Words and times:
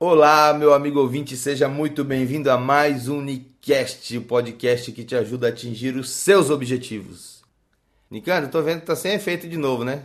Olá, 0.00 0.54
meu 0.54 0.72
amigo 0.72 1.00
ouvinte, 1.00 1.36
seja 1.36 1.68
muito 1.68 2.04
bem-vindo 2.04 2.48
a 2.52 2.56
mais 2.56 3.08
um 3.08 3.20
Nicast, 3.20 4.16
o 4.16 4.22
podcast 4.22 4.92
que 4.92 5.02
te 5.02 5.16
ajuda 5.16 5.48
a 5.48 5.50
atingir 5.50 5.96
os 5.96 6.10
seus 6.10 6.50
objetivos. 6.50 7.42
Nicandro, 8.08 8.48
tô 8.48 8.62
vendo 8.62 8.78
que 8.78 8.86
tá 8.86 8.94
sem 8.94 9.14
efeito 9.14 9.48
de 9.48 9.56
novo, 9.56 9.82
né? 9.82 10.04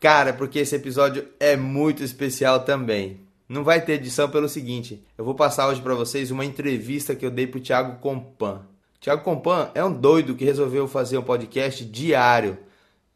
Cara, 0.00 0.32
porque 0.32 0.58
esse 0.58 0.74
episódio 0.74 1.24
é 1.38 1.56
muito 1.56 2.02
especial 2.02 2.64
também. 2.64 3.20
Não 3.48 3.62
vai 3.62 3.80
ter 3.80 3.92
edição 3.92 4.28
pelo 4.28 4.48
seguinte, 4.48 5.00
eu 5.16 5.24
vou 5.24 5.36
passar 5.36 5.68
hoje 5.68 5.80
para 5.80 5.94
vocês 5.94 6.32
uma 6.32 6.44
entrevista 6.44 7.14
que 7.14 7.24
eu 7.24 7.30
dei 7.30 7.46
pro 7.46 7.60
Thiago 7.60 8.00
Compan. 8.00 8.62
Thiago 9.00 9.22
Compan 9.22 9.70
é 9.72 9.84
um 9.84 9.92
doido 9.92 10.34
que 10.34 10.44
resolveu 10.44 10.88
fazer 10.88 11.16
um 11.16 11.22
podcast 11.22 11.84
diário. 11.84 12.58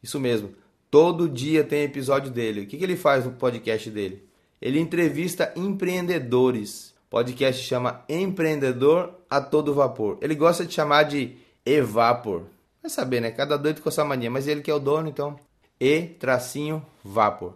Isso 0.01 0.21
mesmo, 0.21 0.53
todo 0.89 1.27
dia 1.27 1.65
tem 1.65 1.83
episódio 1.83 2.31
dele. 2.31 2.61
O 2.61 2.65
que, 2.65 2.77
que 2.77 2.83
ele 2.85 2.95
faz 2.95 3.25
no 3.25 3.33
podcast 3.33 3.89
dele? 3.91 4.30
Ele 4.61 4.79
entrevista 4.79 5.51
empreendedores. 5.55 6.93
O 7.07 7.09
podcast 7.09 7.63
chama 7.63 8.05
Empreendedor 8.07 9.13
a 9.29 9.41
Todo 9.41 9.73
Vapor. 9.73 10.17
Ele 10.21 10.35
gosta 10.35 10.65
de 10.65 10.73
chamar 10.73 11.03
de 11.03 11.35
Evapor. 11.65 12.43
Vai 12.81 12.89
saber, 12.89 13.21
né? 13.21 13.31
Cada 13.31 13.57
doido 13.57 13.81
com 13.81 13.89
essa 13.89 14.05
mania, 14.05 14.29
mas 14.29 14.47
ele 14.47 14.61
que 14.61 14.71
é 14.71 14.73
o 14.73 14.79
dono, 14.79 15.09
então. 15.09 15.37
E-Vapor. 15.79 17.53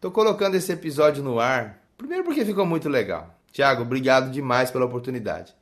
Tô 0.00 0.10
colocando 0.10 0.56
esse 0.56 0.72
episódio 0.72 1.22
no 1.22 1.38
ar 1.38 1.82
Primeiro, 2.02 2.24
porque 2.24 2.44
ficou 2.44 2.66
muito 2.66 2.88
legal. 2.88 3.32
Tiago, 3.52 3.82
obrigado 3.82 4.32
demais 4.32 4.72
pela 4.72 4.84
oportunidade. 4.84 5.54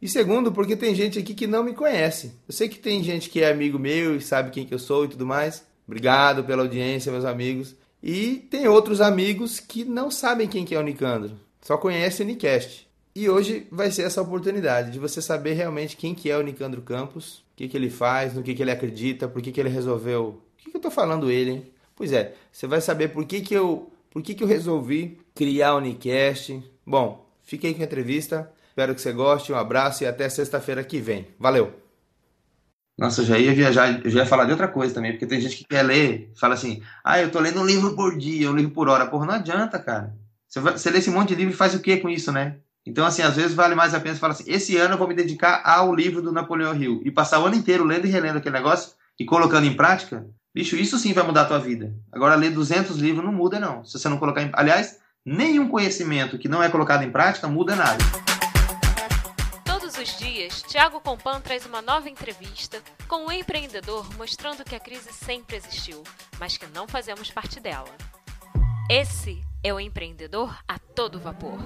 E 0.00 0.06
segundo, 0.06 0.52
porque 0.52 0.76
tem 0.76 0.94
gente 0.94 1.18
aqui 1.18 1.32
que 1.32 1.46
não 1.46 1.64
me 1.64 1.72
conhece. 1.72 2.34
Eu 2.46 2.52
sei 2.52 2.68
que 2.68 2.78
tem 2.78 3.02
gente 3.02 3.30
que 3.30 3.40
é 3.40 3.50
amigo 3.50 3.78
meu 3.78 4.14
e 4.14 4.20
sabe 4.20 4.50
quem 4.50 4.66
que 4.66 4.74
eu 4.74 4.78
sou 4.78 5.06
e 5.06 5.08
tudo 5.08 5.24
mais. 5.24 5.64
Obrigado 5.86 6.44
pela 6.44 6.62
audiência, 6.62 7.10
meus 7.10 7.24
amigos. 7.24 7.74
E 8.08 8.36
tem 8.36 8.68
outros 8.68 9.00
amigos 9.00 9.58
que 9.58 9.84
não 9.84 10.12
sabem 10.12 10.46
quem 10.46 10.64
que 10.64 10.76
é 10.76 10.78
o 10.78 10.82
Nicandro. 10.82 11.32
Só 11.60 11.76
conhecem 11.76 12.24
o 12.24 12.28
Nicast. 12.28 12.86
E 13.12 13.28
hoje 13.28 13.66
vai 13.68 13.90
ser 13.90 14.02
essa 14.02 14.22
oportunidade 14.22 14.92
de 14.92 15.00
você 15.00 15.20
saber 15.20 15.54
realmente 15.54 15.96
quem 15.96 16.14
que 16.14 16.30
é 16.30 16.38
o 16.38 16.42
Nicandro 16.42 16.80
Campos, 16.82 17.38
o 17.38 17.56
que, 17.56 17.66
que 17.66 17.76
ele 17.76 17.90
faz, 17.90 18.32
no 18.32 18.44
que, 18.44 18.54
que 18.54 18.62
ele 18.62 18.70
acredita, 18.70 19.26
por 19.26 19.42
que, 19.42 19.50
que 19.50 19.58
ele 19.58 19.70
resolveu... 19.70 20.40
O 20.40 20.40
que, 20.56 20.70
que 20.70 20.76
eu 20.76 20.80
tô 20.80 20.88
falando 20.88 21.32
ele, 21.32 21.50
hein? 21.50 21.66
Pois 21.96 22.12
é, 22.12 22.34
você 22.52 22.68
vai 22.68 22.80
saber 22.80 23.08
por 23.08 23.24
que, 23.24 23.40
que 23.40 23.54
eu 23.54 23.90
por 24.12 24.22
que, 24.22 24.34
que 24.34 24.44
eu 24.44 24.48
resolvi 24.48 25.18
criar 25.34 25.74
o 25.74 25.78
Unicast? 25.78 26.62
Bom, 26.86 27.26
fiquei 27.42 27.74
com 27.74 27.82
a 27.82 27.84
entrevista. 27.84 28.50
Espero 28.68 28.94
que 28.94 29.00
você 29.00 29.12
goste. 29.12 29.52
Um 29.52 29.56
abraço 29.56 30.04
e 30.04 30.06
até 30.06 30.28
sexta-feira 30.28 30.84
que 30.84 31.00
vem. 31.00 31.26
Valeu! 31.40 31.85
Nossa, 32.98 33.20
eu 33.20 33.26
já 33.26 33.38
ia 33.38 33.54
viajar, 33.54 34.00
eu 34.04 34.10
já 34.10 34.20
ia 34.20 34.26
falar 34.26 34.44
de 34.44 34.52
outra 34.52 34.68
coisa 34.68 34.94
também, 34.94 35.12
porque 35.12 35.26
tem 35.26 35.40
gente 35.40 35.58
que 35.58 35.64
quer 35.64 35.82
ler, 35.82 36.32
fala 36.34 36.54
assim, 36.54 36.82
ah, 37.04 37.20
eu 37.20 37.30
tô 37.30 37.38
lendo 37.40 37.60
um 37.60 37.66
livro 37.66 37.94
por 37.94 38.16
dia, 38.16 38.50
um 38.50 38.56
livro 38.56 38.72
por 38.72 38.88
hora. 38.88 39.06
Porra, 39.06 39.26
não 39.26 39.34
adianta, 39.34 39.78
cara. 39.78 40.14
Você, 40.48 40.60
vai, 40.60 40.72
você 40.72 40.90
lê 40.90 40.98
esse 40.98 41.10
monte 41.10 41.28
de 41.28 41.34
livro 41.34 41.52
e 41.52 41.56
faz 41.56 41.74
o 41.74 41.80
que 41.80 41.98
com 41.98 42.08
isso, 42.08 42.32
né? 42.32 42.56
Então, 42.86 43.04
assim, 43.04 43.22
às 43.22 43.36
vezes 43.36 43.54
vale 43.54 43.74
mais 43.74 43.94
a 43.94 44.00
pena 44.00 44.14
falar 44.16 44.32
assim, 44.32 44.44
esse 44.46 44.76
ano 44.76 44.94
eu 44.94 44.98
vou 44.98 45.08
me 45.08 45.14
dedicar 45.14 45.60
ao 45.64 45.94
livro 45.94 46.22
do 46.22 46.32
Napoleão 46.32 46.74
Hill 46.74 47.02
e 47.04 47.10
passar 47.10 47.40
o 47.40 47.46
ano 47.46 47.56
inteiro 47.56 47.84
lendo 47.84 48.06
e 48.06 48.10
relendo 48.10 48.38
aquele 48.38 48.54
negócio 48.54 48.92
e 49.18 49.24
colocando 49.24 49.66
em 49.66 49.74
prática, 49.74 50.24
Bicho, 50.56 50.74
isso 50.74 50.98
sim 50.98 51.12
vai 51.12 51.22
mudar 51.22 51.42
a 51.42 51.44
tua 51.44 51.58
vida. 51.58 51.92
Agora, 52.10 52.34
ler 52.34 52.48
200 52.48 52.96
livros 52.96 53.22
não 53.22 53.30
muda, 53.30 53.60
não. 53.60 53.84
Se 53.84 53.98
você 53.98 54.08
não 54.08 54.16
colocar 54.16 54.40
em... 54.40 54.48
Aliás, 54.54 54.96
nenhum 55.22 55.68
conhecimento 55.68 56.38
que 56.38 56.48
não 56.48 56.62
é 56.62 56.70
colocado 56.70 57.02
em 57.02 57.10
prática 57.10 57.46
muda 57.46 57.76
nada. 57.76 58.02
Dias, 60.46 60.62
Tiago 60.62 61.00
Compan 61.00 61.40
traz 61.40 61.66
uma 61.66 61.82
nova 61.82 62.08
entrevista 62.08 62.80
com 63.08 63.26
um 63.26 63.32
empreendedor 63.32 64.08
mostrando 64.16 64.64
que 64.64 64.76
a 64.76 64.80
crise 64.80 65.12
sempre 65.12 65.56
existiu, 65.56 66.04
mas 66.38 66.56
que 66.56 66.66
não 66.66 66.86
fazemos 66.86 67.30
parte 67.30 67.58
dela. 67.58 67.90
Esse 68.88 69.42
é 69.64 69.74
o 69.74 69.80
empreendedor 69.80 70.56
a 70.68 70.78
todo 70.78 71.18
vapor. 71.18 71.58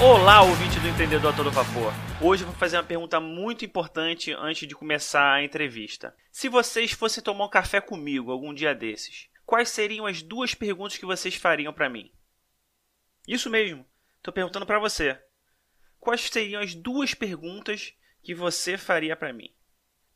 Olá, 0.00 0.42
ouvinte 0.42 0.80
do 0.80 0.88
Empreendedor 0.88 1.32
a 1.32 1.36
Todo 1.36 1.50
Vapor. 1.50 1.92
Hoje 2.22 2.44
eu 2.44 2.46
vou 2.46 2.56
fazer 2.56 2.76
uma 2.76 2.84
pergunta 2.84 3.18
muito 3.18 3.64
importante 3.64 4.32
antes 4.32 4.66
de 4.66 4.74
começar 4.74 5.34
a 5.34 5.44
entrevista. 5.44 6.14
Se 6.30 6.48
vocês 6.48 6.92
fossem 6.92 7.22
tomar 7.22 7.46
um 7.46 7.50
café 7.50 7.80
comigo 7.80 8.30
algum 8.30 8.54
dia 8.54 8.74
desses, 8.74 9.28
quais 9.44 9.68
seriam 9.70 10.06
as 10.06 10.22
duas 10.22 10.54
perguntas 10.54 10.96
que 10.96 11.04
vocês 11.04 11.34
fariam 11.34 11.72
para 11.72 11.90
mim? 11.90 12.12
Isso 13.28 13.48
mesmo, 13.50 13.84
estou 14.16 14.32
perguntando 14.32 14.64
para 14.64 14.78
você. 14.78 15.20
Quais 16.00 16.22
seriam 16.22 16.62
as 16.62 16.74
duas 16.74 17.12
perguntas 17.12 17.92
que 18.22 18.34
você 18.34 18.78
faria 18.78 19.14
para 19.14 19.34
mim? 19.34 19.52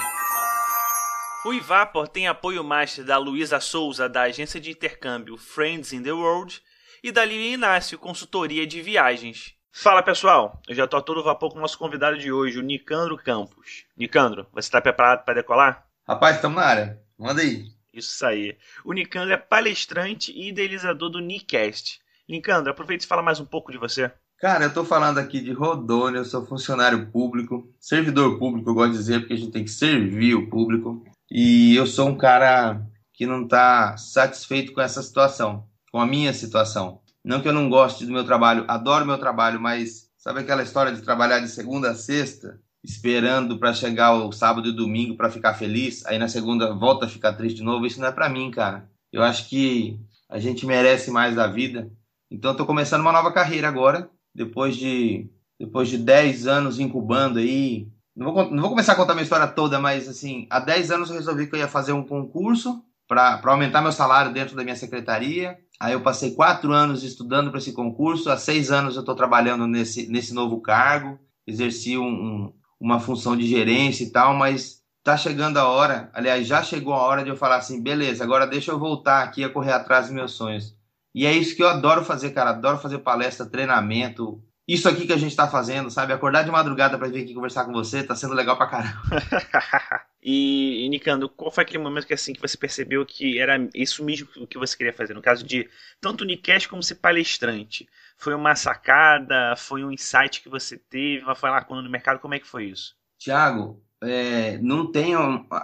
O 1.46 1.54
Ivapor 1.54 2.08
tem 2.08 2.26
apoio 2.26 2.64
master 2.64 3.04
da 3.04 3.16
Luísa 3.18 3.60
Souza, 3.60 4.08
da 4.08 4.22
agência 4.22 4.60
de 4.60 4.72
intercâmbio 4.72 5.36
Friends 5.36 5.92
in 5.92 6.02
the 6.02 6.10
World, 6.10 6.60
e 7.04 7.12
da 7.12 7.24
Lili 7.24 7.52
Inácio, 7.52 8.00
consultoria 8.00 8.66
de 8.66 8.82
viagens. 8.82 9.54
Fala 9.70 10.02
pessoal, 10.02 10.60
eu 10.66 10.74
já 10.74 10.86
estou 10.86 10.98
a 10.98 11.02
todo 11.02 11.22
vapor 11.22 11.52
com 11.52 11.58
o 11.58 11.60
nosso 11.60 11.78
convidado 11.78 12.18
de 12.18 12.32
hoje, 12.32 12.58
o 12.58 12.62
Nicandro 12.62 13.16
Campos. 13.16 13.84
Nicandro, 13.96 14.48
você 14.52 14.66
está 14.66 14.80
preparado 14.80 15.24
para 15.24 15.34
decolar? 15.34 15.86
Rapaz, 16.04 16.34
estamos 16.34 16.56
na 16.56 16.64
área. 16.64 17.00
Manda 17.16 17.42
aí. 17.42 17.66
Isso 17.94 18.26
aí. 18.26 18.58
O 18.84 18.92
Nicandro 18.92 19.32
é 19.32 19.36
palestrante 19.36 20.32
e 20.32 20.48
idealizador 20.48 21.10
do 21.10 21.20
Nicast. 21.20 22.00
Nicandro, 22.28 22.72
aproveita 22.72 23.04
e 23.04 23.06
fala 23.06 23.22
mais 23.22 23.38
um 23.38 23.46
pouco 23.46 23.70
de 23.70 23.78
você. 23.78 24.10
Cara, 24.38 24.64
eu 24.64 24.68
estou 24.68 24.84
falando 24.84 25.18
aqui 25.18 25.40
de 25.40 25.52
Rodônia, 25.52 26.18
eu 26.18 26.24
sou 26.24 26.44
funcionário 26.44 27.06
público, 27.12 27.72
servidor 27.78 28.36
público, 28.36 28.68
eu 28.68 28.74
gosto 28.74 28.92
de 28.92 28.98
dizer, 28.98 29.20
porque 29.20 29.34
a 29.34 29.38
gente 29.38 29.52
tem 29.52 29.62
que 29.62 29.70
servir 29.70 30.34
o 30.34 30.50
público. 30.50 31.06
E 31.30 31.74
eu 31.74 31.86
sou 31.86 32.08
um 32.08 32.16
cara 32.16 32.86
que 33.12 33.26
não 33.26 33.44
está 33.44 33.96
satisfeito 33.96 34.72
com 34.72 34.80
essa 34.80 35.02
situação, 35.02 35.66
com 35.90 36.00
a 36.00 36.06
minha 36.06 36.32
situação. 36.32 37.00
Não 37.24 37.40
que 37.40 37.48
eu 37.48 37.52
não 37.52 37.68
goste 37.68 38.06
do 38.06 38.12
meu 38.12 38.24
trabalho, 38.24 38.64
adoro 38.68 39.06
meu 39.06 39.18
trabalho, 39.18 39.60
mas 39.60 40.10
sabe 40.16 40.40
aquela 40.40 40.62
história 40.62 40.92
de 40.92 41.02
trabalhar 41.02 41.40
de 41.40 41.48
segunda 41.48 41.90
a 41.90 41.94
sexta? 41.94 42.60
esperando 42.86 43.58
para 43.58 43.74
chegar 43.74 44.14
o 44.14 44.30
sábado 44.30 44.68
e 44.68 44.72
domingo 44.72 45.16
para 45.16 45.30
ficar 45.30 45.54
feliz, 45.54 46.06
aí 46.06 46.18
na 46.18 46.28
segunda 46.28 46.72
volta 46.72 47.06
a 47.06 47.08
ficar 47.08 47.32
triste 47.32 47.56
de 47.56 47.64
novo, 47.64 47.84
isso 47.84 48.00
não 48.00 48.06
é 48.06 48.12
para 48.12 48.28
mim, 48.28 48.48
cara. 48.50 48.88
Eu 49.12 49.24
acho 49.24 49.48
que 49.48 49.98
a 50.28 50.38
gente 50.38 50.64
merece 50.64 51.10
mais 51.10 51.34
da 51.34 51.48
vida. 51.48 51.90
Então 52.30 52.54
tô 52.54 52.64
começando 52.64 53.00
uma 53.00 53.12
nova 53.12 53.32
carreira 53.32 53.66
agora, 53.66 54.08
depois 54.32 54.76
de 54.76 55.28
depois 55.58 55.88
de 55.88 55.98
10 55.98 56.46
anos 56.46 56.78
incubando 56.78 57.40
aí. 57.40 57.88
Não 58.16 58.32
vou, 58.32 58.50
não 58.50 58.62
vou 58.62 58.70
começar 58.70 58.92
a 58.92 58.96
contar 58.96 59.14
minha 59.14 59.24
história 59.24 59.46
toda, 59.46 59.78
mas 59.78 60.08
assim, 60.08 60.46
há 60.48 60.58
10 60.58 60.90
anos 60.90 61.10
eu 61.10 61.16
resolvi 61.16 61.46
que 61.46 61.54
eu 61.54 61.58
ia 61.58 61.68
fazer 61.68 61.92
um 61.92 62.02
concurso 62.02 62.82
para 63.06 63.40
aumentar 63.44 63.82
meu 63.82 63.92
salário 63.92 64.32
dentro 64.32 64.56
da 64.56 64.64
minha 64.64 64.74
secretaria. 64.74 65.58
Aí 65.78 65.92
eu 65.92 66.00
passei 66.00 66.34
quatro 66.34 66.72
anos 66.72 67.02
estudando 67.02 67.50
para 67.50 67.58
esse 67.58 67.72
concurso. 67.72 68.30
Há 68.30 68.38
seis 68.38 68.70
anos 68.70 68.94
eu 68.94 69.00
estou 69.00 69.14
trabalhando 69.14 69.66
nesse, 69.66 70.08
nesse 70.08 70.32
novo 70.32 70.60
cargo. 70.60 71.18
Exerci 71.46 71.98
um, 71.98 72.08
um, 72.08 72.52
uma 72.80 72.98
função 72.98 73.36
de 73.36 73.46
gerência 73.46 74.04
e 74.04 74.10
tal, 74.10 74.34
mas 74.34 74.82
tá 75.06 75.16
chegando 75.16 75.58
a 75.58 75.68
hora, 75.68 76.10
aliás, 76.12 76.48
já 76.48 76.64
chegou 76.64 76.92
a 76.92 77.00
hora 77.00 77.22
de 77.22 77.30
eu 77.30 77.36
falar 77.36 77.58
assim, 77.58 77.80
beleza, 77.80 78.24
agora 78.24 78.44
deixa 78.44 78.72
eu 78.72 78.78
voltar 78.78 79.22
aqui 79.22 79.44
a 79.44 79.48
correr 79.48 79.70
atrás 79.70 80.06
dos 80.06 80.14
meus 80.14 80.32
sonhos. 80.32 80.74
E 81.14 81.24
é 81.24 81.32
isso 81.32 81.54
que 81.54 81.62
eu 81.62 81.68
adoro 81.68 82.04
fazer, 82.04 82.32
cara, 82.32 82.50
adoro 82.50 82.78
fazer 82.78 82.98
palestra, 82.98 83.46
treinamento, 83.46 84.42
isso 84.66 84.88
aqui 84.88 85.06
que 85.06 85.12
a 85.12 85.16
gente 85.16 85.36
tá 85.36 85.46
fazendo, 85.46 85.90
sabe? 85.90 86.12
Acordar 86.12 86.42
de 86.42 86.50
madrugada 86.50 86.98
para 86.98 87.08
vir 87.08 87.22
aqui 87.22 87.34
conversar 87.34 87.64
com 87.64 87.72
você, 87.72 88.02
tá 88.02 88.16
sendo 88.16 88.34
legal 88.34 88.56
pra 88.56 88.66
caramba. 88.66 89.00
e, 90.20 90.84
e 90.84 90.88
Nicando, 90.88 91.28
qual 91.28 91.52
foi 91.52 91.62
aquele 91.62 91.82
momento 91.82 92.06
que 92.06 92.14
assim 92.14 92.32
que 92.32 92.40
você 92.40 92.56
percebeu 92.56 93.06
que 93.06 93.38
era 93.38 93.56
isso 93.74 94.04
mesmo 94.04 94.26
que 94.48 94.58
você 94.58 94.76
queria 94.76 94.92
fazer? 94.92 95.14
No 95.14 95.22
caso 95.22 95.44
de 95.44 95.68
tanto 96.00 96.24
o 96.24 96.26
Nicast 96.26 96.68
como 96.68 96.82
ser 96.82 96.96
palestrante. 96.96 97.88
Foi 98.18 98.34
uma 98.34 98.56
sacada? 98.56 99.54
Foi 99.56 99.84
um 99.84 99.92
insight 99.92 100.42
que 100.42 100.48
você 100.48 100.76
teve? 100.76 101.22
Foi 101.36 101.50
lá 101.50 101.62
quando 101.62 101.82
no 101.82 101.90
mercado? 101.90 102.18
Como 102.18 102.34
é 102.34 102.40
que 102.40 102.46
foi 102.46 102.64
isso? 102.64 102.96
Tiago, 103.18 103.80
é, 104.02 104.58
não 104.58 104.90
tem 104.90 105.14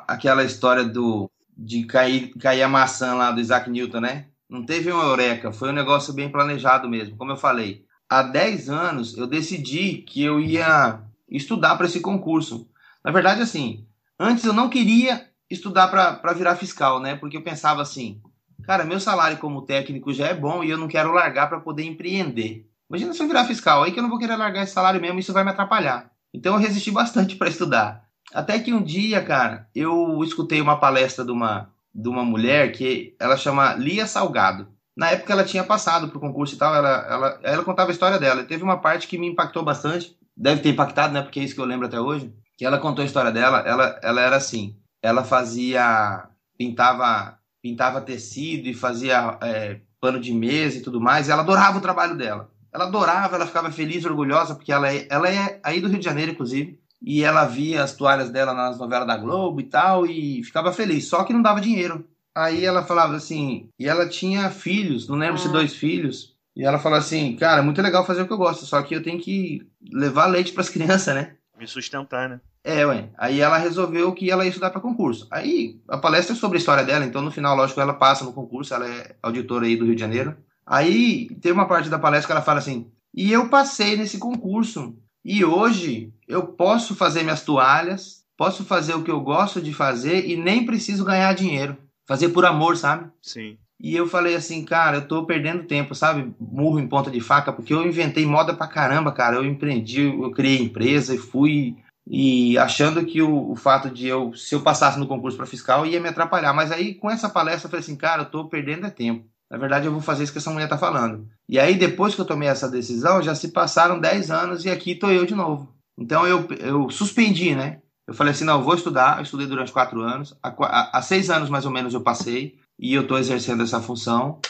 aquela 0.06 0.44
história 0.44 0.84
do 0.84 1.28
de 1.56 1.84
cair, 1.84 2.32
cair 2.38 2.62
a 2.62 2.68
maçã 2.68 3.14
lá 3.14 3.30
do 3.30 3.40
Isaac 3.40 3.68
Newton, 3.68 4.00
né? 4.00 4.28
Não 4.48 4.64
teve 4.64 4.90
uma 4.90 5.04
eureka, 5.04 5.52
foi 5.52 5.70
um 5.70 5.74
negócio 5.74 6.12
bem 6.12 6.30
planejado 6.30 6.88
mesmo. 6.88 7.16
Como 7.16 7.32
eu 7.32 7.36
falei, 7.36 7.84
há 8.12 8.22
10 8.22 8.68
anos 8.68 9.16
eu 9.16 9.26
decidi 9.26 9.98
que 9.98 10.22
eu 10.22 10.38
ia 10.38 11.00
estudar 11.30 11.76
para 11.76 11.86
esse 11.86 12.00
concurso. 12.00 12.68
Na 13.02 13.10
verdade, 13.10 13.40
assim, 13.40 13.86
antes 14.20 14.44
eu 14.44 14.52
não 14.52 14.68
queria 14.68 15.28
estudar 15.50 15.88
para 15.88 16.32
virar 16.34 16.56
fiscal, 16.56 17.00
né? 17.00 17.16
Porque 17.16 17.36
eu 17.36 17.42
pensava 17.42 17.80
assim, 17.80 18.20
cara, 18.64 18.84
meu 18.84 19.00
salário 19.00 19.38
como 19.38 19.62
técnico 19.62 20.12
já 20.12 20.26
é 20.26 20.34
bom 20.34 20.62
e 20.62 20.68
eu 20.68 20.76
não 20.76 20.88
quero 20.88 21.12
largar 21.12 21.48
para 21.48 21.60
poder 21.60 21.84
empreender. 21.84 22.68
Imagina 22.88 23.14
se 23.14 23.22
eu 23.22 23.26
virar 23.26 23.46
fiscal, 23.46 23.82
aí 23.82 23.92
que 23.92 23.98
eu 23.98 24.02
não 24.02 24.10
vou 24.10 24.18
querer 24.18 24.36
largar 24.36 24.62
esse 24.62 24.74
salário 24.74 25.00
mesmo, 25.00 25.18
isso 25.18 25.32
vai 25.32 25.42
me 25.42 25.50
atrapalhar. 25.50 26.10
Então 26.34 26.54
eu 26.54 26.60
resisti 26.60 26.90
bastante 26.90 27.36
para 27.36 27.48
estudar. 27.48 28.04
Até 28.34 28.58
que 28.58 28.74
um 28.74 28.82
dia, 28.82 29.22
cara, 29.24 29.68
eu 29.74 30.22
escutei 30.22 30.60
uma 30.60 30.78
palestra 30.78 31.24
de 31.24 31.32
uma, 31.32 31.70
de 31.94 32.08
uma 32.08 32.24
mulher 32.24 32.72
que 32.72 33.16
ela 33.18 33.38
chama 33.38 33.74
Lia 33.74 34.06
Salgado. 34.06 34.68
Na 34.96 35.10
época 35.10 35.32
ela 35.32 35.44
tinha 35.44 35.64
passado 35.64 36.08
pro 36.08 36.20
concurso 36.20 36.54
e 36.54 36.58
tal, 36.58 36.74
ela, 36.74 37.06
ela, 37.08 37.40
ela 37.42 37.64
contava 37.64 37.90
a 37.90 37.92
história 37.92 38.18
dela. 38.18 38.44
Teve 38.44 38.62
uma 38.62 38.80
parte 38.80 39.08
que 39.08 39.18
me 39.18 39.26
impactou 39.26 39.64
bastante, 39.64 40.16
deve 40.36 40.60
ter 40.60 40.70
impactado, 40.70 41.14
né? 41.14 41.22
Porque 41.22 41.40
é 41.40 41.44
isso 41.44 41.54
que 41.54 41.60
eu 41.60 41.64
lembro 41.64 41.86
até 41.86 41.98
hoje. 41.98 42.32
Que 42.58 42.66
ela 42.66 42.78
contou 42.78 43.02
a 43.02 43.06
história 43.06 43.32
dela, 43.32 43.60
ela, 43.60 43.98
ela 44.02 44.20
era 44.20 44.36
assim, 44.36 44.76
ela 45.02 45.24
fazia, 45.24 46.28
pintava, 46.56 47.38
pintava 47.62 48.00
tecido 48.00 48.68
e 48.68 48.74
fazia 48.74 49.38
é, 49.42 49.80
pano 50.00 50.20
de 50.20 50.32
mesa 50.32 50.78
e 50.78 50.82
tudo 50.82 51.00
mais, 51.00 51.28
e 51.28 51.30
ela 51.32 51.42
adorava 51.42 51.78
o 51.78 51.80
trabalho 51.82 52.16
dela. 52.16 52.50
Ela 52.72 52.84
adorava, 52.84 53.36
ela 53.36 53.46
ficava 53.46 53.70
feliz, 53.70 54.04
orgulhosa, 54.04 54.54
porque 54.54 54.72
ela 54.72 54.92
é, 54.92 55.06
ela 55.10 55.28
é 55.28 55.60
aí 55.62 55.80
do 55.80 55.88
Rio 55.88 55.98
de 55.98 56.04
Janeiro, 56.04 56.32
inclusive, 56.32 56.78
e 57.00 57.22
ela 57.22 57.44
via 57.44 57.82
as 57.82 57.94
toalhas 57.94 58.30
dela 58.30 58.54
nas 58.54 58.78
novelas 58.78 59.06
da 59.06 59.16
Globo 59.16 59.60
e 59.60 59.64
tal, 59.64 60.06
e 60.06 60.42
ficava 60.44 60.72
feliz, 60.72 61.08
só 61.08 61.24
que 61.24 61.32
não 61.32 61.42
dava 61.42 61.60
dinheiro. 61.60 62.06
Aí 62.34 62.64
ela 62.64 62.84
falava 62.84 63.14
assim, 63.14 63.68
e 63.78 63.86
ela 63.86 64.08
tinha 64.08 64.50
filhos, 64.50 65.08
não 65.08 65.16
lembro 65.16 65.38
se 65.38 65.48
ah. 65.48 65.52
dois 65.52 65.74
filhos, 65.74 66.34
e 66.56 66.64
ela 66.64 66.78
falou 66.78 66.98
assim, 66.98 67.36
cara, 67.36 67.60
é 67.60 67.64
muito 67.64 67.82
legal 67.82 68.06
fazer 68.06 68.22
o 68.22 68.26
que 68.26 68.32
eu 68.32 68.38
gosto, 68.38 68.64
só 68.64 68.82
que 68.82 68.94
eu 68.94 69.02
tenho 69.02 69.20
que 69.20 69.66
levar 69.92 70.26
leite 70.26 70.52
para 70.52 70.62
as 70.62 70.68
crianças, 70.70 71.14
né? 71.14 71.36
Me 71.58 71.66
sustentar, 71.66 72.28
né? 72.28 72.40
É, 72.64 72.86
ué. 72.86 73.10
Aí 73.18 73.40
ela 73.40 73.58
resolveu 73.58 74.12
que 74.12 74.30
ela 74.30 74.44
ia 74.44 74.48
estudar 74.48 74.70
para 74.70 74.80
concurso. 74.80 75.26
Aí 75.30 75.80
a 75.88 75.98
palestra 75.98 76.34
é 76.34 76.38
sobre 76.38 76.58
a 76.58 76.60
história 76.60 76.84
dela, 76.84 77.04
então 77.04 77.20
no 77.20 77.30
final, 77.30 77.56
lógico, 77.56 77.80
ela 77.80 77.94
passa 77.94 78.24
no 78.24 78.32
concurso, 78.32 78.72
ela 78.72 78.88
é 78.88 79.16
auditora 79.22 79.66
aí 79.66 79.76
do 79.76 79.84
Rio 79.84 79.94
de 79.94 80.00
Janeiro. 80.00 80.36
Aí 80.64 81.28
tem 81.40 81.52
uma 81.52 81.66
parte 81.66 81.88
da 81.88 81.98
palestra 81.98 82.26
que 82.26 82.32
ela 82.32 82.42
fala 82.42 82.60
assim: 82.60 82.90
e 83.14 83.32
eu 83.32 83.48
passei 83.48 83.96
nesse 83.96 84.18
concurso. 84.18 84.96
E 85.24 85.44
hoje 85.44 86.12
eu 86.26 86.46
posso 86.46 86.94
fazer 86.94 87.22
minhas 87.22 87.42
toalhas, 87.42 88.24
posso 88.36 88.64
fazer 88.64 88.94
o 88.94 89.02
que 89.02 89.10
eu 89.10 89.20
gosto 89.20 89.60
de 89.60 89.72
fazer 89.72 90.28
e 90.28 90.36
nem 90.36 90.64
preciso 90.64 91.04
ganhar 91.04 91.32
dinheiro. 91.34 91.76
Fazer 92.06 92.30
por 92.30 92.44
amor, 92.44 92.76
sabe? 92.76 93.10
Sim. 93.20 93.58
E 93.80 93.96
eu 93.96 94.06
falei 94.06 94.36
assim, 94.36 94.64
cara, 94.64 94.98
eu 94.98 95.08
tô 95.08 95.26
perdendo 95.26 95.64
tempo, 95.64 95.94
sabe? 95.94 96.32
Murro 96.38 96.78
em 96.78 96.86
ponta 96.86 97.10
de 97.10 97.20
faca, 97.20 97.52
porque 97.52 97.74
eu 97.74 97.84
inventei 97.84 98.24
moda 98.24 98.54
pra 98.54 98.68
caramba, 98.68 99.10
cara. 99.10 99.36
Eu 99.36 99.44
empreendi, 99.44 100.02
eu 100.02 100.30
criei 100.30 100.60
empresa 100.60 101.14
e 101.14 101.18
fui 101.18 101.76
e 102.06 102.58
achando 102.58 103.04
que 103.04 103.22
o, 103.22 103.50
o, 103.50 103.56
fato 103.56 103.88
de 103.88 104.06
eu, 104.06 104.34
se 104.34 104.54
eu 104.54 104.60
passasse 104.60 104.98
no 104.98 105.06
concurso 105.06 105.36
para 105.36 105.46
fiscal, 105.46 105.86
ia 105.86 106.00
me 106.00 106.08
atrapalhar. 106.08 106.52
Mas 106.52 106.72
aí, 106.72 106.94
com 106.94 107.10
essa 107.10 107.28
palestra, 107.28 107.66
eu 107.66 107.70
falei 107.70 107.82
assim, 107.82 107.96
cara, 107.96 108.22
eu 108.22 108.30
tô 108.30 108.48
perdendo 108.48 108.86
é 108.86 108.90
tempo. 108.90 109.26
Na 109.50 109.58
verdade, 109.58 109.86
eu 109.86 109.92
vou 109.92 110.00
fazer 110.00 110.24
isso 110.24 110.32
que 110.32 110.38
essa 110.38 110.50
mulher 110.50 110.68
tá 110.68 110.78
falando. 110.78 111.28
E 111.48 111.58
aí, 111.58 111.74
depois 111.74 112.14
que 112.14 112.20
eu 112.20 112.24
tomei 112.24 112.48
essa 112.48 112.68
decisão, 112.68 113.22
já 113.22 113.34
se 113.34 113.48
passaram 113.48 114.00
10 114.00 114.30
anos 114.30 114.64
e 114.64 114.70
aqui 114.70 114.94
tô 114.94 115.10
eu 115.10 115.26
de 115.26 115.34
novo. 115.34 115.72
Então, 115.98 116.26
eu, 116.26 116.46
eu 116.58 116.90
suspendi, 116.90 117.54
né? 117.54 117.80
Eu 118.06 118.14
falei 118.14 118.32
assim, 118.32 118.44
não, 118.44 118.62
vou 118.62 118.74
estudar. 118.74 119.18
Eu 119.18 119.22
estudei 119.22 119.46
durante 119.46 119.72
quatro 119.72 120.00
anos. 120.00 120.36
Há, 120.42 120.98
há 120.98 121.02
seis 121.02 121.30
anos, 121.30 121.48
mais 121.48 121.64
ou 121.64 121.70
menos, 121.70 121.94
eu 121.94 122.00
passei 122.00 122.58
e 122.78 122.94
eu 122.94 123.02
estou 123.02 123.18
exercendo 123.18 123.62
essa 123.62 123.80
função. 123.80 124.40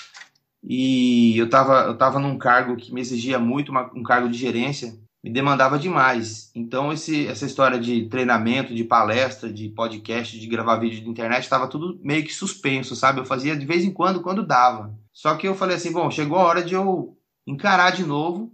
E 0.63 1.37
eu 1.37 1.47
estava 1.47 1.83
eu 1.83 1.97
tava 1.97 2.19
num 2.19 2.39
cargo 2.39 2.77
que 2.77 2.93
me 2.95 3.01
exigia 3.01 3.39
muito, 3.39 3.71
uma, 3.71 3.91
um 3.95 4.03
cargo 4.03 4.29
de 4.29 4.39
gerência, 4.39 4.97
me 5.23 5.31
demandava 5.31 5.79
demais. 5.79 6.51
Então, 6.55 6.93
esse, 6.93 7.27
essa 7.27 7.47
história 7.47 7.79
de 7.79 8.07
treinamento, 8.09 8.75
de 8.75 8.85
palestra, 8.85 9.53
de 9.53 9.69
podcast, 9.69 10.39
de 10.39 10.47
gravar 10.47 10.77
vídeo 10.77 11.03
de 11.03 11.11
internet, 11.11 11.43
estava 11.43 11.69
tudo 11.69 11.99
meio 12.03 12.25
que 12.25 12.33
suspenso, 12.33 12.95
sabe? 12.95 13.21
Eu 13.21 13.25
fazia 13.25 13.57
de 13.57 13.67
vez 13.67 13.85
em 13.85 13.91
quando, 13.91 14.23
quando 14.23 14.47
dava. 14.47 14.95
Só 15.13 15.35
que 15.35 15.47
eu 15.47 15.55
falei 15.55 15.77
assim: 15.77 15.93
bom, 15.93 16.11
chegou 16.11 16.39
a 16.39 16.45
hora 16.45 16.63
de 16.63 16.75
eu 16.75 17.17
encarar 17.47 17.91
de 17.91 18.05
novo 18.05 18.53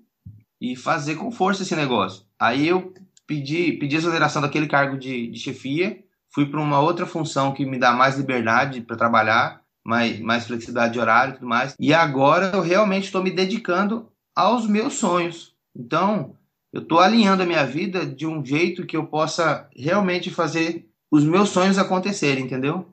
e 0.61 0.75
fazer 0.75 1.17
com 1.17 1.31
força 1.31 1.63
esse 1.63 1.77
negócio. 1.77 2.25
Aí 2.39 2.67
eu 2.67 2.93
pedi, 3.29 3.75
pedi 3.75 3.95
exoneração 3.95 4.43
daquele 4.43 4.67
cargo 4.67 4.99
de, 4.99 5.29
de 5.29 5.39
chefia 5.39 6.03
fui 6.31 6.47
para 6.47 6.61
uma 6.61 6.81
outra 6.81 7.07
função 7.07 7.53
que 7.53 7.65
me 7.65 7.79
dá 7.79 7.93
mais 7.93 8.17
liberdade 8.17 8.81
para 8.81 8.97
trabalhar, 8.97 9.63
mais, 9.85 10.21
mais 10.21 10.47
flexibilidade 10.47 10.93
de 10.93 11.01
horário 11.01 11.33
e 11.33 11.35
tudo 11.35 11.49
mais. 11.49 11.75
E 11.79 11.93
agora 11.93 12.53
eu 12.55 12.61
realmente 12.61 13.05
estou 13.05 13.23
me 13.23 13.31
dedicando 13.31 14.09
aos 14.35 14.67
meus 14.67 14.95
sonhos. 14.95 15.55
Então, 15.75 16.35
eu 16.73 16.83
estou 16.83 17.01
alinhando 17.01 17.43
a 17.43 17.47
minha 17.47 17.65
vida 17.65 18.05
de 18.05 18.27
um 18.27 18.45
jeito 18.45 18.87
que 18.87 18.97
eu 18.97 19.07
possa 19.07 19.69
realmente 19.75 20.31
fazer 20.31 20.87
os 21.11 21.25
meus 21.25 21.49
sonhos 21.49 21.79
acontecerem, 21.79 22.45
entendeu? 22.45 22.87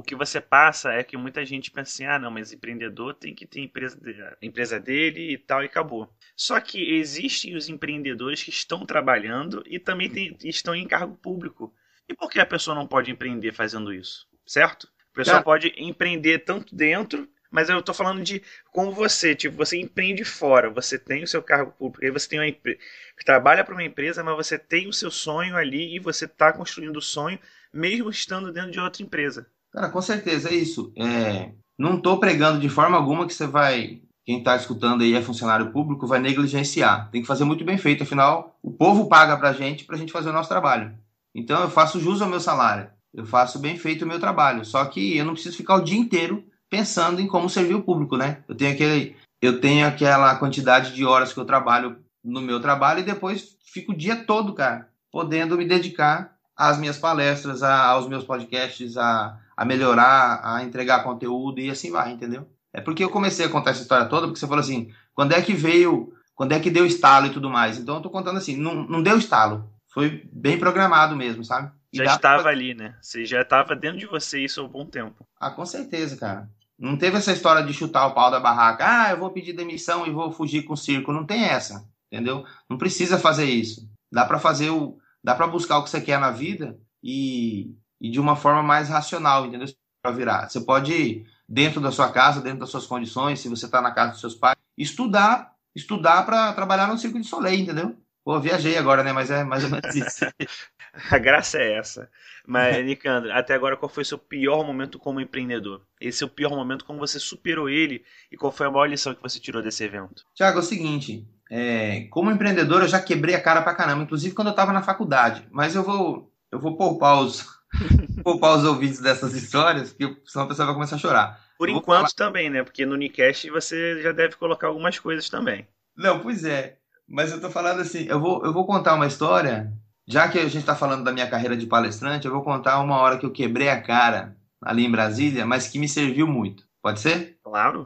O, 0.00 0.02
que 0.02 0.16
você 0.16 0.40
passa 0.40 0.92
é 0.92 1.04
que 1.04 1.14
muita 1.14 1.44
gente 1.44 1.70
pensa 1.70 1.92
assim: 1.92 2.06
ah, 2.06 2.18
não, 2.18 2.30
mas 2.30 2.54
empreendedor 2.54 3.12
tem 3.12 3.34
que 3.34 3.44
ter 3.44 3.60
empresa, 3.60 3.98
empresa 4.40 4.80
dele 4.80 5.32
e 5.32 5.36
tal, 5.36 5.62
e 5.62 5.66
acabou. 5.66 6.10
Só 6.34 6.58
que 6.58 6.94
existem 6.94 7.54
os 7.54 7.68
empreendedores 7.68 8.42
que 8.42 8.48
estão 8.48 8.86
trabalhando 8.86 9.62
e 9.66 9.78
também 9.78 10.08
tem, 10.08 10.36
estão 10.42 10.74
em 10.74 10.88
cargo 10.88 11.14
público. 11.16 11.74
E 12.08 12.14
por 12.14 12.30
que 12.30 12.40
a 12.40 12.46
pessoa 12.46 12.74
não 12.74 12.86
pode 12.86 13.10
empreender 13.10 13.52
fazendo 13.52 13.92
isso? 13.92 14.26
Certo? 14.46 14.88
A 15.12 15.16
pessoa 15.16 15.38
é. 15.38 15.42
pode 15.42 15.74
empreender 15.76 16.38
tanto 16.40 16.74
dentro, 16.74 17.28
mas 17.50 17.68
eu 17.68 17.78
estou 17.78 17.94
falando 17.94 18.22
de 18.22 18.42
como 18.72 18.92
você, 18.92 19.34
tipo, 19.34 19.54
você 19.54 19.78
empreende 19.78 20.24
fora, 20.24 20.70
você 20.70 20.98
tem 20.98 21.22
o 21.22 21.28
seu 21.28 21.42
cargo 21.42 21.72
público, 21.72 22.04
aí 22.06 22.10
você 22.10 22.26
tem 22.26 22.38
uma 22.38 22.48
empresa, 22.48 22.78
trabalha 23.24 23.64
para 23.64 23.74
uma 23.74 23.84
empresa, 23.84 24.24
mas 24.24 24.34
você 24.34 24.58
tem 24.58 24.88
o 24.88 24.92
seu 24.94 25.10
sonho 25.10 25.56
ali 25.56 25.94
e 25.94 25.98
você 25.98 26.24
está 26.24 26.52
construindo 26.54 26.96
o 26.96 27.02
sonho, 27.02 27.38
mesmo 27.70 28.08
estando 28.08 28.50
dentro 28.50 28.70
de 28.70 28.80
outra 28.80 29.02
empresa. 29.02 29.46
Cara, 29.72 29.88
com 29.88 30.02
certeza, 30.02 30.48
é 30.50 30.54
isso. 30.54 30.92
É, 30.96 31.52
não 31.78 31.96
estou 31.96 32.18
pregando 32.18 32.60
de 32.60 32.68
forma 32.68 32.96
alguma 32.96 33.26
que 33.26 33.32
você 33.32 33.46
vai, 33.46 34.02
quem 34.24 34.38
está 34.38 34.56
escutando 34.56 35.02
aí 35.02 35.14
é 35.14 35.22
funcionário 35.22 35.72
público, 35.72 36.06
vai 36.06 36.18
negligenciar. 36.18 37.10
Tem 37.10 37.20
que 37.22 37.26
fazer 37.26 37.44
muito 37.44 37.64
bem 37.64 37.78
feito, 37.78 38.02
afinal, 38.02 38.58
o 38.62 38.70
povo 38.70 39.08
paga 39.08 39.36
para 39.36 39.50
a 39.50 39.52
gente, 39.52 39.84
para 39.84 39.96
a 39.96 39.98
gente 39.98 40.12
fazer 40.12 40.30
o 40.30 40.32
nosso 40.32 40.48
trabalho. 40.48 40.92
Então 41.34 41.62
eu 41.62 41.70
faço 41.70 42.00
jus 42.00 42.20
ao 42.20 42.28
meu 42.28 42.40
salário, 42.40 42.90
eu 43.14 43.24
faço 43.24 43.58
bem 43.58 43.76
feito 43.76 44.04
o 44.04 44.08
meu 44.08 44.18
trabalho. 44.18 44.64
Só 44.64 44.84
que 44.84 45.16
eu 45.16 45.24
não 45.24 45.34
preciso 45.34 45.56
ficar 45.56 45.76
o 45.76 45.84
dia 45.84 45.98
inteiro 45.98 46.44
pensando 46.68 47.20
em 47.20 47.26
como 47.26 47.48
servir 47.48 47.74
o 47.74 47.82
público, 47.82 48.16
né? 48.16 48.42
Eu 48.48 48.54
tenho 48.54 48.72
aquele, 48.72 49.16
eu 49.40 49.60
tenho 49.60 49.86
aquela 49.86 50.36
quantidade 50.36 50.94
de 50.94 51.04
horas 51.04 51.32
que 51.32 51.40
eu 51.40 51.44
trabalho 51.44 51.96
no 52.22 52.40
meu 52.40 52.60
trabalho 52.60 53.00
e 53.00 53.04
depois 53.04 53.56
fico 53.64 53.92
o 53.92 53.96
dia 53.96 54.16
todo, 54.16 54.52
cara, 54.52 54.88
podendo 55.10 55.56
me 55.56 55.64
dedicar 55.64 56.36
às 56.56 56.78
minhas 56.78 56.98
palestras, 56.98 57.62
a, 57.62 57.86
aos 57.86 58.06
meus 58.06 58.24
podcasts, 58.24 58.96
a, 58.96 59.38
a 59.60 59.64
melhorar, 59.64 60.40
a 60.42 60.64
entregar 60.64 61.04
conteúdo 61.04 61.60
e 61.60 61.70
assim 61.70 61.90
vai, 61.90 62.12
entendeu? 62.12 62.48
É 62.72 62.80
porque 62.80 63.04
eu 63.04 63.10
comecei 63.10 63.44
a 63.44 63.50
contar 63.50 63.72
essa 63.72 63.82
história 63.82 64.06
toda, 64.06 64.26
porque 64.26 64.38
você 64.38 64.46
falou 64.46 64.60
assim, 64.60 64.90
quando 65.12 65.32
é 65.32 65.42
que 65.42 65.52
veio, 65.52 66.14
quando 66.34 66.52
é 66.52 66.60
que 66.60 66.70
deu 66.70 66.86
estalo 66.86 67.26
e 67.26 67.30
tudo 67.30 67.50
mais. 67.50 67.76
Então 67.76 67.96
eu 67.96 68.00
tô 68.00 68.08
contando 68.08 68.38
assim, 68.38 68.56
não, 68.56 68.74
não 68.86 69.02
deu 69.02 69.18
estalo 69.18 69.68
foi 69.90 70.22
bem 70.32 70.58
programado 70.58 71.16
mesmo, 71.16 71.44
sabe? 71.44 71.70
E 71.92 71.98
já 71.98 72.14
estava 72.14 72.42
pra... 72.42 72.52
ali, 72.52 72.74
né? 72.74 72.96
Você 73.02 73.24
já 73.26 73.42
estava 73.42 73.74
dentro 73.74 73.98
de 73.98 74.06
você 74.06 74.42
isso 74.42 74.60
há 74.60 74.64
um 74.64 74.68
bom 74.68 74.86
tempo. 74.86 75.26
Ah, 75.38 75.50
com 75.50 75.66
certeza, 75.66 76.16
cara. 76.16 76.48
Não 76.78 76.96
teve 76.96 77.18
essa 77.18 77.32
história 77.32 77.62
de 77.62 77.74
chutar 77.74 78.06
o 78.06 78.14
pau 78.14 78.30
da 78.30 78.40
barraca. 78.40 78.84
Ah, 78.86 79.10
eu 79.10 79.18
vou 79.18 79.30
pedir 79.30 79.52
demissão 79.52 80.06
e 80.06 80.10
vou 80.10 80.32
fugir 80.32 80.62
com 80.62 80.74
o 80.74 80.76
circo. 80.76 81.12
Não 81.12 81.26
tem 81.26 81.44
essa, 81.44 81.84
entendeu? 82.10 82.44
Não 82.68 82.78
precisa 82.78 83.18
fazer 83.18 83.44
isso. 83.44 83.90
Dá 84.10 84.24
para 84.24 84.38
fazer 84.38 84.70
o, 84.70 84.96
dá 85.22 85.34
para 85.34 85.46
buscar 85.46 85.78
o 85.78 85.84
que 85.84 85.90
você 85.90 86.00
quer 86.00 86.18
na 86.18 86.30
vida 86.30 86.78
e, 87.02 87.74
e 88.00 88.10
de 88.10 88.20
uma 88.20 88.36
forma 88.36 88.62
mais 88.62 88.88
racional, 88.88 89.46
entendeu? 89.46 89.68
Para 90.02 90.12
virar. 90.12 90.48
Você 90.48 90.60
pode 90.60 91.26
dentro 91.48 91.80
da 91.80 91.90
sua 91.90 92.10
casa, 92.10 92.40
dentro 92.40 92.60
das 92.60 92.70
suas 92.70 92.86
condições, 92.86 93.40
se 93.40 93.48
você 93.48 93.66
está 93.66 93.82
na 93.82 93.90
casa 93.90 94.12
dos 94.12 94.20
seus 94.20 94.34
pais, 94.34 94.56
estudar, 94.78 95.52
estudar 95.74 96.24
para 96.24 96.52
trabalhar 96.52 96.86
no 96.86 96.96
circo 96.96 97.20
de 97.20 97.26
Soleil, 97.26 97.60
entendeu? 97.60 97.96
Pô, 98.24 98.38
viajei 98.38 98.76
agora, 98.76 99.02
né? 99.02 99.12
Mas 99.12 99.30
é 99.30 99.42
mais 99.42 99.64
ou 99.64 99.70
menos 99.70 99.94
isso. 99.94 100.26
a 101.10 101.18
graça 101.18 101.58
é 101.58 101.78
essa. 101.78 102.08
Mas, 102.46 102.84
Nicandro, 102.84 103.32
até 103.32 103.54
agora 103.54 103.76
qual 103.76 103.88
foi 103.88 104.02
o 104.02 104.06
seu 104.06 104.18
pior 104.18 104.64
momento 104.64 104.98
como 104.98 105.20
empreendedor? 105.20 105.82
Esse 106.00 106.22
é 106.22 106.26
o 106.26 106.30
pior 106.30 106.50
momento, 106.50 106.84
como 106.84 106.98
você 106.98 107.18
superou 107.18 107.68
ele 107.68 108.04
e 108.30 108.36
qual 108.36 108.52
foi 108.52 108.66
a 108.66 108.70
maior 108.70 108.86
lição 108.86 109.14
que 109.14 109.22
você 109.22 109.40
tirou 109.40 109.62
desse 109.62 109.82
evento? 109.82 110.24
Tiago, 110.34 110.58
é 110.58 110.60
o 110.60 110.64
seguinte, 110.64 111.26
é, 111.50 112.06
como 112.10 112.30
empreendedor 112.30 112.82
eu 112.82 112.88
já 112.88 113.00
quebrei 113.00 113.34
a 113.34 113.42
cara 113.42 113.62
pra 113.62 113.74
caramba, 113.74 114.04
inclusive 114.04 114.34
quando 114.34 114.48
eu 114.48 114.54
tava 114.54 114.72
na 114.72 114.82
faculdade. 114.82 115.46
Mas 115.50 115.74
eu 115.74 115.82
vou, 115.82 116.32
eu 116.52 116.60
vou 116.60 116.76
poupar 116.76 117.20
os, 117.20 117.44
poupar 118.24 118.56
os 118.56 118.64
ouvidos 118.64 118.98
dessas 118.98 119.34
histórias, 119.34 119.92
porque 119.92 120.20
senão 120.26 120.44
a 120.44 120.48
pessoa 120.48 120.66
vai 120.66 120.74
começar 120.74 120.96
a 120.96 120.98
chorar. 120.98 121.40
Por 121.58 121.68
enquanto 121.68 122.12
falar... 122.12 122.12
também, 122.12 122.50
né? 122.50 122.62
Porque 122.62 122.86
no 122.86 122.94
Unicast 122.94 123.50
você 123.50 124.02
já 124.02 124.12
deve 124.12 124.36
colocar 124.36 124.68
algumas 124.68 124.98
coisas 124.98 125.28
também. 125.28 125.66
Não, 125.96 126.20
pois 126.20 126.44
é. 126.44 126.78
Mas 127.06 127.32
eu 127.32 127.40
tô 127.40 127.50
falando 127.50 127.80
assim, 127.80 128.06
eu 128.08 128.20
vou, 128.20 128.44
eu 128.44 128.52
vou 128.52 128.64
contar 128.64 128.94
uma 128.94 129.06
história, 129.06 129.72
já 130.06 130.28
que 130.28 130.38
a 130.38 130.44
gente 130.44 130.58
está 130.58 130.76
falando 130.76 131.04
da 131.04 131.12
minha 131.12 131.28
carreira 131.28 131.56
de 131.56 131.66
palestrante, 131.66 132.26
eu 132.26 132.32
vou 132.32 132.42
contar 132.42 132.80
uma 132.80 132.98
hora 132.98 133.18
que 133.18 133.26
eu 133.26 133.32
quebrei 133.32 133.68
a 133.68 133.80
cara 133.80 134.36
ali 134.62 134.84
em 134.84 134.90
Brasília, 134.90 135.44
mas 135.44 135.68
que 135.68 135.78
me 135.78 135.88
serviu 135.88 136.26
muito. 136.26 136.64
Pode 136.82 137.00
ser? 137.00 137.38
Claro. 137.42 137.84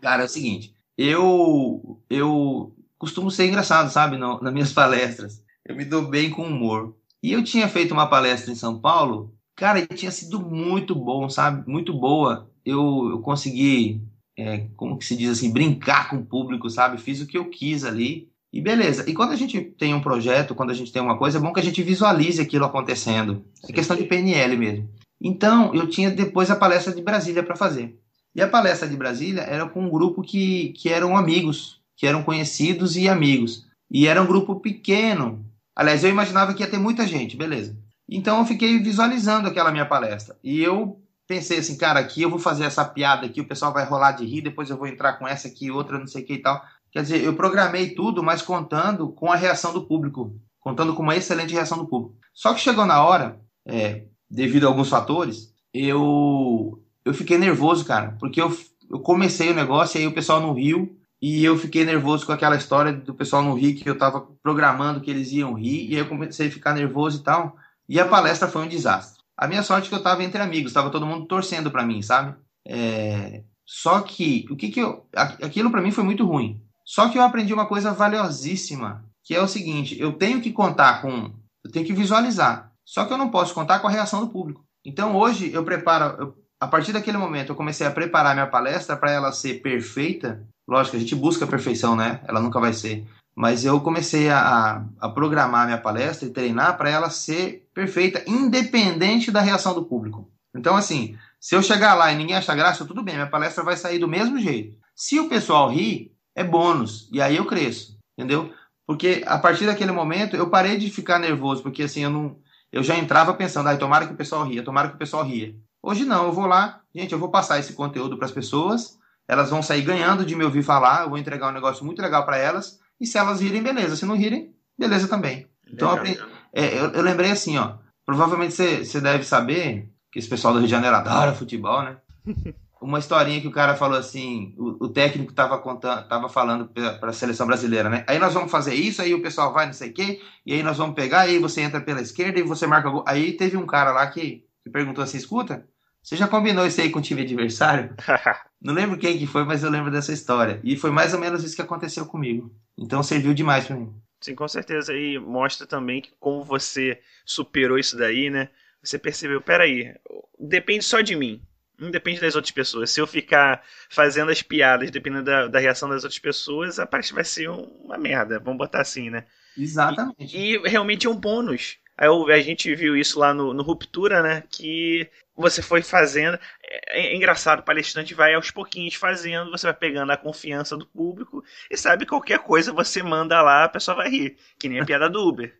Cara, 0.00 0.22
é 0.22 0.26
o 0.26 0.28
seguinte, 0.28 0.74
eu 0.96 2.02
eu 2.08 2.76
costumo 2.98 3.30
ser 3.30 3.46
engraçado, 3.46 3.90
sabe, 3.90 4.16
no, 4.16 4.40
nas 4.40 4.52
minhas 4.52 4.72
palestras. 4.72 5.42
Eu 5.64 5.74
me 5.74 5.84
dou 5.84 6.02
bem 6.02 6.30
com 6.30 6.44
humor. 6.44 6.96
E 7.22 7.32
eu 7.32 7.42
tinha 7.42 7.68
feito 7.68 7.92
uma 7.92 8.06
palestra 8.06 8.52
em 8.52 8.56
São 8.56 8.78
Paulo, 8.78 9.34
cara, 9.54 9.80
e 9.80 9.86
tinha 9.86 10.10
sido 10.10 10.40
muito 10.40 10.94
bom, 10.94 11.28
sabe? 11.28 11.68
Muito 11.70 11.92
boa. 11.92 12.50
Eu, 12.64 13.08
eu 13.10 13.18
consegui, 13.20 14.00
é, 14.36 14.66
como 14.76 14.98
que 14.98 15.04
se 15.04 15.16
diz 15.16 15.30
assim, 15.30 15.52
brincar 15.52 16.10
com 16.10 16.16
o 16.16 16.24
público, 16.24 16.68
sabe? 16.68 16.98
Fiz 16.98 17.20
o 17.20 17.26
que 17.26 17.38
eu 17.38 17.48
quis 17.48 17.84
ali 17.84 18.28
E 18.52 18.60
beleza. 18.60 19.08
E 19.08 19.14
quando 19.14 19.32
a 19.32 19.36
gente 19.36 19.60
tem 19.60 19.94
um 19.94 20.00
projeto, 20.00 20.54
quando 20.54 20.70
a 20.70 20.74
gente 20.74 20.92
tem 20.92 21.02
uma 21.02 21.18
coisa, 21.18 21.38
é 21.38 21.40
bom 21.40 21.52
que 21.52 21.60
a 21.60 21.62
gente 21.62 21.82
visualize 21.82 22.40
aquilo 22.40 22.64
acontecendo. 22.64 23.44
É 23.68 23.72
questão 23.72 23.96
de 23.96 24.04
PNL 24.04 24.56
mesmo. 24.56 24.88
Então, 25.20 25.74
eu 25.74 25.88
tinha 25.88 26.10
depois 26.10 26.50
a 26.50 26.56
palestra 26.56 26.94
de 26.94 27.02
Brasília 27.02 27.42
para 27.42 27.56
fazer. 27.56 27.98
E 28.34 28.42
a 28.42 28.48
palestra 28.48 28.86
de 28.86 28.96
Brasília 28.96 29.40
era 29.40 29.66
com 29.66 29.86
um 29.86 29.90
grupo 29.90 30.22
que, 30.22 30.74
que 30.76 30.90
eram 30.90 31.16
amigos, 31.16 31.80
que 31.96 32.06
eram 32.06 32.22
conhecidos 32.22 32.94
e 32.94 33.08
amigos. 33.08 33.66
E 33.90 34.06
era 34.06 34.20
um 34.20 34.26
grupo 34.26 34.56
pequeno. 34.56 35.42
Aliás, 35.76 36.02
eu 36.02 36.10
imaginava 36.10 36.54
que 36.54 36.62
ia 36.62 36.70
ter 36.70 36.78
muita 36.78 37.06
gente, 37.06 37.36
beleza. 37.36 37.78
Então 38.08 38.38
eu 38.38 38.46
fiquei 38.46 38.78
visualizando 38.78 39.46
aquela 39.46 39.70
minha 39.70 39.84
palestra. 39.84 40.36
E 40.42 40.62
eu 40.62 40.98
pensei 41.26 41.58
assim, 41.58 41.76
cara, 41.76 42.00
aqui 42.00 42.22
eu 42.22 42.30
vou 42.30 42.38
fazer 42.38 42.64
essa 42.64 42.84
piada 42.84 43.26
aqui, 43.26 43.40
o 43.40 43.46
pessoal 43.46 43.72
vai 43.72 43.84
rolar 43.84 44.12
de 44.12 44.24
rir, 44.24 44.40
depois 44.40 44.70
eu 44.70 44.78
vou 44.78 44.86
entrar 44.86 45.14
com 45.14 45.28
essa 45.28 45.48
aqui, 45.48 45.70
outra, 45.70 45.98
não 45.98 46.06
sei 46.06 46.22
o 46.22 46.26
que 46.26 46.34
e 46.34 46.42
tal. 46.42 46.64
Quer 46.90 47.02
dizer, 47.02 47.22
eu 47.22 47.34
programei 47.34 47.90
tudo, 47.90 48.22
mas 48.22 48.40
contando 48.40 49.08
com 49.10 49.30
a 49.30 49.36
reação 49.36 49.72
do 49.72 49.86
público, 49.86 50.34
contando 50.58 50.94
com 50.94 51.02
uma 51.02 51.16
excelente 51.16 51.52
reação 51.52 51.76
do 51.76 51.86
público. 51.86 52.16
Só 52.32 52.54
que 52.54 52.60
chegou 52.60 52.86
na 52.86 53.04
hora, 53.04 53.38
é, 53.66 54.04
devido 54.30 54.64
a 54.64 54.68
alguns 54.68 54.88
fatores, 54.88 55.52
eu 55.74 56.80
eu 57.04 57.14
fiquei 57.14 57.38
nervoso, 57.38 57.84
cara, 57.84 58.16
porque 58.18 58.40
eu, 58.40 58.56
eu 58.90 58.98
comecei 58.98 59.50
o 59.50 59.54
negócio 59.54 59.96
e 59.96 60.00
aí 60.00 60.06
o 60.08 60.14
pessoal 60.14 60.40
não 60.40 60.52
riu 60.52 60.98
e 61.20 61.44
eu 61.44 61.56
fiquei 61.56 61.84
nervoso 61.84 62.26
com 62.26 62.32
aquela 62.32 62.56
história 62.56 62.92
do 62.92 63.14
pessoal 63.14 63.42
não 63.42 63.54
rir, 63.54 63.74
que 63.74 63.88
eu 63.88 63.98
tava 63.98 64.26
programando 64.42 65.00
que 65.00 65.10
eles 65.10 65.32
iam 65.32 65.54
rir, 65.54 65.90
e 65.90 65.94
aí 65.94 66.00
eu 66.00 66.08
comecei 66.08 66.48
a 66.48 66.50
ficar 66.50 66.74
nervoso 66.74 67.20
e 67.20 67.22
tal, 67.22 67.56
e 67.88 67.98
a 68.00 68.06
palestra 68.06 68.48
foi 68.48 68.62
um 68.62 68.68
desastre. 68.68 69.22
A 69.36 69.46
minha 69.46 69.62
sorte 69.62 69.86
é 69.86 69.88
que 69.90 69.94
eu 69.94 70.02
tava 70.02 70.24
entre 70.24 70.40
amigos, 70.40 70.72
tava 70.72 70.90
todo 70.90 71.06
mundo 71.06 71.26
torcendo 71.26 71.70
para 71.70 71.84
mim, 71.84 72.00
sabe? 72.02 72.34
É... 72.66 73.42
Só 73.66 74.00
que, 74.00 74.46
o 74.50 74.56
que 74.56 74.68
que 74.68 74.80
eu... 74.80 75.06
Aquilo 75.14 75.70
para 75.70 75.82
mim 75.82 75.90
foi 75.90 76.04
muito 76.04 76.24
ruim. 76.24 76.62
Só 76.84 77.08
que 77.08 77.18
eu 77.18 77.22
aprendi 77.22 77.52
uma 77.52 77.66
coisa 77.66 77.92
valiosíssima, 77.92 79.04
que 79.24 79.34
é 79.34 79.42
o 79.42 79.48
seguinte, 79.48 80.00
eu 80.00 80.12
tenho 80.12 80.40
que 80.40 80.52
contar 80.52 81.02
com... 81.02 81.34
Eu 81.64 81.70
tenho 81.72 81.84
que 81.84 81.92
visualizar. 81.92 82.72
Só 82.84 83.04
que 83.04 83.12
eu 83.12 83.18
não 83.18 83.28
posso 83.28 83.52
contar 83.52 83.80
com 83.80 83.88
a 83.88 83.90
reação 83.90 84.20
do 84.20 84.28
público. 84.30 84.64
Então 84.84 85.16
hoje 85.16 85.52
eu 85.52 85.64
preparo... 85.64 86.22
Eu, 86.22 86.34
a 86.60 86.68
partir 86.68 86.92
daquele 86.92 87.18
momento 87.18 87.50
eu 87.50 87.56
comecei 87.56 87.86
a 87.86 87.90
preparar 87.90 88.34
minha 88.34 88.46
palestra 88.46 88.96
para 88.96 89.10
ela 89.10 89.32
ser 89.32 89.60
perfeita. 89.60 90.46
Lógico, 90.68 90.96
a 90.96 91.00
gente 91.00 91.14
busca 91.14 91.44
a 91.44 91.48
perfeição, 91.48 91.94
né? 91.94 92.20
Ela 92.26 92.40
nunca 92.40 92.60
vai 92.60 92.72
ser. 92.72 93.06
Mas 93.34 93.64
eu 93.64 93.80
comecei 93.80 94.30
a, 94.30 94.84
a 94.98 95.08
programar 95.08 95.66
minha 95.66 95.78
palestra 95.78 96.26
e 96.26 96.32
treinar 96.32 96.76
para 96.76 96.90
ela 96.90 97.10
ser 97.10 97.68
perfeita, 97.74 98.24
independente 98.26 99.30
da 99.30 99.40
reação 99.40 99.74
do 99.74 99.84
público. 99.84 100.30
Então, 100.54 100.74
assim, 100.74 101.16
se 101.38 101.54
eu 101.54 101.62
chegar 101.62 101.94
lá 101.94 102.10
e 102.10 102.16
ninguém 102.16 102.34
achar 102.34 102.56
graça, 102.56 102.84
tudo 102.84 103.02
bem, 103.02 103.14
minha 103.14 103.26
palestra 103.26 103.62
vai 103.62 103.76
sair 103.76 103.98
do 103.98 104.08
mesmo 104.08 104.38
jeito. 104.38 104.76
Se 104.94 105.20
o 105.20 105.28
pessoal 105.28 105.70
rir, 105.70 106.12
é 106.34 106.42
bônus, 106.42 107.08
e 107.12 107.20
aí 107.20 107.36
eu 107.36 107.44
cresço, 107.44 107.98
entendeu? 108.16 108.52
Porque 108.86 109.22
a 109.26 109.38
partir 109.38 109.66
daquele 109.66 109.92
momento 109.92 110.36
eu 110.36 110.48
parei 110.48 110.78
de 110.78 110.90
ficar 110.90 111.18
nervoso, 111.18 111.62
porque 111.62 111.82
assim, 111.82 112.04
eu 112.04 112.10
não. 112.10 112.38
Eu 112.72 112.82
já 112.82 112.96
entrava 112.96 113.32
pensando, 113.34 113.68
ai, 113.68 113.78
tomara 113.78 114.06
que 114.06 114.12
o 114.12 114.16
pessoal 114.16 114.44
ria, 114.44 114.62
tomara 114.62 114.88
que 114.88 114.96
o 114.96 114.98
pessoal 114.98 115.24
ria. 115.24 115.54
Hoje 115.82 116.04
não, 116.04 116.24
eu 116.24 116.32
vou 116.32 116.46
lá, 116.46 116.80
gente, 116.94 117.12
eu 117.12 117.18
vou 117.18 117.30
passar 117.30 117.58
esse 117.58 117.72
conteúdo 117.72 118.16
para 118.16 118.26
as 118.26 118.32
pessoas, 118.32 118.98
elas 119.28 119.50
vão 119.50 119.62
sair 119.62 119.82
ganhando 119.82 120.24
de 120.24 120.36
me 120.36 120.44
ouvir 120.44 120.62
falar, 120.62 121.02
eu 121.02 121.10
vou 121.10 121.18
entregar 121.18 121.48
um 121.48 121.54
negócio 121.54 121.84
muito 121.84 122.00
legal 122.00 122.24
para 122.24 122.36
elas, 122.36 122.78
e 123.00 123.06
se 123.06 123.18
elas 123.18 123.40
rirem, 123.40 123.62
beleza. 123.62 123.96
Se 123.96 124.06
não 124.06 124.16
rirem, 124.16 124.54
beleza 124.78 125.08
também. 125.08 125.46
Então, 125.70 125.96
eu, 125.96 126.26
é, 126.52 126.78
eu, 126.78 126.90
eu, 126.92 127.02
lembrei 127.02 127.30
assim, 127.30 127.58
ó. 127.58 127.74
Provavelmente 128.04 128.54
você 128.54 129.00
deve 129.00 129.24
saber 129.24 129.90
que 130.12 130.18
esse 130.18 130.28
pessoal 130.28 130.54
do 130.54 130.60
Rio 130.60 130.68
de 130.68 130.70
Janeiro 130.70 130.96
adora 130.96 131.34
futebol, 131.34 131.82
né? 131.82 131.96
Uma 132.80 132.98
historinha 132.98 133.40
que 133.40 133.48
o 133.48 133.52
cara 133.52 133.74
falou 133.74 133.98
assim, 133.98 134.54
o, 134.56 134.84
o 134.84 134.88
técnico 134.88 135.30
estava 135.30 135.58
contando, 135.58 136.06
tava 136.06 136.28
falando 136.28 136.68
para 136.68 137.08
a 137.08 137.12
seleção 137.12 137.46
brasileira, 137.46 137.88
né? 137.88 138.04
Aí 138.06 138.18
nós 138.18 138.34
vamos 138.34 138.50
fazer 138.50 138.74
isso, 138.74 139.02
aí 139.02 139.12
o 139.12 139.22
pessoal 139.22 139.52
vai, 139.52 139.66
não 139.66 139.72
sei 139.72 139.90
o 139.90 139.94
quê, 139.94 140.20
e 140.44 140.52
aí 140.52 140.62
nós 140.62 140.76
vamos 140.76 140.94
pegar, 140.94 141.22
aí 141.22 141.38
você 141.38 141.62
entra 141.62 141.80
pela 141.80 142.02
esquerda 142.02 142.38
e 142.38 142.42
você 142.42 142.66
marca 142.66 142.90
gol. 142.90 143.02
Aí 143.08 143.32
teve 143.32 143.56
um 143.56 143.66
cara 143.66 143.90
lá 143.90 144.06
que, 144.06 144.44
que 144.62 144.70
perguntou 144.70 145.02
assim, 145.02 145.16
escuta, 145.16 145.66
você 146.02 146.16
já 146.16 146.28
combinou 146.28 146.64
isso 146.64 146.80
aí 146.80 146.90
com 146.90 147.00
o 147.00 147.02
time 147.02 147.22
adversário? 147.22 147.92
Não 148.66 148.74
lembro 148.74 148.98
quem 148.98 149.16
que 149.16 149.28
foi, 149.28 149.44
mas 149.44 149.62
eu 149.62 149.70
lembro 149.70 149.92
dessa 149.92 150.12
história. 150.12 150.60
E 150.64 150.76
foi 150.76 150.90
mais 150.90 151.14
ou 151.14 151.20
menos 151.20 151.44
isso 151.44 151.54
que 151.54 151.62
aconteceu 151.62 152.04
comigo. 152.04 152.52
Então 152.76 153.00
serviu 153.00 153.32
demais 153.32 153.64
para 153.64 153.76
mim. 153.76 153.94
Sim, 154.20 154.34
com 154.34 154.48
certeza. 154.48 154.92
E 154.92 155.20
mostra 155.20 155.68
também 155.68 156.00
que 156.00 156.10
como 156.18 156.42
você 156.42 157.00
superou 157.24 157.78
isso 157.78 157.96
daí, 157.96 158.28
né? 158.28 158.48
Você 158.82 158.98
percebeu, 158.98 159.40
peraí, 159.40 159.94
depende 160.36 160.84
só 160.84 161.00
de 161.00 161.14
mim. 161.14 161.40
Não 161.78 161.92
depende 161.92 162.20
das 162.20 162.34
outras 162.34 162.50
pessoas. 162.50 162.90
Se 162.90 163.00
eu 163.00 163.06
ficar 163.06 163.62
fazendo 163.88 164.32
as 164.32 164.42
piadas 164.42 164.90
dependendo 164.90 165.22
da, 165.22 165.46
da 165.46 165.60
reação 165.60 165.88
das 165.88 166.02
outras 166.02 166.18
pessoas, 166.18 166.80
a 166.80 166.86
parte 166.86 167.14
vai 167.14 167.22
ser 167.22 167.48
uma 167.48 167.96
merda. 167.96 168.40
Vamos 168.40 168.58
botar 168.58 168.80
assim, 168.80 169.10
né? 169.10 169.26
Exatamente. 169.56 170.36
E, 170.36 170.56
e 170.56 170.68
realmente 170.68 171.06
é 171.06 171.10
um 171.10 171.14
bônus. 171.14 171.78
Aí 171.96 172.08
a 172.08 172.40
gente 172.40 172.74
viu 172.74 172.96
isso 172.96 173.18
lá 173.18 173.32
no, 173.32 173.54
no 173.54 173.62
Ruptura, 173.62 174.22
né? 174.22 174.42
Que 174.50 175.08
você 175.34 175.62
foi 175.62 175.82
fazendo. 175.82 176.38
É, 176.62 177.00
é, 177.00 177.16
engraçado, 177.16 177.60
o 177.60 177.62
palestrante 177.62 178.14
vai 178.14 178.34
aos 178.34 178.50
pouquinhos 178.50 178.94
fazendo, 178.94 179.50
você 179.50 179.66
vai 179.66 179.74
pegando 179.74 180.12
a 180.12 180.16
confiança 180.16 180.76
do 180.76 180.86
público 180.86 181.44
e 181.70 181.76
sabe 181.76 182.04
que 182.04 182.10
qualquer 182.10 182.40
coisa 182.40 182.72
você 182.72 183.02
manda 183.02 183.40
lá, 183.42 183.64
a 183.64 183.68
pessoa 183.68 183.96
vai 183.96 184.08
rir. 184.08 184.36
Que 184.58 184.68
nem 184.68 184.80
a 184.80 184.84
piada 184.84 185.08
do 185.08 185.26
Uber. 185.26 185.54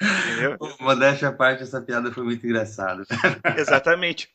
Entendeu? 0.00 0.56
Modéstia 0.80 1.28
à 1.28 1.32
parte, 1.32 1.62
essa 1.62 1.80
piada 1.80 2.10
foi 2.10 2.24
muito 2.24 2.46
engraçada. 2.46 3.04
Exatamente. 3.56 4.30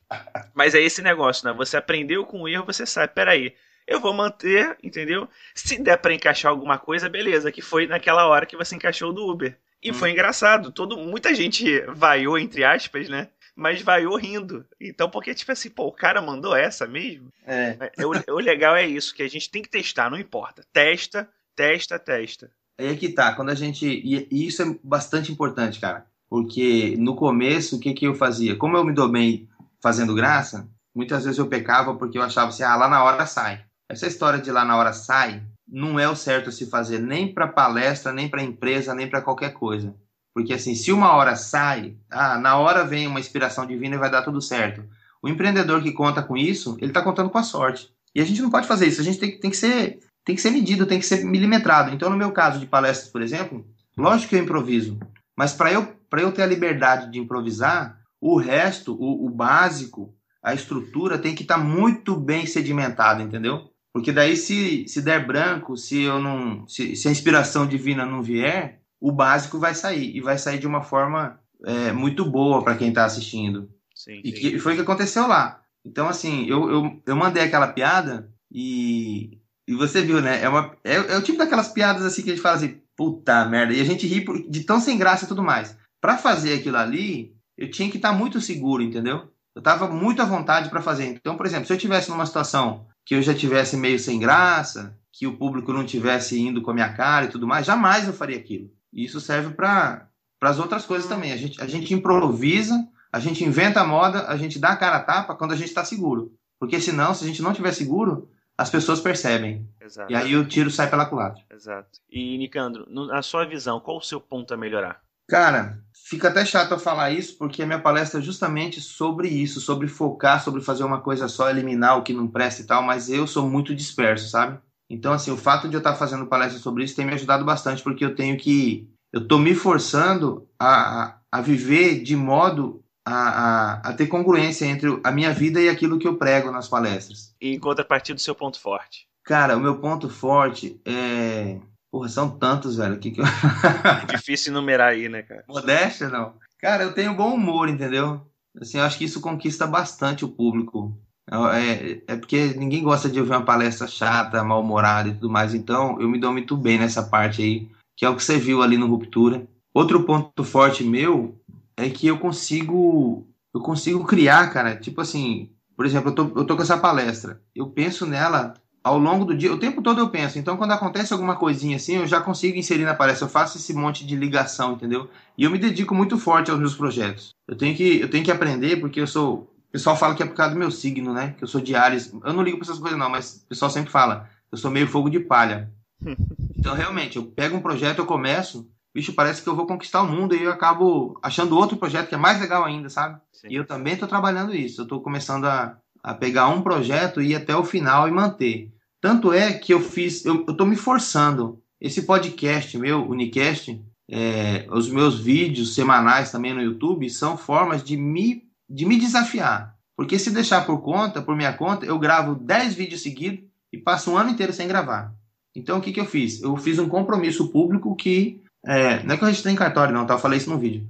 Mas 0.54 0.76
é 0.76 0.82
esse 0.82 1.02
negócio, 1.02 1.48
né? 1.48 1.54
Você 1.58 1.78
aprendeu 1.78 2.26
com 2.26 2.42
o 2.42 2.48
erro, 2.48 2.66
você 2.66 2.86
sabe, 2.86 3.14
peraí, 3.14 3.56
eu 3.88 4.00
vou 4.00 4.14
manter, 4.14 4.78
entendeu? 4.84 5.28
Se 5.54 5.82
der 5.82 5.98
para 5.98 6.14
encaixar 6.14 6.52
alguma 6.52 6.78
coisa, 6.78 7.10
beleza, 7.10 7.52
que 7.52 7.62
foi 7.62 7.88
naquela 7.88 8.28
hora 8.28 8.46
que 8.46 8.58
você 8.58 8.76
encaixou 8.76 9.14
do 9.14 9.28
Uber. 9.28 9.58
E 9.86 9.92
hum. 9.92 9.94
foi 9.94 10.12
engraçado, 10.12 10.72
todo, 10.72 10.98
muita 10.98 11.36
gente 11.36 11.80
vaiou, 11.94 12.40
entre 12.40 12.64
aspas, 12.64 13.08
né? 13.08 13.30
mas 13.56 13.82
vaiou 13.82 14.18
rindo. 14.18 14.66
Então, 14.82 15.10
porque, 15.10 15.34
tipo 15.34 15.52
assim, 15.52 15.70
pô, 15.70 15.86
o 15.88 15.92
cara 15.92 16.22
mandou 16.22 16.56
essa 16.56 16.86
mesmo? 16.86 17.32
É. 17.46 17.92
é. 17.98 18.06
O, 18.06 18.34
o 18.34 18.40
legal 18.40 18.76
é 18.76 18.86
isso, 18.86 19.16
que 19.16 19.24
a 19.24 19.30
gente 19.30 19.50
tem 19.50 19.62
que 19.62 19.70
testar, 19.70 20.10
não 20.10 20.20
importa. 20.20 20.64
Testa, 20.74 21.30
testa, 21.56 21.98
testa. 21.98 22.52
Aí 22.78 22.98
que 22.98 23.10
tá, 23.10 23.34
quando 23.34 23.52
a 23.52 23.56
gente. 23.56 23.86
E 23.86 24.46
isso 24.46 24.62
é 24.62 24.76
bastante 24.84 25.32
importante, 25.32 25.80
cara. 25.80 26.06
Porque 26.30 26.96
no 26.98 27.16
começo, 27.16 27.78
o 27.78 27.80
que, 27.80 27.94
que 27.94 28.06
eu 28.06 28.16
fazia? 28.16 28.58
Como 28.58 28.76
eu 28.76 28.84
me 28.84 28.94
dou 28.94 29.08
bem 29.08 29.48
fazendo 29.82 30.14
graça, 30.14 30.68
muitas 30.94 31.24
vezes 31.24 31.40
eu 31.40 31.48
pecava 31.48 31.96
porque 31.96 32.18
eu 32.18 32.24
achava 32.24 32.50
assim, 32.50 32.64
ah, 32.64 32.76
lá 32.76 32.90
na 32.90 33.04
hora 33.04 33.26
sai. 33.26 33.64
Essa 33.88 34.08
história 34.08 34.40
de 34.40 34.52
lá 34.52 34.66
na 34.66 34.76
hora 34.76 34.92
sai 34.92 35.42
não 35.68 36.00
é 36.00 36.08
o 36.08 36.16
certo 36.16 36.52
se 36.52 36.70
fazer 36.70 37.00
nem 37.00 37.34
para 37.34 37.48
palestra, 37.48 38.12
nem 38.14 38.30
para 38.30 38.44
empresa, 38.44 38.94
nem 38.94 39.10
para 39.10 39.22
qualquer 39.22 39.54
coisa. 39.54 39.96
Porque 40.34 40.54
assim, 40.54 40.76
se 40.76 40.92
uma 40.92 41.14
hora 41.14 41.36
sai, 41.36 41.96
ah, 42.12 42.38
na 42.38 42.58
hora 42.58 42.84
vem 42.84 43.08
uma 43.08 43.20
inspiração 43.20 43.66
divina 43.66 43.96
e 43.96 44.00
vai 44.00 44.12
dar 44.12 44.22
tudo 44.22 44.42
certo. 44.42 44.84
O 45.24 45.30
empreendedor 45.30 45.82
que 45.82 45.92
conta 45.92 46.22
com 46.22 46.38
isso, 46.38 46.78
ele 46.80 46.92
está 46.92 47.02
contando 47.02 47.30
com 47.30 47.38
a 47.38 47.44
sorte. 47.44 47.90
E 48.14 48.22
a 48.22 48.26
gente 48.26 48.42
não 48.42 48.50
pode 48.50 48.68
fazer 48.68 48.88
isso, 48.88 49.02
a 49.02 49.04
gente 49.04 49.18
tem, 49.18 49.40
tem, 49.40 49.50
que 49.50 49.58
ser, 49.58 50.00
tem 50.24 50.36
que 50.36 50.42
ser 50.42 50.52
medido, 50.52 50.86
tem 50.86 51.00
que 51.00 51.06
ser 51.06 51.24
milimetrado. 51.24 51.94
Então, 51.94 52.10
no 52.10 52.18
meu 52.18 52.32
caso 52.32 52.60
de 52.60 52.66
palestras, 52.66 53.12
por 53.12 53.22
exemplo, 53.22 53.66
lógico 53.98 54.30
que 54.30 54.36
eu 54.36 54.44
improviso. 54.44 55.00
Mas 55.36 55.54
para 55.54 55.72
eu, 55.72 55.96
eu 56.12 56.32
ter 56.32 56.44
a 56.44 56.48
liberdade 56.48 57.12
de 57.12 57.20
improvisar, 57.20 57.98
o 58.22 58.38
resto, 58.38 58.94
o, 58.94 59.26
o 59.26 59.30
básico, 59.30 60.14
a 60.44 60.54
estrutura 60.54 61.18
tem 61.18 61.34
que 61.34 61.42
estar 61.42 61.58
tá 61.58 61.64
muito 61.64 62.16
bem 62.16 62.46
sedimentado, 62.46 63.22
entendeu? 63.22 63.70
Porque 63.96 64.12
daí 64.12 64.36
se, 64.36 64.86
se 64.90 65.02
der 65.02 65.26
branco, 65.26 65.78
se 65.78 66.02
eu 66.02 66.22
não. 66.22 66.68
Se, 66.68 66.98
se 66.98 67.08
a 67.08 67.12
inspiração 67.12 67.66
divina 67.66 68.06
não 68.06 68.22
vier, 68.22 68.82
o 69.00 69.10
básico 69.10 69.58
vai 69.58 69.74
sair. 69.74 70.14
E 70.14 70.20
vai 70.20 70.38
sair 70.38 70.60
de 70.60 70.68
uma 70.68 70.82
forma 70.82 71.40
é, 71.64 71.94
muito 71.94 72.30
boa 72.30 72.62
para 72.62 72.76
quem 72.76 72.90
está 72.90 73.06
assistindo. 73.06 73.70
Sim, 73.96 74.20
e 74.22 74.34
que 74.34 74.60
foi 74.60 74.74
o 74.74 74.76
que 74.76 74.82
aconteceu 74.82 75.26
lá. 75.26 75.62
Então, 75.86 76.10
assim, 76.10 76.46
eu, 76.46 76.70
eu, 76.70 77.02
eu 77.06 77.16
mandei 77.16 77.44
aquela 77.44 77.70
piada 77.70 78.30
e, 78.52 79.40
e 79.66 79.74
você 79.74 80.02
viu, 80.02 80.20
né? 80.20 80.44
É, 80.44 80.50
uma, 80.50 80.76
é, 80.84 80.96
é 80.96 81.18
o 81.18 81.24
tipo 81.24 81.38
daquelas 81.38 81.70
piadas 81.70 82.04
assim 82.04 82.22
que 82.22 82.32
a 82.32 82.34
gente 82.34 82.44
fala 82.44 82.58
assim, 82.58 82.82
puta 82.98 83.46
merda. 83.46 83.72
E 83.72 83.80
a 83.80 83.86
gente 83.86 84.06
ri 84.06 84.26
de 84.50 84.66
tão 84.66 84.82
sem 84.82 84.98
graça 84.98 85.24
e 85.24 85.28
tudo 85.30 85.42
mais. 85.42 85.78
Para 86.02 86.18
fazer 86.18 86.56
aquilo 86.56 86.76
ali, 86.76 87.34
eu 87.58 87.72
tinha 87.72 87.90
que 87.90 87.96
estar 87.96 88.12
tá 88.12 88.18
muito 88.18 88.42
seguro, 88.42 88.84
entendeu? 88.84 89.32
Eu 89.56 89.62
tava 89.62 89.88
muito 89.88 90.22
à 90.22 90.26
vontade 90.26 90.70
para 90.70 90.82
fazer. 90.82 91.06
Então, 91.06 91.38
por 91.38 91.46
exemplo, 91.46 91.66
se 91.66 91.72
eu 91.72 91.78
tivesse 91.78 92.10
numa 92.10 92.26
situação 92.26 92.86
que 93.06 93.16
eu 93.16 93.22
já 93.22 93.34
tivesse 93.34 93.78
meio 93.78 94.00
sem 94.00 94.20
graça, 94.20 94.98
que 95.12 95.28
o 95.28 95.38
público 95.38 95.72
não 95.72 95.86
tivesse 95.86 96.40
indo 96.40 96.62
com 96.62 96.72
a 96.72 96.74
minha 96.74 96.92
cara 96.92 97.26
e 97.26 97.30
tudo 97.30 97.48
mais, 97.48 97.66
jamais 97.66 98.08
eu 98.08 98.14
faria 98.14 98.38
aquilo. 98.38 98.70
E 98.92 99.06
isso 99.06 99.22
serve 99.22 99.54
para 99.54 100.10
as 100.42 100.60
outras 100.60 100.86
coisas 100.86 101.08
também. 101.08 101.32
A 101.32 101.38
gente, 101.38 101.62
a 101.62 101.68
gente 101.68 101.94
improvisa, 101.94 102.86
a 103.12 103.20
gente 103.20 103.44
inventa 103.44 103.80
a 103.80 103.86
moda, 103.86 104.28
a 104.28 104.36
gente 104.36 104.60
dá 104.60 104.70
a 104.70 104.78
cara 104.78 104.98
a 104.98 105.04
tapa 105.04 105.36
quando 105.36 105.54
a 105.54 105.56
gente 105.56 105.68
está 105.68 105.86
seguro. 105.86 106.34
Porque 106.60 106.82
senão, 106.82 107.14
se 107.14 107.24
a 107.24 107.28
gente 107.28 107.42
não 107.42 107.54
tiver 107.54 107.72
seguro, 107.72 108.30
as 108.58 108.70
pessoas 108.70 109.00
percebem. 109.00 109.70
Exato. 109.80 110.12
E 110.12 110.16
aí 110.16 110.36
o 110.36 110.46
tiro 110.46 110.72
sai 110.72 110.90
pela 110.90 111.06
culatra. 111.06 111.44
Exato. 111.50 112.00
E, 112.10 112.38
Nicandro, 112.38 112.86
na 112.90 113.22
sua 113.22 113.46
visão, 113.46 113.80
qual 113.80 113.98
o 113.98 114.02
seu 114.02 114.20
ponto 114.20 114.54
a 114.54 114.58
melhorar? 114.58 115.05
Cara, 115.28 115.80
fica 116.08 116.28
até 116.28 116.46
chato 116.46 116.72
eu 116.72 116.80
falar 116.80 117.12
isso, 117.12 117.38
porque 117.38 117.64
a 117.64 117.66
minha 117.66 117.82
palestra 117.82 118.20
é 118.20 118.24
justamente 118.24 118.80
sobre 118.80 119.28
isso, 119.28 119.60
sobre 119.60 119.88
focar, 119.88 120.44
sobre 120.44 120.62
fazer 120.62 120.84
uma 120.84 121.02
coisa 121.02 121.28
só, 121.28 121.50
eliminar 121.50 121.98
o 121.98 122.04
que 122.04 122.14
não 122.14 122.28
presta 122.28 122.62
e 122.62 122.66
tal, 122.66 122.84
mas 122.84 123.10
eu 123.10 123.26
sou 123.26 123.50
muito 123.50 123.74
disperso, 123.74 124.30
sabe? 124.30 124.60
Então, 124.90 125.14
assim, 125.14 125.32
o 125.32 125.38
fato 125.38 125.68
de 125.68 125.76
eu 125.76 125.80
estar 125.80 125.96
fazendo 125.96 126.28
palestra 126.28 126.60
sobre 126.60 126.84
isso 126.84 126.96
tem 126.96 127.06
me 127.06 127.14
ajudado 127.14 127.44
bastante, 127.44 127.82
porque 127.82 128.06
eu 128.06 128.16
tenho 128.16 128.38
que. 128.38 128.88
Eu 129.12 129.22
estou 129.22 129.40
me 129.40 129.56
forçando 129.56 130.48
a, 130.60 131.18
a 131.32 131.42
viver 131.42 132.04
de 132.04 132.16
modo 132.16 132.84
a, 133.06 133.14
a, 133.14 133.74
a, 133.90 133.94
ter 133.94 134.08
congruência 134.08 134.66
entre 134.66 135.00
a 135.04 135.12
minha 135.12 135.34
vida 135.34 135.60
e 135.60 135.70
aquilo 135.70 135.98
que 135.98 136.08
eu 136.08 136.18
prego 136.18 136.52
nas 136.52 136.68
palestras. 136.68 137.34
E 137.40 137.54
em 137.54 137.60
contrapartida, 137.60 138.18
o 138.18 138.22
seu 138.22 138.36
ponto 138.36 138.60
forte? 138.60 139.08
Cara, 139.24 139.58
o 139.58 139.60
meu 139.60 139.80
ponto 139.80 140.10
forte 140.10 140.80
é. 140.86 141.60
Porra, 141.96 142.10
são 142.10 142.30
tantos, 142.30 142.76
velho. 142.76 143.00
Que 143.00 143.10
que 143.10 143.22
eu... 143.22 143.26
é 143.26 144.18
difícil 144.18 144.52
enumerar 144.52 144.90
aí, 144.90 145.08
né, 145.08 145.22
cara? 145.22 145.46
Modéstia, 145.48 146.10
não. 146.10 146.34
Cara, 146.60 146.84
eu 146.84 146.94
tenho 146.94 147.16
bom 147.16 147.34
humor, 147.34 147.70
entendeu? 147.70 148.20
Assim, 148.60 148.80
eu 148.80 148.84
acho 148.84 148.98
que 148.98 149.06
isso 149.06 149.22
conquista 149.22 149.66
bastante 149.66 150.26
o 150.26 150.28
público. 150.28 150.94
É, 151.32 152.02
é 152.06 152.18
porque 152.18 152.48
ninguém 152.58 152.84
gosta 152.84 153.08
de 153.08 153.18
ouvir 153.18 153.32
uma 153.32 153.46
palestra 153.46 153.88
chata, 153.88 154.44
mal-humorada 154.44 155.08
e 155.08 155.14
tudo 155.14 155.30
mais. 155.30 155.54
Então, 155.54 155.98
eu 156.02 156.10
me 156.10 156.20
dou 156.20 156.34
muito 156.34 156.58
bem 156.58 156.78
nessa 156.78 157.02
parte 157.02 157.42
aí, 157.42 157.70
que 157.96 158.04
é 158.04 158.10
o 158.10 158.16
que 158.18 158.24
você 158.26 158.38
viu 158.38 158.62
ali 158.62 158.78
no 158.78 158.88
Ruptura. 158.88 159.48
Outro 159.74 160.04
ponto 160.04 160.44
forte 160.44 160.84
meu 160.84 161.42
é 161.78 161.90
que 161.90 162.08
eu 162.08 162.20
consigo 162.20 163.26
eu 163.54 163.62
consigo 163.62 164.04
criar, 164.04 164.52
cara. 164.52 164.76
Tipo 164.76 165.00
assim, 165.00 165.50
por 165.78 165.86
exemplo, 165.86 166.10
eu 166.10 166.16
tô, 166.16 166.24
eu 166.42 166.46
tô 166.46 166.58
com 166.58 166.62
essa 166.62 166.78
palestra. 166.78 167.42
Eu 167.56 167.68
penso 167.68 168.06
nela 168.06 168.54
ao 168.86 169.00
longo 169.00 169.26
do 169.26 169.36
dia, 169.36 169.52
o 169.52 169.58
tempo 169.58 169.82
todo 169.82 170.00
eu 170.00 170.10
penso. 170.10 170.38
Então, 170.38 170.56
quando 170.56 170.72
acontece 170.72 171.12
alguma 171.12 171.36
coisinha 171.36 171.76
assim, 171.76 171.96
eu 171.96 172.06
já 172.06 172.22
consigo 172.22 172.58
inserir 172.58 172.86
na 172.86 172.94
palestra. 172.94 173.26
Eu 173.26 173.32
faço 173.32 173.58
esse 173.58 173.74
monte 173.74 174.06
de 174.06 174.16
ligação, 174.16 174.74
entendeu? 174.74 175.10
E 175.36 175.44
eu 175.44 175.50
me 175.50 175.58
dedico 175.58 175.96
muito 175.96 176.18
forte 176.18 176.52
aos 176.52 176.60
meus 176.60 176.76
projetos. 176.76 177.34
Eu 177.48 177.58
tenho 177.58 177.76
que, 177.76 178.00
eu 178.00 178.10
tenho 178.10 178.24
que 178.24 178.32
aprender, 178.32 178.78
porque 178.78 179.02
eu 179.02 179.08
sou 179.08 179.50
pessoal 179.76 179.98
fala 179.98 180.16
que 180.16 180.24
é 180.24 180.26
por 180.26 180.36
causa 180.36 180.54
do 180.54 180.60
meu 180.60 180.72
signo, 180.72 181.14
né? 181.14 181.36
Que 181.38 181.44
eu 181.44 181.48
sou 181.50 181.60
de 181.60 181.76
Ares. 181.76 182.14
Eu 182.24 182.32
não 182.32 182.44
ligo 182.44 182.58
pra 182.58 182.66
essas 182.66 182.80
coisas, 182.80 182.98
não, 182.98 183.10
mas 183.10 183.44
o 183.44 183.48
pessoal 183.50 183.70
sempre 183.70 183.92
fala. 183.92 184.30
Eu 184.50 184.58
sou 184.58 184.72
meio 184.72 184.88
fogo 184.88 185.10
de 185.10 185.20
palha. 185.20 185.70
então, 186.58 186.74
realmente, 186.74 187.18
eu 187.18 187.26
pego 187.26 187.58
um 187.58 187.62
projeto, 187.62 188.00
eu 188.00 188.06
começo, 188.06 188.70
bicho, 188.94 189.12
parece 189.12 189.42
que 189.42 189.50
eu 189.50 189.56
vou 189.56 189.68
conquistar 189.68 190.02
o 190.02 190.08
mundo 190.08 190.34
e 190.34 190.44
eu 190.44 190.52
acabo 190.52 191.20
achando 191.22 191.58
outro 191.58 191.76
projeto 191.76 192.08
que 192.08 192.16
é 192.16 192.18
mais 192.18 192.40
legal 192.40 192.64
ainda, 192.64 192.88
sabe? 192.90 193.20
Sim. 193.34 193.48
E 193.50 193.56
eu 193.56 193.66
também 193.66 193.98
tô 193.98 194.08
trabalhando 194.08 194.56
isso. 194.56 194.82
Eu 194.82 194.88
tô 194.88 195.02
começando 195.02 195.44
a, 195.44 195.78
a 196.02 196.14
pegar 196.14 196.48
um 196.48 196.62
projeto 196.62 197.22
e 197.22 197.32
ir 197.32 197.36
até 197.36 197.54
o 197.54 197.66
final 197.66 198.08
e 198.08 198.12
manter. 198.12 198.72
Tanto 199.06 199.32
é 199.32 199.54
que 199.54 199.72
eu 199.72 199.80
fiz, 199.80 200.26
eu, 200.26 200.44
tô 200.46 200.66
me 200.66 200.76
forçando. 200.76 201.62
Esse 201.80 202.02
podcast 202.02 202.76
meu, 202.76 203.08
Unicast, 203.08 203.80
é, 204.10 204.66
os 204.72 204.90
meus 204.90 205.20
vídeos 205.20 205.76
semanais 205.76 206.32
também 206.32 206.56
no 206.56 206.62
YouTube 206.64 207.08
são 207.12 207.38
formas 207.38 207.84
de 207.84 207.96
me 207.96 208.50
de 208.68 208.84
me 208.84 208.98
desafiar. 208.98 209.76
Porque 209.96 210.18
se 210.18 210.32
deixar 210.32 210.66
por 210.66 210.82
conta, 210.82 211.22
por 211.22 211.36
minha 211.36 211.54
conta, 211.54 211.86
eu 211.86 212.00
gravo 212.00 212.34
10 212.34 212.74
vídeos 212.74 213.04
seguidos 213.04 213.46
e 213.72 213.78
passo 213.78 214.10
um 214.10 214.18
ano 214.18 214.32
inteiro 214.32 214.52
sem 214.52 214.68
gravar. 214.68 215.14
Então 215.56 215.78
o 215.78 215.82
que, 215.82 215.94
que 215.94 216.00
eu 216.00 216.06
fiz? 216.08 216.42
Eu 216.42 216.58
fiz 216.58 216.80
um 216.80 216.90
compromisso 216.90 217.50
público 217.50 217.96
que. 217.96 218.42
É, 218.66 219.04
não 219.04 219.14
é 219.14 219.18
que 219.18 219.24
eu 219.24 219.28
registrei 219.28 219.54
em 219.54 219.56
cartório, 219.56 219.94
não, 219.94 220.08
tá? 220.08 220.16
Eu 220.16 220.20
falei 220.20 220.40
isso 220.40 220.50
no 220.50 220.58
vídeo. 220.58 220.90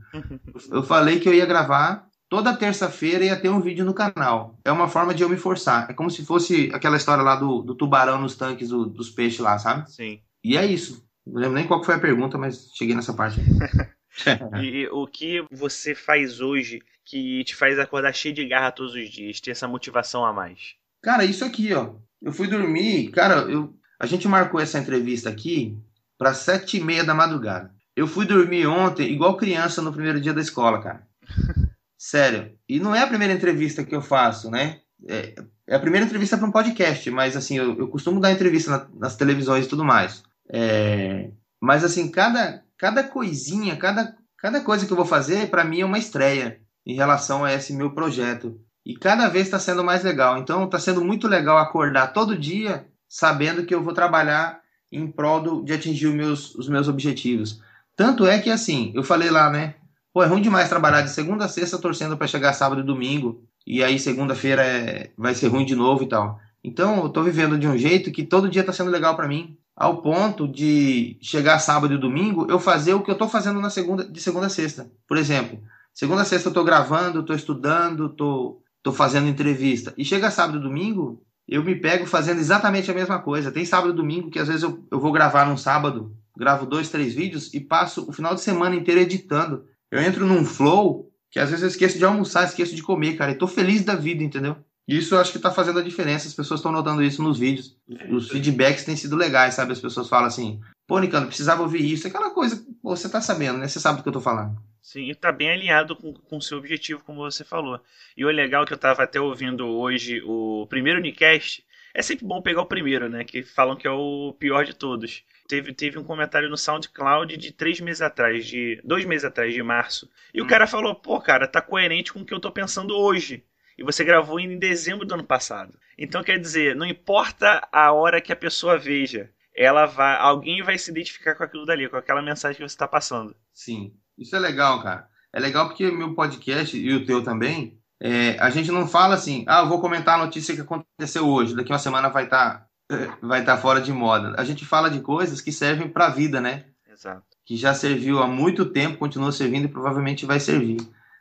Eu 0.72 0.84
falei 0.84 1.20
que 1.20 1.28
eu 1.28 1.34
ia 1.34 1.46
gravar 1.46 2.08
toda 2.30 2.56
terça-feira 2.56 3.26
ia 3.26 3.40
ter 3.40 3.50
um 3.50 3.62
vídeo 3.62 3.86
no 3.86 3.94
canal. 3.94 4.58
É 4.64 4.72
uma 4.72 4.88
forma 4.88 5.14
de 5.14 5.24
eu 5.24 5.30
me 5.30 5.38
forçar. 5.38 5.90
É 5.90 5.94
como 5.94 6.10
se 6.10 6.26
fosse 6.26 6.70
aquela 6.74 6.98
história 6.98 7.24
lá 7.24 7.36
do, 7.36 7.62
do 7.62 7.76
tubarão 7.76 8.20
nos 8.20 8.36
tanques 8.36 8.70
do, 8.70 8.86
dos 8.86 9.10
peixes 9.10 9.40
lá, 9.40 9.58
sabe? 9.58 9.90
Sim. 9.92 10.20
E 10.44 10.58
é 10.58 10.66
isso. 10.66 11.06
Não 11.26 11.42
lembro 11.42 11.56
nem 11.56 11.68
qual 11.68 11.84
foi 11.84 11.96
a 11.96 12.00
pergunta, 12.00 12.38
mas 12.38 12.72
cheguei 12.76 12.96
nessa 12.96 13.14
parte. 13.14 13.40
e 14.62 14.88
o 14.92 15.08
que 15.08 15.46
você 15.52 15.96
faz 15.96 16.40
hoje 16.40 16.82
que 17.04 17.44
te 17.44 17.56
faz 17.56 17.78
acordar 17.78 18.14
cheio 18.14 18.34
de 18.34 18.48
garra 18.48 18.72
todos 18.72 18.94
os 18.94 19.10
dias, 19.10 19.40
ter 19.40 19.52
essa 19.52 19.68
motivação 19.68 20.26
a 20.26 20.34
mais? 20.34 20.76
Cara, 21.02 21.26
isso 21.26 21.46
aqui, 21.46 21.74
ó. 21.74 21.94
Eu 22.22 22.32
fui 22.32 22.48
dormir, 22.48 23.10
cara, 23.10 23.42
eu, 23.42 23.76
a 24.00 24.06
gente 24.06 24.28
marcou 24.28 24.60
essa 24.60 24.80
entrevista 24.80 25.30
aqui 25.30 25.78
para 26.18 26.34
sete 26.34 26.78
e 26.78 26.84
meia 26.84 27.04
da 27.04 27.14
madrugada. 27.14 27.74
Eu 27.96 28.08
fui 28.08 28.26
dormir 28.26 28.66
ontem 28.68 29.12
igual 29.12 29.38
criança 29.38 29.82
no 29.82 29.94
primeiro 29.94 30.20
dia 30.20 30.34
da 30.34 30.42
escola, 30.42 30.82
cara. 30.82 31.08
Sério. 31.98 32.52
E 32.68 32.80
não 32.80 32.94
é 32.94 33.02
a 33.02 33.08
primeira 33.08 33.34
entrevista 33.34 33.84
que 33.84 33.96
eu 33.96 34.02
faço, 34.02 34.50
né? 34.50 34.80
É, 35.08 35.36
é 35.68 35.76
a 35.76 35.80
primeira 35.80 36.06
entrevista 36.06 36.38
para 36.38 36.48
um 36.48 36.52
podcast, 36.52 37.10
mas 37.12 37.36
assim, 37.36 37.58
eu, 37.58 37.78
eu 37.78 37.88
costumo 37.88 38.20
dar 38.20 38.32
entrevista 38.32 38.72
na, 38.72 38.88
nas 39.00 39.16
televisões 39.16 39.66
e 39.66 39.70
tudo 39.70 39.84
mais. 39.84 40.24
É, 40.52 41.32
mas 41.60 41.84
assim, 41.84 42.10
cada, 42.10 42.64
cada 42.78 43.04
coisinha, 43.04 43.76
cada, 43.76 44.16
cada 44.38 44.62
coisa 44.62 44.86
que 44.86 44.92
eu 44.92 44.98
vou 44.98 45.06
fazer, 45.06 45.50
para 45.50 45.64
mim 45.64 45.82
é 45.82 45.86
uma 45.86 45.98
estreia 45.98 46.60
em 46.86 46.96
relação 46.96 47.44
a 47.44 47.54
esse 47.54 47.74
meu 47.74 47.92
projeto. 47.92 48.60
E 48.86 48.96
cada 48.96 49.28
vez 49.28 49.48
está 49.48 49.58
sendo 49.58 49.84
mais 49.84 50.04
legal. 50.04 50.38
Então 50.38 50.66
está 50.66 50.80
sendo 50.80 51.04
muito 51.04 51.28
legal 51.28 51.58
acordar 51.58 52.14
todo 52.14 52.38
dia 52.38 52.86
sabendo 53.10 53.66
que 53.66 53.74
eu 53.74 53.84
vou 53.84 53.94
trabalhar 53.94 54.62
em 54.92 55.10
prol 55.12 55.42
do, 55.42 55.64
de 55.64 55.74
atingir 55.74 56.08
os 56.08 56.14
meus, 56.14 56.56
os 56.56 56.70
meus 56.70 56.88
objetivos. 56.88 57.62
Tanto 57.96 58.28
é 58.28 58.40
que 58.40 58.50
assim, 58.50 58.92
eu 58.94 59.04
falei 59.04 59.32
lá, 59.32 59.50
né? 59.50 59.76
Pô, 60.16 60.24
é 60.24 60.28
ruim 60.28 60.42
demais 60.42 60.70
trabalhar 60.70 61.02
de 61.02 61.10
segunda 61.10 61.44
a 61.44 61.50
sexta 61.50 61.78
torcendo 61.78 62.16
para 62.16 62.26
chegar 62.26 62.54
sábado 62.54 62.80
e 62.80 62.86
domingo. 62.86 63.44
E 63.68 63.84
aí 63.84 64.00
segunda-feira 64.00 64.64
é, 64.64 65.12
vai 65.18 65.36
ser 65.36 65.50
ruim 65.50 65.66
de 65.66 65.76
novo 65.76 66.06
e 66.06 66.08
tal. 66.08 66.40
Então 66.64 67.04
eu 67.04 67.10
tô 67.10 67.22
vivendo 67.22 67.60
de 67.60 67.68
um 67.68 67.78
jeito 67.78 68.10
que 68.14 68.24
todo 68.24 68.48
dia 68.48 68.64
tá 68.64 68.72
sendo 68.72 68.90
legal 68.90 69.18
para 69.18 69.28
mim, 69.28 69.58
ao 69.76 70.02
ponto 70.02 70.48
de 70.48 71.18
chegar 71.22 71.60
sábado 71.60 71.94
e 71.94 71.98
domingo 71.98 72.48
eu 72.50 72.58
fazer 72.62 72.94
o 72.94 73.02
que 73.02 73.12
eu 73.12 73.18
tô 73.18 73.28
fazendo 73.28 73.60
na 73.60 73.70
segunda 73.70 74.10
de 74.10 74.22
segunda 74.22 74.46
a 74.46 74.50
sexta. 74.50 74.90
Por 75.06 75.18
exemplo, 75.18 75.60
Segunda 75.94 76.22
a 76.22 76.26
sexta 76.26 76.48
eu 76.50 76.54
tô 76.54 76.64
gravando, 76.64 77.24
tô 77.24 77.34
estudando, 77.34 78.10
tô, 78.10 78.62
tô 78.82 78.94
fazendo 78.94 79.28
entrevista. 79.28 79.94
E 79.98 80.04
chega 80.04 80.32
sábado 80.32 80.60
e 80.60 80.62
domingo, 80.62 81.22
eu 81.48 81.62
me 81.64 81.76
pego 81.76 82.06
fazendo 82.06 82.40
exatamente 82.40 82.92
a 82.92 82.94
mesma 82.94 83.20
coisa. 83.20 83.52
Tem 83.52 83.64
sábado 83.64 83.94
e 83.94 83.96
domingo 83.96 84.30
que 84.30 84.40
às 84.40 84.48
vezes 84.48 84.64
eu, 84.64 84.86
eu 84.92 85.00
vou 85.00 85.14
gravar 85.14 85.46
num 85.46 85.56
sábado, 85.56 86.14
gravo 86.38 86.66
dois, 86.66 86.90
três 86.90 87.14
vídeos 87.14 87.54
e 87.54 87.62
passo 87.62 88.10
o 88.10 88.12
final 88.12 88.36
de 88.36 88.42
semana 88.42 88.76
inteiro 88.76 89.00
editando. 89.00 89.64
Eu 89.96 90.02
entro 90.02 90.26
num 90.26 90.44
flow 90.44 91.12
que 91.32 91.40
às 91.40 91.50
vezes 91.50 91.64
eu 91.64 91.70
esqueço 91.70 91.98
de 91.98 92.06
almoçar, 92.06 92.46
esqueço 92.46 92.76
de 92.76 92.84
comer, 92.84 93.18
cara. 93.18 93.32
E 93.32 93.36
tô 93.36 93.48
feliz 93.48 93.84
da 93.84 93.96
vida, 93.96 94.24
entendeu? 94.24 94.58
E 94.88 94.98
isso 94.98 95.16
eu 95.16 95.20
acho 95.20 95.32
que 95.32 95.40
tá 95.40 95.52
fazendo 95.52 95.80
a 95.80 95.84
diferença. 95.84 96.28
As 96.28 96.34
pessoas 96.34 96.60
estão 96.60 96.72
notando 96.72 97.04
isso 97.04 97.24
nos 97.24 97.40
vídeos. 97.40 97.76
Os 98.10 98.30
feedbacks 98.30 98.84
têm 98.84 98.96
sido 98.96 99.16
legais, 99.16 99.56
sabe? 99.56 99.72
As 99.72 99.80
pessoas 99.80 100.08
falam 100.08 100.28
assim, 100.28 100.62
pô, 100.88 101.00
Nicano, 101.00 101.28
precisava 101.28 101.62
ouvir 101.62 101.84
isso. 101.92 102.08
Aquela 102.08 102.30
coisa, 102.30 102.64
pô, 102.82 102.96
você 102.96 103.10
tá 103.10 103.20
sabendo, 103.20 103.58
né? 103.58 103.68
Você 103.68 103.80
sabe 103.80 103.98
do 103.98 104.04
que 104.04 104.10
eu 104.10 104.14
tô 104.14 104.22
falando. 104.22 104.56
Sim, 104.82 105.10
está 105.10 105.32
bem 105.32 105.50
alinhado 105.50 105.96
com 105.96 106.38
o 106.38 106.42
seu 106.42 106.60
objetivo, 106.60 107.04
como 107.04 107.20
você 107.20 107.44
falou. 107.44 107.82
E 108.16 108.24
o 108.24 108.30
legal 108.30 108.64
é 108.64 108.66
que 108.68 108.74
eu 108.74 108.78
estava 108.78 109.04
até 109.04 109.20
ouvindo 109.20 109.66
hoje 109.66 110.22
o 110.24 110.68
primeiro 110.70 111.00
Unicast. 111.00 111.66
É 111.96 112.02
sempre 112.02 112.26
bom 112.26 112.42
pegar 112.42 112.62
o 112.62 112.66
primeiro, 112.66 113.08
né? 113.08 113.24
Que 113.24 113.42
falam 113.42 113.78
que 113.78 113.88
é 113.88 113.92
o 113.92 114.36
pior 114.38 114.66
de 114.66 114.76
todos. 114.76 115.24
Teve, 115.48 115.74
teve 115.74 115.98
um 115.98 116.04
comentário 116.04 116.50
no 116.50 116.58
SoundCloud 116.58 117.38
de 117.38 117.54
três 117.54 117.80
meses 117.80 118.02
atrás, 118.02 118.46
de 118.46 118.82
dois 118.84 119.06
meses 119.06 119.24
atrás, 119.24 119.54
de 119.54 119.64
março. 119.64 120.12
E 120.34 120.42
hum. 120.42 120.46
o 120.46 120.48
cara 120.48 120.68
falou: 120.68 120.94
pô, 120.94 121.22
cara, 121.22 121.48
tá 121.48 121.62
coerente 121.62 122.12
com 122.12 122.20
o 122.20 122.26
que 122.26 122.34
eu 122.34 122.40
tô 122.40 122.52
pensando 122.52 122.94
hoje. 122.98 123.46
E 123.78 123.84
você 123.84 124.04
gravou 124.04 124.42
em 124.42 124.60
dezembro 124.60 125.06
do 125.06 125.14
ano 125.14 125.24
passado. 125.24 125.80
Então 125.98 126.22
quer 126.22 126.38
dizer, 126.38 126.76
não 126.76 126.86
importa 126.86 127.66
a 127.72 127.94
hora 127.94 128.20
que 128.20 128.34
a 128.34 128.36
pessoa 128.36 128.78
veja, 128.78 129.30
ela 129.56 129.86
vai, 129.86 130.18
alguém 130.18 130.62
vai 130.62 130.78
se 130.78 130.92
identificar 130.92 131.34
com 131.36 131.44
aquilo 131.44 131.66
dali, 131.66 131.88
com 131.88 131.96
aquela 131.96 132.22
mensagem 132.22 132.58
que 132.58 132.68
você 132.68 132.76
está 132.76 132.88
passando. 132.88 133.34
Sim. 133.54 133.94
Isso 134.18 134.36
é 134.36 134.40
legal, 134.40 134.84
cara. 134.84 135.08
É 135.32 135.40
legal 135.40 135.68
porque 135.68 135.90
meu 135.92 136.14
podcast 136.14 136.78
e 136.78 136.94
o 136.94 137.06
teu 137.06 137.24
também, 137.24 137.78
é, 138.02 138.38
a 138.40 138.50
gente 138.50 138.72
não 138.72 138.88
fala 138.88 139.16
assim, 139.16 139.46
ah, 139.48 139.62
eu 139.62 139.70
vou 139.70 139.80
comentar 139.80 140.20
a 140.20 140.26
notícia 140.26 140.56
que 140.56 140.62
aconteceu 140.62 141.28
hoje, 141.28 141.56
daqui 141.56 141.72
uma 141.72 141.80
semana 141.80 142.10
vai 142.10 142.26
estar 142.26 142.68
tá, 142.88 143.18
vai 143.22 143.44
tá 143.44 143.58
fora 143.58 143.82
de 143.82 143.92
moda. 143.92 144.36
A 144.38 144.44
gente 144.44 144.66
fala 144.66 144.90
de 144.90 145.00
coisas 145.00 145.42
que 145.42 145.52
servem 145.52 145.88
para 145.88 146.08
a 146.08 146.12
vida, 146.12 146.42
né? 146.42 146.66
Exato. 146.92 147.24
Que 147.46 147.56
já 147.56 147.74
serviu 147.74 148.20
há 148.20 148.28
muito 148.28 148.66
tempo, 148.66 148.98
continua 148.98 149.32
servindo 149.32 149.66
e 149.66 149.70
provavelmente 149.70 150.26
vai 150.26 150.40
servir. 150.40 150.78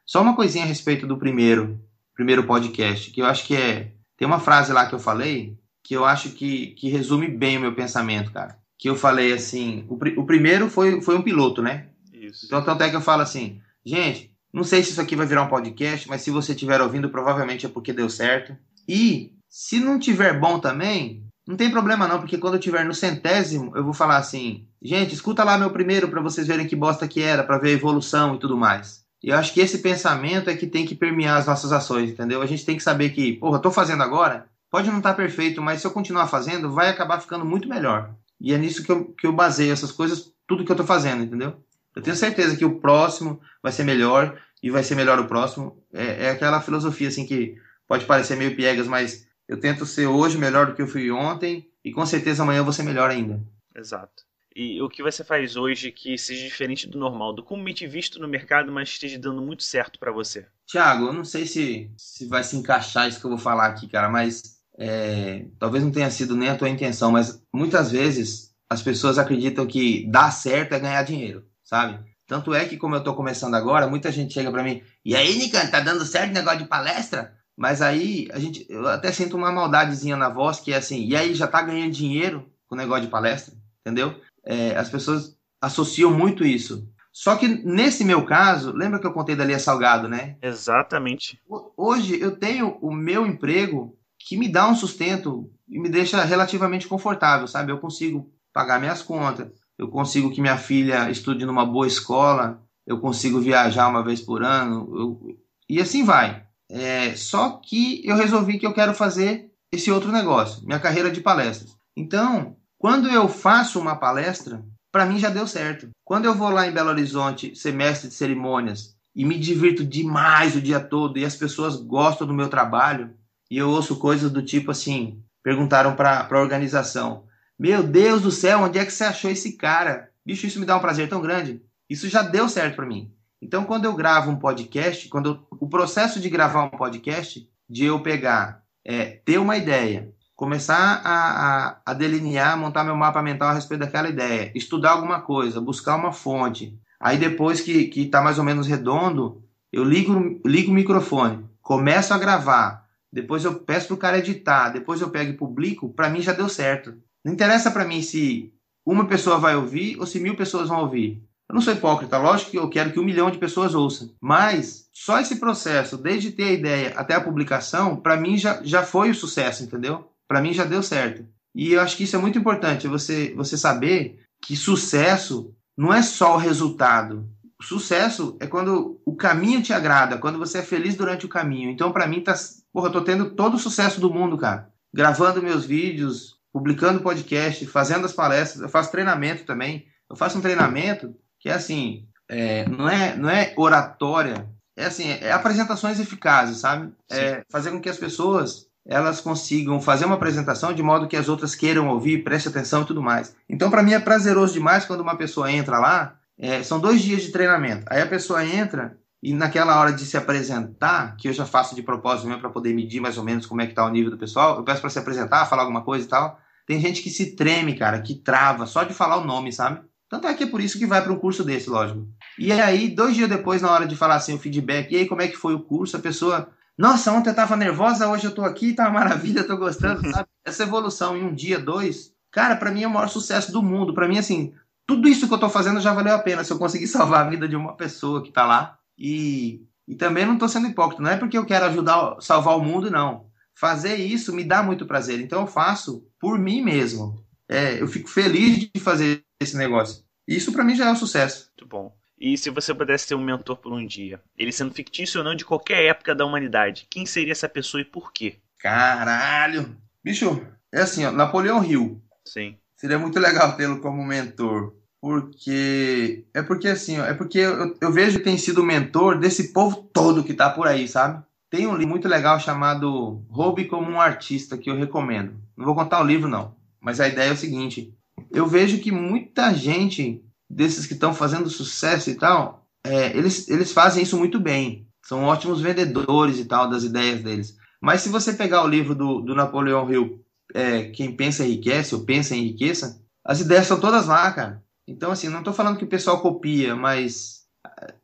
Só 0.07 0.23
uma 0.23 0.37
coisinha 0.37 0.65
a 0.65 0.69
respeito 0.69 1.07
do 1.07 1.17
primeiro, 1.17 1.81
primeiro 2.15 2.45
podcast, 2.45 3.11
que 3.11 3.21
eu 3.21 3.27
acho 3.27 3.47
que 3.47 3.57
é. 3.57 3.93
Tem 4.17 4.27
uma 4.27 4.39
frase 4.39 4.73
lá 4.73 4.87
que 4.87 4.95
eu 4.95 4.99
falei 4.99 5.59
que 5.85 5.95
eu 5.95 6.05
acho 6.05 6.31
que, 6.31 6.69
que 6.69 6.89
resume 6.89 7.29
bem 7.29 7.59
o 7.59 7.61
meu 7.61 7.75
pensamento, 7.75 8.33
cara. 8.33 8.59
Que 8.79 8.89
eu 8.89 8.97
falei 8.97 9.33
assim: 9.33 9.87
o, 9.89 9.95
o 9.95 10.27
primeiro 10.27 10.69
foi, 10.69 11.01
foi 11.03 11.17
um 11.17 11.23
piloto, 11.23 11.63
né? 11.63 11.89
Isso. 12.13 12.47
Então, 12.47 12.65
tanto 12.65 12.83
é 12.83 12.89
que 12.91 12.97
eu 12.97 13.03
falo 13.03 13.23
assim, 13.23 13.61
gente, 13.85 14.34
não 14.55 14.63
sei 14.63 14.85
se 14.85 14.93
isso 14.93 15.01
aqui 15.01 15.17
vai 15.17 15.27
virar 15.27 15.43
um 15.43 15.49
podcast, 15.49 16.09
mas 16.09 16.23
se 16.23 16.31
você 16.31 16.53
estiver 16.53 16.81
ouvindo, 16.81 17.11
provavelmente 17.11 17.67
é 17.67 17.69
porque 17.69 17.93
deu 17.93 18.09
certo. 18.09 18.57
E 18.89 19.33
se 19.49 19.81
não 19.81 19.99
tiver 19.99 20.39
bom 20.39 20.61
também, 20.61 21.27
não 21.45 21.57
tem 21.57 21.73
problema 21.73 22.07
não, 22.07 22.21
porque 22.21 22.39
quando 22.39 22.55
eu 22.55 22.61
tiver 22.61 22.85
no 22.85 22.95
centésimo, 22.95 23.77
eu 23.77 23.83
vou 23.83 23.93
falar 23.93 24.17
assim, 24.17 24.65
gente, 24.81 25.13
escuta 25.13 25.43
lá 25.43 25.59
meu 25.59 25.71
primeiro 25.71 26.09
para 26.09 26.23
vocês 26.23 26.47
verem 26.47 26.69
que 26.69 26.77
bosta 26.77 27.09
que 27.09 27.21
era, 27.21 27.43
para 27.43 27.59
ver 27.59 27.71
a 27.71 27.73
evolução 27.73 28.37
e 28.37 28.39
tudo 28.39 28.57
mais. 28.57 29.03
E 29.21 29.31
eu 29.31 29.37
acho 29.37 29.53
que 29.53 29.61
esse 29.61 29.79
pensamento 29.79 30.49
é 30.49 30.55
que 30.55 30.69
tem 30.69 30.87
que 30.87 30.95
permear 30.95 31.37
as 31.37 31.47
nossas 31.47 31.73
ações, 31.73 32.11
entendeu? 32.11 32.41
A 32.41 32.47
gente 32.47 32.65
tem 32.65 32.77
que 32.77 32.83
saber 32.83 33.11
que, 33.11 33.33
porra, 33.33 33.59
tô 33.59 33.73
fazendo 33.73 34.05
agora, 34.05 34.47
pode 34.71 34.89
não 34.89 34.99
estar 34.99 35.11
tá 35.11 35.17
perfeito, 35.17 35.61
mas 35.61 35.81
se 35.81 35.87
eu 35.87 35.91
continuar 35.91 36.29
fazendo, 36.29 36.71
vai 36.71 36.91
acabar 36.91 37.21
ficando 37.21 37.45
muito 37.45 37.69
melhor. 37.69 38.15
E 38.41 38.55
é 38.55 38.59
nisso 38.59 38.85
que 38.85 38.93
eu, 38.93 39.07
que 39.07 39.27
eu 39.27 39.33
baseio 39.33 39.73
essas 39.73 39.91
coisas, 39.91 40.31
tudo 40.47 40.65
que 40.65 40.71
eu 40.71 40.77
tô 40.77 40.85
fazendo, 40.85 41.25
entendeu? 41.25 41.57
Eu 41.95 42.03
tenho 42.03 42.17
certeza 42.17 42.57
que 42.57 42.65
o 42.65 42.81
próximo 42.81 43.41
vai 43.63 43.73
ser 43.73 43.85
melhor 43.85 44.41
e 44.63 44.71
vai 44.71 44.83
ser 44.83 44.95
melhor 44.95 45.19
o 45.19 45.27
próximo. 45.27 45.83
É, 45.93 46.27
é 46.27 46.31
aquela 46.31 46.61
filosofia 46.61 47.09
assim 47.09 47.27
que 47.27 47.57
pode 47.87 48.05
parecer 48.05 48.37
meio 48.37 48.57
piegas, 48.57 48.87
mas 48.87 49.27
eu 49.49 49.61
tento 49.61 49.87
ser 49.87 50.07
hoje 50.07 50.39
melhor 50.39 50.67
do 50.67 50.75
que 50.75 50.83
eu 50.83 50.89
fui 50.89 51.11
ontem 51.11 51.69
e 51.85 51.93
com 51.93 52.05
certeza 52.07 52.43
amanhã 52.43 52.59
eu 52.59 52.65
vou 52.65 52.73
ser 52.73 52.83
melhor 52.83 53.11
ainda. 53.11 53.43
Exato. 53.77 54.25
E 54.57 54.81
o 54.81 54.89
que 54.89 55.03
você 55.03 55.25
faz 55.25 55.57
hoje 55.57 55.91
que 55.91 56.17
seja 56.17 56.45
diferente 56.45 56.89
do 56.89 56.97
normal, 56.97 57.33
do 57.33 57.45
te 57.73 57.87
visto 57.89 58.21
no 58.21 58.29
mercado, 58.29 58.71
mas 58.71 58.89
esteja 58.89 59.19
dando 59.19 59.43
muito 59.43 59.65
certo 59.65 59.99
para 59.99 60.13
você? 60.13 60.47
Tiago, 60.65 61.07
eu 61.07 61.13
não 61.13 61.25
sei 61.25 61.45
se, 61.45 61.91
se 61.97 62.27
vai 62.27 62.45
se 62.45 62.57
encaixar 62.57 63.09
isso 63.09 63.19
que 63.19 63.27
eu 63.27 63.31
vou 63.31 63.39
falar 63.39 63.67
aqui, 63.67 63.89
cara, 63.89 64.09
mas 64.09 64.61
é, 64.79 65.47
talvez 65.59 65.83
não 65.83 65.91
tenha 65.91 66.09
sido 66.09 66.37
nem 66.37 66.49
a 66.49 66.57
tua 66.57 66.69
intenção, 66.69 67.11
mas 67.11 67.43
muitas 67.53 67.91
vezes 67.91 68.55
as 68.71 68.81
pessoas 68.81 69.19
acreditam 69.19 69.67
que 69.67 70.09
dar 70.09 70.31
certo 70.31 70.73
é 70.73 70.81
ganhar 70.81 71.03
dinheiro, 71.03 71.45
sabe? 71.65 71.99
Tanto 72.27 72.55
é 72.55 72.65
que, 72.65 72.77
como 72.77 72.95
eu 72.95 73.03
tô 73.03 73.15
começando 73.15 73.55
agora, 73.55 73.89
muita 73.89 74.13
gente 74.13 74.33
chega 74.33 74.51
para 74.51 74.63
mim, 74.63 74.83
e 75.05 75.17
aí, 75.17 75.37
Nican, 75.37 75.67
tá 75.67 75.81
dando 75.81 76.05
certo 76.05 76.31
o 76.31 76.35
negócio 76.35 76.61
de 76.61 76.67
palestra? 76.67 77.37
Mas 77.57 77.83
aí, 77.83 78.29
a 78.33 78.39
gente, 78.39 78.67
eu 78.69 78.87
até 78.89 79.13
sinto 79.13 79.37
uma 79.37 79.53
maldadezinha 79.53 80.17
na 80.17 80.29
voz, 80.29 80.61
que 80.61 80.73
é 80.73 80.77
assim, 80.77 81.05
e 81.05 81.17
aí, 81.17 81.35
já 81.35 81.47
tá 81.47 81.63
ganhando 81.63 81.93
dinheiro 81.93 82.51
com 82.67 82.75
o 82.75 82.79
negócio 82.79 83.05
de 83.05 83.11
palestra? 83.11 83.55
Entendeu? 83.81 84.15
É, 84.45 84.77
as 84.77 84.89
pessoas 84.89 85.37
associam 85.61 86.11
muito 86.11 86.45
isso. 86.45 86.89
Só 87.13 87.37
que 87.37 87.47
nesse 87.47 88.05
meu 88.05 88.27
caso, 88.27 88.73
lembra 88.73 88.99
que 88.99 89.07
eu 89.07 89.13
contei 89.13 89.37
da 89.37 89.45
Lia 89.45 89.59
Salgado, 89.59 90.09
né? 90.09 90.37
Exatamente. 90.43 91.41
Hoje 91.77 92.21
eu 92.21 92.37
tenho 92.37 92.77
o 92.81 92.93
meu 92.93 93.25
emprego 93.25 93.97
que 94.19 94.37
me 94.37 94.49
dá 94.49 94.67
um 94.69 94.75
sustento 94.75 95.49
e 95.69 95.79
me 95.79 95.89
deixa 95.89 96.25
relativamente 96.25 96.89
confortável, 96.89 97.47
sabe? 97.47 97.71
Eu 97.71 97.79
consigo 97.79 98.33
pagar 98.53 98.81
minhas 98.81 99.01
contas, 99.01 99.49
eu 99.79 99.89
consigo 99.89 100.31
que 100.31 100.41
minha 100.41 100.57
filha 100.57 101.11
estude 101.11 101.45
numa 101.45 101.65
boa 101.65 101.87
escola, 101.87 102.63
eu 102.87 102.99
consigo 102.99 103.41
viajar 103.41 103.89
uma 103.89 104.05
vez 104.05 104.21
por 104.21 104.43
ano, 104.43 104.89
eu... 104.97 105.39
e 105.69 105.81
assim 105.81 106.05
vai. 106.05 106.45
É, 106.71 107.15
só 107.15 107.61
que 107.63 108.03
eu 108.07 108.17
resolvi 108.17 108.59
que 108.59 108.67
eu 108.67 108.75
quero 108.75 108.95
fazer 108.95 109.51
esse 109.73 109.91
outro 109.91 110.13
negócio, 110.13 110.65
minha 110.65 110.81
carreira 110.81 111.11
de 111.11 111.21
palestras. 111.21 111.77
Então, 111.97 112.57
quando 112.79 113.09
eu 113.09 113.29
faço 113.29 113.81
uma 113.81 113.97
palestra, 113.97 114.65
para 114.93 115.07
mim 115.07 115.19
já 115.19 115.29
deu 115.29 115.47
certo. 115.47 115.89
Quando 116.05 116.27
eu 116.27 116.35
vou 116.35 116.51
lá 116.51 116.67
em 116.67 116.73
Belo 116.73 116.91
Horizonte, 116.91 117.57
semestre 117.57 118.09
de 118.09 118.15
cerimônias, 118.15 118.95
e 119.15 119.25
me 119.25 119.39
divirto 119.39 119.85
demais 119.85 120.57
o 120.57 120.61
dia 120.61 120.81
todo 120.81 121.19
e 121.19 121.25
as 121.25 121.37
pessoas 121.37 121.77
gostam 121.77 122.27
do 122.27 122.35
meu 122.35 122.49
trabalho, 122.49 123.15
e 123.51 123.59
eu 123.59 123.71
ouço 123.71 123.97
coisas 123.97 124.31
do 124.31 124.43
tipo 124.43 124.71
assim, 124.71 125.23
perguntaram 125.43 125.95
para 125.95 126.29
a 126.29 126.41
organização: 126.41 127.25
"Meu 127.59 127.83
Deus 127.83 128.23
do 128.23 128.31
céu, 128.31 128.61
onde 128.61 128.79
é 128.79 128.85
que 128.85 128.93
você 128.93 129.05
achou 129.05 129.31
esse 129.31 129.53
cara?" 129.53 130.11
Bicho, 130.25 130.47
isso 130.47 130.59
me 130.59 130.67
dá 130.67 130.77
um 130.77 130.81
prazer 130.81 131.09
tão 131.09 131.21
grande. 131.21 131.63
Isso 131.89 132.09
já 132.09 132.23
deu 132.23 132.49
certo 132.49 132.77
para 132.77 132.87
mim. 132.87 133.13
Então, 133.43 133.65
quando 133.65 133.85
eu 133.85 133.95
gravo 133.95 134.31
um 134.31 134.39
podcast, 134.39 135.09
quando 135.09 135.31
eu, 135.31 135.47
o 135.61 135.69
processo 135.69 136.19
de 136.19 136.31
gravar 136.31 136.65
um 136.65 136.71
podcast, 136.71 137.47
de 137.69 137.85
eu 137.85 138.01
pegar, 138.01 138.63
é, 138.83 139.21
ter 139.25 139.39
uma 139.39 139.57
ideia, 139.57 140.13
começar 140.35 141.03
a, 141.05 141.13
a, 141.13 141.81
a, 141.85 141.95
delinear, 141.95 142.59
montar 142.59 142.85
meu 142.85 142.97
mapa 142.97 143.23
mental 143.23 143.49
a 143.49 143.53
respeito 143.53 143.81
daquela 143.81 144.09
ideia, 144.09 144.51
estudar 144.55 144.93
alguma 144.93 145.21
coisa, 145.21 145.61
buscar 145.61 145.97
uma 145.97 146.11
fonte. 146.13 146.79
Aí 146.99 147.19
depois 147.19 147.61
que 147.61 147.91
está 147.95 148.23
mais 148.23 148.39
ou 148.39 148.45
menos 148.45 148.67
redondo, 148.67 149.43
eu 149.71 149.85
ligo, 149.85 150.41
ligo 150.47 150.71
o 150.71 150.75
microfone, 150.75 151.45
começo 151.61 152.15
a 152.15 152.19
gravar, 152.19 152.87
depois 153.13 153.45
eu 153.45 153.61
peço 153.61 153.89
para 153.89 153.95
o 153.95 153.99
cara 153.99 154.19
editar, 154.19 154.71
depois 154.71 155.01
eu 155.01 155.11
pego 155.11 155.33
e 155.33 155.37
publico, 155.37 155.93
para 155.93 156.09
mim 156.09 156.21
já 156.21 156.33
deu 156.33 156.49
certo. 156.49 156.95
Não 157.25 157.33
interessa 157.33 157.71
para 157.71 157.85
mim 157.85 158.03
se 158.03 158.53
uma 158.85 159.07
pessoa 159.07 159.39
vai 159.39 159.57
ouvir 159.57 159.99
ou 159.99 160.07
se 160.07 160.21
mil 160.21 160.37
pessoas 160.37 160.69
vão 160.69 160.83
ouvir. 160.83 161.23
Eu 161.49 161.55
não 161.55 161.63
sou 161.63 161.73
hipócrita, 161.73 162.19
lógico 162.19 162.51
que 162.51 162.59
eu 162.59 162.69
quero 162.69 162.93
que 162.93 163.01
um 163.01 163.05
milhão 163.05 163.31
de 163.31 163.39
pessoas 163.39 163.75
ouçam, 163.75 164.11
mas 164.21 164.89
só 164.93 165.21
esse 165.21 165.37
processo, 165.37 165.99
desde 165.99 166.33
ter 166.33 166.45
a 166.45 166.53
ideia 166.53 166.93
até 166.97 167.15
a 167.15 167.21
publicação, 167.21 167.97
para 167.97 168.17
mim 168.17 168.37
já, 168.37 168.61
já 168.63 168.83
foi 168.83 169.11
o 169.11 169.15
sucesso, 169.15 169.63
entendeu? 169.63 170.09
para 170.27 170.41
mim 170.41 170.53
já 170.53 170.65
deu 170.65 170.83
certo. 170.83 171.25
E 171.55 171.73
eu 171.73 171.81
acho 171.81 171.97
que 171.97 172.05
isso 172.05 172.17
é 172.17 172.19
muito 172.19 172.39
importante, 172.39 172.89
você, 172.89 173.33
você 173.37 173.57
saber 173.57 174.21
que 174.43 174.57
sucesso 174.57 175.55
não 175.77 175.93
é 175.93 176.03
só 176.03 176.35
o 176.35 176.39
resultado. 176.39 177.29
Sucesso 177.63 178.37
é 178.41 178.47
quando 178.47 179.01
o 179.07 179.15
caminho 179.15 179.63
te 179.63 179.73
agrada, 179.73 180.19
quando 180.19 180.39
você 180.39 180.59
é 180.59 180.63
feliz 180.63 180.97
durante 180.97 181.25
o 181.25 181.29
caminho. 181.29 181.71
Então, 181.71 181.93
para 181.93 182.07
mim, 182.07 182.21
tá, 182.21 182.35
porra, 182.73 182.89
eu 182.89 182.93
tô 182.93 183.01
tendo 183.01 183.31
todo 183.31 183.55
o 183.55 183.59
sucesso 183.59 184.01
do 184.01 184.13
mundo, 184.13 184.37
cara. 184.37 184.69
Gravando 184.93 185.43
meus 185.43 185.65
vídeos, 185.65 186.34
publicando 186.55 187.01
podcast, 187.01 187.67
fazendo 187.67 188.07
as 188.07 188.13
palestras, 188.13 188.63
eu 188.63 188.69
faço 188.69 188.93
treinamento 188.93 189.43
também. 189.43 189.87
Eu 190.09 190.15
faço 190.15 190.39
um 190.39 190.41
treinamento 190.41 191.13
que 191.41 191.49
é 191.49 191.53
assim, 191.53 192.07
é, 192.29 192.65
não, 192.69 192.89
é, 192.89 193.17
não 193.17 193.29
é 193.29 193.53
oratória, 193.57 194.49
é 194.77 194.85
assim, 194.85 195.11
é 195.11 195.33
apresentações 195.33 195.99
eficazes, 195.99 196.59
sabe? 196.59 196.93
É 197.11 197.43
fazer 197.51 197.73
com 197.73 197.81
que 197.81 197.89
as 197.89 197.99
pessoas 197.99 198.69
elas 198.87 199.21
consigam 199.21 199.81
fazer 199.81 200.05
uma 200.05 200.15
apresentação 200.15 200.73
de 200.73 200.83
modo 200.83 201.09
que 201.09 201.17
as 201.17 201.29
outras 201.29 201.57
queiram 201.57 201.89
ouvir, 201.89 202.23
preste 202.23 202.49
atenção 202.49 202.83
e 202.83 202.87
tudo 202.87 203.03
mais. 203.03 203.35
Então, 203.49 203.69
para 203.69 203.83
mim 203.83 203.95
é 203.95 203.99
prazeroso 203.99 204.53
demais 204.53 204.85
quando 204.85 205.01
uma 205.01 205.17
pessoa 205.17 205.51
entra 205.51 205.81
lá. 205.81 206.17
É, 206.39 206.63
são 206.63 206.79
dois 206.79 207.03
dias 207.03 207.23
de 207.23 207.33
treinamento. 207.33 207.85
Aí 207.89 208.01
a 208.01 208.07
pessoa 208.07 208.45
entra 208.45 208.97
e 209.25 209.33
naquela 209.33 209.81
hora 209.81 209.91
de 209.91 210.05
se 210.05 210.19
apresentar, 210.19 211.17
que 211.17 211.29
eu 211.29 211.33
já 211.33 211.47
faço 211.47 211.75
de 211.75 211.83
propósito 211.83 212.27
mesmo 212.27 212.43
para 212.43 212.51
poder 212.51 212.75
medir 212.75 213.01
mais 213.01 213.17
ou 213.17 213.25
menos 213.25 213.47
como 213.47 213.63
é 213.63 213.65
que 213.65 213.73
está 213.73 213.85
o 213.85 213.89
nível 213.89 214.11
do 214.11 214.19
pessoal, 214.19 214.59
eu 214.59 214.63
peço 214.63 214.83
para 214.83 214.91
se 214.91 214.99
apresentar, 214.99 215.47
falar 215.47 215.63
alguma 215.63 215.83
coisa 215.83 216.05
e 216.05 216.09
tal. 216.09 216.39
Tem 216.67 216.79
gente 216.79 217.03
que 217.03 217.09
se 217.09 217.35
treme, 217.35 217.75
cara, 217.75 218.03
que 218.03 218.15
trava 218.15 218.67
só 218.67 218.85
de 218.85 218.93
falar 218.93 219.17
o 219.17 219.25
nome, 219.25 219.51
sabe? 219.51 219.81
Tanto 220.11 220.27
é 220.27 220.35
que 220.35 220.45
é 220.45 220.47
por 220.47 220.61
isso 220.61 220.79
que 220.79 220.87
vai 220.87 221.03
para 221.03 221.13
um 221.13 221.19
curso 221.19 221.43
desse, 221.43 221.71
lógico. 221.71 222.07
E 222.39 222.53
aí, 222.53 222.89
dois 222.89 223.17
dias 223.17 223.29
depois, 223.29 223.63
na 223.63 223.71
hora 223.71 223.87
de 223.87 223.97
falar 223.97 224.17
assim 224.17 224.35
o 224.35 224.39
feedback, 224.39 224.93
e 224.93 224.97
aí 224.97 225.07
como 225.07 225.23
é 225.23 225.29
que 225.29 225.37
foi 225.37 225.55
o 225.55 225.61
curso, 225.61 225.97
a 225.97 226.01
pessoa 226.01 226.51
nossa, 226.77 227.13
ontem 227.13 227.31
eu 227.31 227.35
tava 227.35 227.57
nervosa, 227.57 228.09
hoje 228.09 228.27
eu 228.27 228.35
tô 228.35 228.43
aqui, 228.43 228.75
tá 228.75 228.85
uma 228.85 229.01
maravilha, 229.01 229.45
tô 229.45 229.57
gostando, 229.57 230.03
sabe? 230.11 230.29
Essa 230.45 230.65
evolução 230.65 231.17
em 231.17 231.25
um 231.25 231.35
dia, 231.35 231.59
dois, 231.59 232.13
cara, 232.31 232.57
para 232.57 232.71
mim 232.71 232.83
é 232.83 232.87
o 232.87 232.91
maior 232.91 233.09
sucesso 233.09 233.53
do 233.53 233.63
mundo. 233.63 233.95
Para 233.95 234.09
mim, 234.09 234.19
assim, 234.19 234.53
tudo 234.87 235.09
isso 235.09 235.29
que 235.29 235.35
eu 235.35 235.39
tô 235.39 235.49
fazendo 235.49 235.81
já 235.81 235.95
valeu 235.95 236.15
a 236.15 236.19
pena. 236.19 236.45
Se 236.45 236.53
eu 236.53 236.59
conseguir 236.59 236.89
salvar 236.89 237.25
a 237.25 237.31
vida 237.31 237.49
de 237.49 237.57
uma 237.57 237.75
pessoa 237.75 238.23
que 238.23 238.31
tá 238.31 238.45
lá. 238.45 238.79
E, 238.99 239.63
e 239.87 239.95
também 239.95 240.25
não 240.25 240.39
tô 240.39 240.49
sendo 240.49 240.69
hipócrita, 240.69 241.03
não 241.03 241.11
é 241.11 241.17
porque 241.17 241.37
eu 241.37 241.45
quero 241.47 241.67
ajudar, 241.67 242.17
salvar 242.21 242.57
o 242.57 242.63
mundo, 242.63 242.91
não. 242.91 243.27
Fazer 243.55 243.97
isso 243.97 244.35
me 244.35 244.45
dá 244.45 244.63
muito 244.63 244.87
prazer. 244.87 245.21
Então 245.21 245.43
eu 245.43 245.47
faço 245.47 246.07
por 246.19 246.39
mim 246.39 246.63
mesmo. 246.63 247.25
É, 247.49 247.81
eu 247.81 247.87
fico 247.87 248.09
feliz 248.09 248.71
de 248.75 248.81
fazer 248.81 249.23
esse 249.41 249.57
negócio. 249.57 250.05
Isso 250.27 250.53
para 250.53 250.65
mim 250.65 250.75
já 250.75 250.87
é 250.87 250.93
um 250.93 250.97
sucesso. 250.97 251.51
Muito 251.51 251.69
bom. 251.69 251.97
E 252.19 252.39
se 252.39 252.49
você 252.49 252.73
pudesse 252.73 253.09
ter 253.09 253.15
um 253.15 253.25
mentor 253.25 253.57
por 253.57 253.73
um 253.73 253.85
dia, 253.85 254.21
ele 254.37 254.53
sendo 254.53 254.73
fictício 254.73 255.19
ou 255.19 255.25
não 255.25 255.35
de 255.35 255.45
qualquer 255.45 255.85
época 255.85 256.15
da 256.15 256.25
humanidade, 256.25 256.87
quem 256.89 257.05
seria 257.05 257.33
essa 257.33 257.49
pessoa 257.49 257.81
e 257.81 257.85
por 257.85 258.13
quê? 258.13 258.37
Caralho! 258.59 259.77
Bicho, 260.03 260.47
é 260.73 260.81
assim, 260.81 261.05
ó, 261.05 261.13
Napoleão 261.13 261.63
Hill. 261.65 262.03
Sim. 262.25 262.57
Seria 262.77 262.99
muito 262.99 263.19
legal 263.19 263.57
tê-lo 263.57 263.81
como 263.81 264.05
mentor. 264.05 264.75
Porque. 265.05 266.25
É 266.33 266.43
porque 266.43 266.67
assim, 266.67 266.99
ó, 266.99 267.05
é 267.05 267.13
porque 267.13 267.39
eu, 267.39 267.77
eu 267.79 267.93
vejo 267.93 268.17
que 268.17 268.25
tem 268.25 268.39
sido 268.39 268.65
mentor 268.65 269.19
desse 269.19 269.53
povo 269.53 269.87
todo 269.93 270.25
que 270.25 270.33
tá 270.33 270.49
por 270.49 270.67
aí, 270.67 270.89
sabe? 270.89 271.23
Tem 271.51 271.67
um 271.67 271.75
livro 271.75 271.91
muito 271.91 272.09
legal 272.09 272.41
chamado 272.41 273.23
Roube 273.29 273.67
como 273.67 273.91
um 273.91 274.01
Artista 274.01 274.57
que 274.57 274.71
eu 274.71 274.79
recomendo. 274.79 275.35
Não 275.55 275.67
vou 275.67 275.75
contar 275.75 276.01
o 276.01 276.07
livro, 276.07 276.27
não. 276.27 276.57
Mas 276.81 277.01
a 277.01 277.07
ideia 277.07 277.29
é 277.29 277.33
o 277.35 277.37
seguinte: 277.37 277.93
eu 278.31 278.47
vejo 278.47 278.79
que 278.79 278.91
muita 278.91 279.53
gente 279.53 280.25
desses 280.49 280.87
que 280.87 280.95
estão 280.95 281.13
fazendo 281.13 281.51
sucesso 281.51 282.09
e 282.09 282.15
tal, 282.15 282.67
é, 282.83 283.15
eles, 283.15 283.47
eles 283.51 283.73
fazem 283.73 284.05
isso 284.05 284.17
muito 284.17 284.41
bem. 284.41 284.89
São 285.03 285.25
ótimos 285.25 285.61
vendedores 285.61 286.39
e 286.39 286.47
tal 286.47 286.71
das 286.71 286.83
ideias 286.83 287.21
deles. 287.23 287.59
Mas 287.79 288.01
se 288.01 288.09
você 288.09 288.33
pegar 288.33 288.65
o 288.65 288.69
livro 288.69 288.95
do, 288.95 289.21
do 289.21 289.35
Napoleão 289.35 289.93
Hill, 289.93 290.25
é, 290.55 290.85
Quem 290.85 291.15
Pensa 291.15 291.45
Enriquece, 291.45 291.95
ou 291.95 292.07
Pensa 292.07 292.35
Enriqueça, 292.35 293.03
as 293.23 293.43
ideias 293.43 293.67
são 293.67 293.79
todas 293.79 294.07
lá, 294.07 294.33
cara. 294.33 294.64
Então, 294.87 295.11
assim, 295.11 295.29
não 295.29 295.39
estou 295.39 295.55
falando 295.55 295.79
que 295.79 295.85
o 295.85 295.89
pessoal 295.89 296.21
copia, 296.21 296.77
mas 296.77 297.45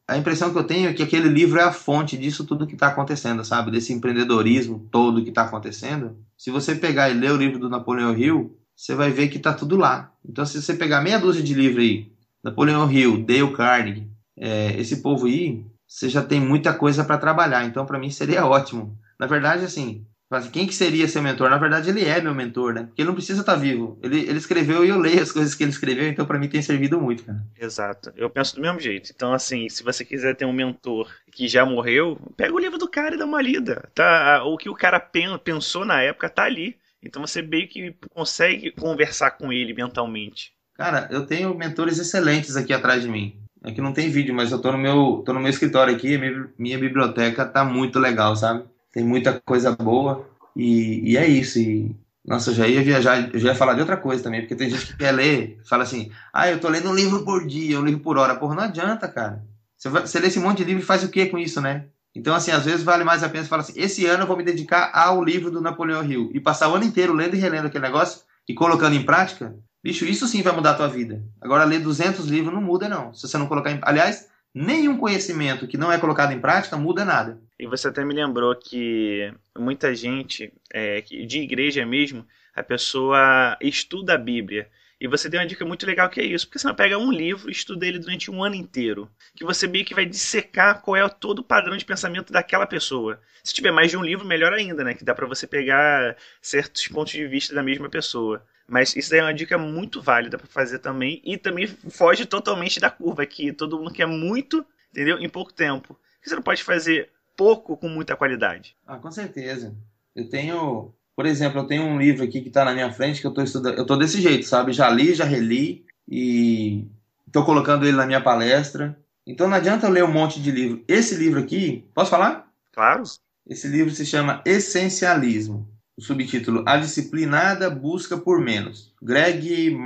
a 0.09 0.16
impressão 0.16 0.51
que 0.51 0.59
eu 0.59 0.64
tenho 0.64 0.88
é 0.88 0.93
que 0.93 1.03
aquele 1.03 1.29
livro 1.29 1.61
é 1.61 1.62
a 1.62 1.73
fonte 1.73 2.16
disso 2.16 2.45
tudo 2.45 2.66
que 2.66 2.75
está 2.75 2.88
acontecendo, 2.88 3.45
sabe? 3.45 3.71
Desse 3.71 3.93
empreendedorismo 3.93 4.88
todo 4.90 5.23
que 5.23 5.29
está 5.29 5.43
acontecendo. 5.43 6.16
Se 6.37 6.51
você 6.51 6.75
pegar 6.75 7.11
e 7.11 7.14
ler 7.14 7.33
o 7.33 7.37
livro 7.37 7.59
do 7.59 7.69
Napoleão 7.69 8.16
Hill, 8.16 8.57
você 8.75 8.95
vai 8.95 9.11
ver 9.11 9.29
que 9.29 9.37
está 9.37 9.53
tudo 9.53 9.77
lá. 9.77 10.12
Então, 10.27 10.45
se 10.47 10.61
você 10.61 10.75
pegar 10.75 11.03
meia 11.03 11.19
dúzia 11.19 11.43
de 11.43 11.55
livro 11.55 11.81
aí 11.81 12.11
Napoleão 12.43 12.90
Hill, 12.90 13.25
Dale 13.25 13.53
Carnegie, 13.53 14.11
é, 14.37 14.81
esse 14.81 14.97
povo 15.03 15.27
aí, 15.27 15.64
você 15.87 16.09
já 16.09 16.23
tem 16.23 16.40
muita 16.40 16.73
coisa 16.73 17.05
para 17.05 17.19
trabalhar. 17.19 17.64
Então, 17.66 17.85
para 17.85 17.99
mim, 17.99 18.11
seria 18.11 18.47
ótimo. 18.47 18.99
Na 19.19 19.27
verdade, 19.27 19.64
assim, 19.64 20.07
quem 20.53 20.66
que 20.66 20.75
seria 20.75 21.09
seu 21.09 21.21
mentor? 21.21 21.51
Na 21.51 21.59
verdade, 21.59 21.90
ele 21.90 22.05
é 22.05 22.21
meu 22.21 22.33
mentor, 22.33 22.73
né? 22.73 22.85
Porque 22.85 23.03
ele 23.03 23.09
não 23.09 23.14
precisa 23.14 23.40
estar 23.40 23.55
tá 23.55 23.59
vivo. 23.59 23.99
Ele, 24.01 24.21
ele 24.21 24.38
escreveu 24.38 24.85
e 24.85 24.88
eu 24.88 24.99
leio 24.99 25.21
as 25.21 25.33
coisas 25.33 25.55
que 25.55 25.64
ele 25.64 25.73
escreveu, 25.73 26.07
então 26.09 26.25
para 26.25 26.38
mim 26.38 26.49
tem 26.49 26.62
servido 26.62 27.01
muito, 27.01 27.25
cara. 27.25 27.45
Exato. 27.59 28.12
Eu 28.16 28.31
penso 28.31 28.55
do 28.55 28.62
mesmo 28.62 28.79
jeito. 28.79 29.11
Então, 29.14 29.33
assim, 29.33 29.69
se 29.69 29.83
você 29.83 30.05
quiser 30.05 30.37
ter 30.37 30.45
um 30.45 30.53
mentor 30.53 31.11
que 31.33 31.49
já 31.49 31.66
morreu, 31.66 32.16
pega 32.37 32.55
o 32.55 32.59
livro 32.61 32.79
do 32.79 32.88
cara 32.88 33.16
e 33.16 33.19
dá 33.19 33.25
uma 33.25 33.43
lida. 33.43 33.88
Tá? 33.93 34.45
O 34.45 34.57
que 34.57 34.69
o 34.69 34.75
cara 34.75 35.01
pensou 35.01 35.85
na 35.85 36.01
época 36.01 36.29
tá 36.29 36.45
ali. 36.45 36.77
Então 37.03 37.27
você 37.27 37.43
meio 37.43 37.66
que 37.66 37.95
consegue 38.11 38.71
conversar 38.71 39.33
com 39.33 39.53
ele 39.53 39.75
mentalmente. 39.75 40.53
Cara, 40.75 41.09
eu 41.11 41.27
tenho 41.27 41.55
mentores 41.55 41.99
excelentes 41.99 42.57
aqui 42.57 42.73
atrás 42.73 43.03
de 43.03 43.09
mim. 43.09 43.35
Aqui 43.62 43.81
não 43.81 43.93
tem 43.93 44.09
vídeo, 44.09 44.35
mas 44.35 44.53
eu 44.53 44.61
tô 44.61 44.73
no 44.73 44.79
meu, 44.79 45.23
tô 45.25 45.33
no 45.35 45.40
meu 45.40 45.51
escritório 45.51 45.95
aqui, 45.95 46.16
minha, 46.16 46.49
minha 46.59 46.79
biblioteca 46.79 47.45
tá 47.45 47.64
muito 47.64 47.99
legal, 47.99 48.35
sabe? 48.35 48.64
Tem 48.92 49.05
muita 49.05 49.40
coisa 49.40 49.72
boa. 49.72 50.29
E, 50.57 51.12
e 51.12 51.16
é 51.16 51.26
isso. 51.26 51.59
E, 51.59 51.96
nossa, 52.24 52.50
eu 52.50 52.55
já 52.55 52.68
ia 52.68 52.83
viajar, 52.83 53.33
eu 53.33 53.38
já 53.38 53.48
ia 53.48 53.55
falar 53.55 53.74
de 53.74 53.81
outra 53.81 53.96
coisa 53.96 54.22
também, 54.22 54.40
porque 54.40 54.55
tem 54.55 54.70
gente 54.70 54.87
que 54.87 54.96
quer 54.96 55.12
ler, 55.12 55.61
fala 55.64 55.83
assim, 55.85 56.11
ah, 56.33 56.50
eu 56.50 56.61
tô 56.61 56.68
lendo 56.68 56.90
um 56.90 56.94
livro 56.94 57.24
por 57.24 57.46
dia, 57.46 57.81
um 57.81 57.85
livro 57.85 58.00
por 58.00 58.18
hora. 58.18 58.37
Porra, 58.37 58.55
não 58.55 58.62
adianta, 58.64 59.09
cara. 59.09 59.42
Você, 59.76 59.88
vai, 59.88 60.07
você 60.07 60.18
lê 60.18 60.29
esse 60.29 60.38
monte 60.38 60.59
de 60.59 60.64
livro 60.64 60.83
e 60.83 60.87
faz 60.87 61.03
o 61.03 61.09
que 61.09 61.26
com 61.26 61.38
isso, 61.38 61.61
né? 61.61 61.87
Então, 62.14 62.35
assim, 62.35 62.50
às 62.50 62.64
vezes 62.64 62.83
vale 62.83 63.05
mais 63.05 63.22
a 63.22 63.29
pena 63.29 63.44
falar 63.44 63.62
assim, 63.62 63.72
esse 63.76 64.05
ano 64.05 64.24
eu 64.24 64.26
vou 64.26 64.37
me 64.37 64.42
dedicar 64.42 64.90
ao 64.92 65.22
livro 65.22 65.50
do 65.50 65.61
Napoleão 65.61 66.05
Hill. 66.05 66.31
E 66.35 66.40
passar 66.40 66.68
o 66.68 66.74
ano 66.74 66.85
inteiro 66.85 67.14
lendo 67.14 67.35
e 67.35 67.38
relendo 67.38 67.66
aquele 67.66 67.87
negócio 67.87 68.22
e 68.48 68.53
colocando 68.53 68.96
em 68.96 69.03
prática, 69.05 69.55
bicho, 69.83 70.05
isso 70.05 70.26
sim 70.26 70.42
vai 70.42 70.55
mudar 70.55 70.72
a 70.72 70.74
tua 70.74 70.88
vida. 70.88 71.22
Agora, 71.40 71.64
ler 71.64 71.79
200 71.79 72.26
livros 72.26 72.53
não 72.53 72.61
muda, 72.61 72.88
não. 72.88 73.14
Se 73.14 73.26
você 73.26 73.38
não 73.38 73.46
colocar 73.46 73.70
em... 73.70 73.79
Aliás, 73.83 74.29
nenhum 74.55 74.97
conhecimento 74.97 75.67
que 75.67 75.79
não 75.79 75.93
é 75.93 75.99
colocado 75.99 76.33
em 76.33 76.41
prática 76.41 76.77
muda 76.77 77.05
nada. 77.05 77.41
E 77.59 77.67
você 77.67 77.89
até 77.89 78.05
me 78.05 78.15
lembrou 78.15 78.55
que 78.57 79.33
muita 79.59 79.95
gente, 79.95 80.53
é, 80.73 81.01
de 81.01 81.41
igreja 81.41 81.85
mesmo, 81.85 82.27
a 82.55 82.63
pessoa 82.63 83.57
estuda 83.61 84.15
a 84.15 84.19
Bíblia. 84.19 84.69
E 85.01 85.09
você 85.09 85.31
deu 85.31 85.41
uma 85.41 85.47
dica 85.47 85.65
muito 85.65 85.87
legal 85.87 86.11
que 86.11 86.21
é 86.21 86.25
isso. 86.25 86.47
Porque 86.47 86.59
você 86.59 86.67
não 86.67 86.75
pega 86.75 86.99
um 86.99 87.11
livro 87.11 87.49
e 87.49 87.53
estuda 87.53 87.87
ele 87.87 87.99
durante 87.99 88.31
um 88.31 88.45
ano 88.45 88.55
inteiro. 88.55 89.11
Que 89.35 89.45
você 89.45 89.67
meio 89.67 89.85
que 89.85 89.95
vai 89.95 90.05
dissecar 90.05 90.83
qual 90.83 90.95
é 90.95 91.09
todo 91.09 91.39
o 91.39 91.45
padrão 91.45 91.75
de 91.75 91.87
pensamento 91.87 92.31
daquela 92.31 92.67
pessoa. 92.67 93.19
Se 93.43 93.55
tiver 93.55 93.71
mais 93.71 93.91
de 93.91 93.97
um 93.97 94.03
livro, 94.03 94.27
melhor 94.27 94.53
ainda, 94.53 94.85
né? 94.85 94.93
Que 94.93 95.05
dá 95.05 95.15
para 95.15 95.27
você 95.27 95.47
pegar 95.47 96.17
certos 96.43 96.87
pontos 96.89 97.13
de 97.13 97.27
vista 97.27 97.55
da 97.55 97.63
mesma 97.63 97.89
pessoa. 97.89 98.45
Mas 98.71 98.95
isso 98.95 99.11
daí 99.11 99.19
é 99.19 99.25
uma 99.25 99.35
dica 99.35 99.59
muito 99.59 100.01
válida 100.01 100.39
para 100.39 100.47
fazer 100.47 100.79
também. 100.79 101.21
E 101.25 101.37
também 101.37 101.67
foge 101.67 102.25
totalmente 102.25 102.79
da 102.79 102.89
curva, 102.89 103.27
que 103.27 103.53
todo 103.53 103.77
mundo 103.77 103.93
quer 103.93 104.07
muito, 104.07 104.65
entendeu? 104.93 105.19
Em 105.19 105.29
pouco 105.29 105.53
tempo. 105.53 105.99
Você 106.25 106.37
não 106.37 106.43
pode 106.43 106.63
fazer 106.63 107.11
pouco 107.37 107.77
com 107.77 107.89
muita 107.89 108.15
qualidade. 108.15 108.77
Ah, 108.87 108.97
com 108.97 109.11
certeza. 109.11 109.75
Eu 110.15 110.29
tenho, 110.29 110.95
por 111.17 111.27
exemplo, 111.27 111.59
eu 111.59 111.67
tenho 111.67 111.83
um 111.83 111.99
livro 111.99 112.23
aqui 112.23 112.41
que 112.41 112.47
está 112.47 112.65
na 112.65 112.73
minha 112.73 112.93
frente 112.93 113.21
que 113.21 113.27
eu 113.27 113.31
estou 113.31 113.43
estudando. 113.43 113.75
Eu 113.75 113.83
estou 113.83 113.99
desse 113.99 114.21
jeito, 114.21 114.47
sabe? 114.47 114.73
Já 114.73 114.89
li, 114.89 115.15
já 115.15 115.25
reli 115.25 115.85
e 116.09 116.87
estou 117.27 117.45
colocando 117.45 117.85
ele 117.85 117.97
na 117.97 118.07
minha 118.07 118.21
palestra. 118.21 118.97
Então 119.27 119.49
não 119.49 119.57
adianta 119.57 119.89
eu 119.89 119.91
ler 119.91 120.05
um 120.05 120.13
monte 120.13 120.41
de 120.41 120.53
livro. 120.53 120.85
Esse 120.87 121.17
livro 121.17 121.41
aqui, 121.41 121.91
posso 121.93 122.09
falar? 122.11 122.49
Claro. 122.71 123.03
Esse 123.45 123.67
livro 123.67 123.93
se 123.93 124.07
chama 124.07 124.41
Essencialismo 124.47 125.69
o 126.01 126.03
subtítulo 126.03 126.65
A 126.67 126.79
Disciplinada 126.79 127.69
Busca 127.69 128.17
por 128.17 128.41
Menos. 128.41 128.93
Greg 129.03 129.77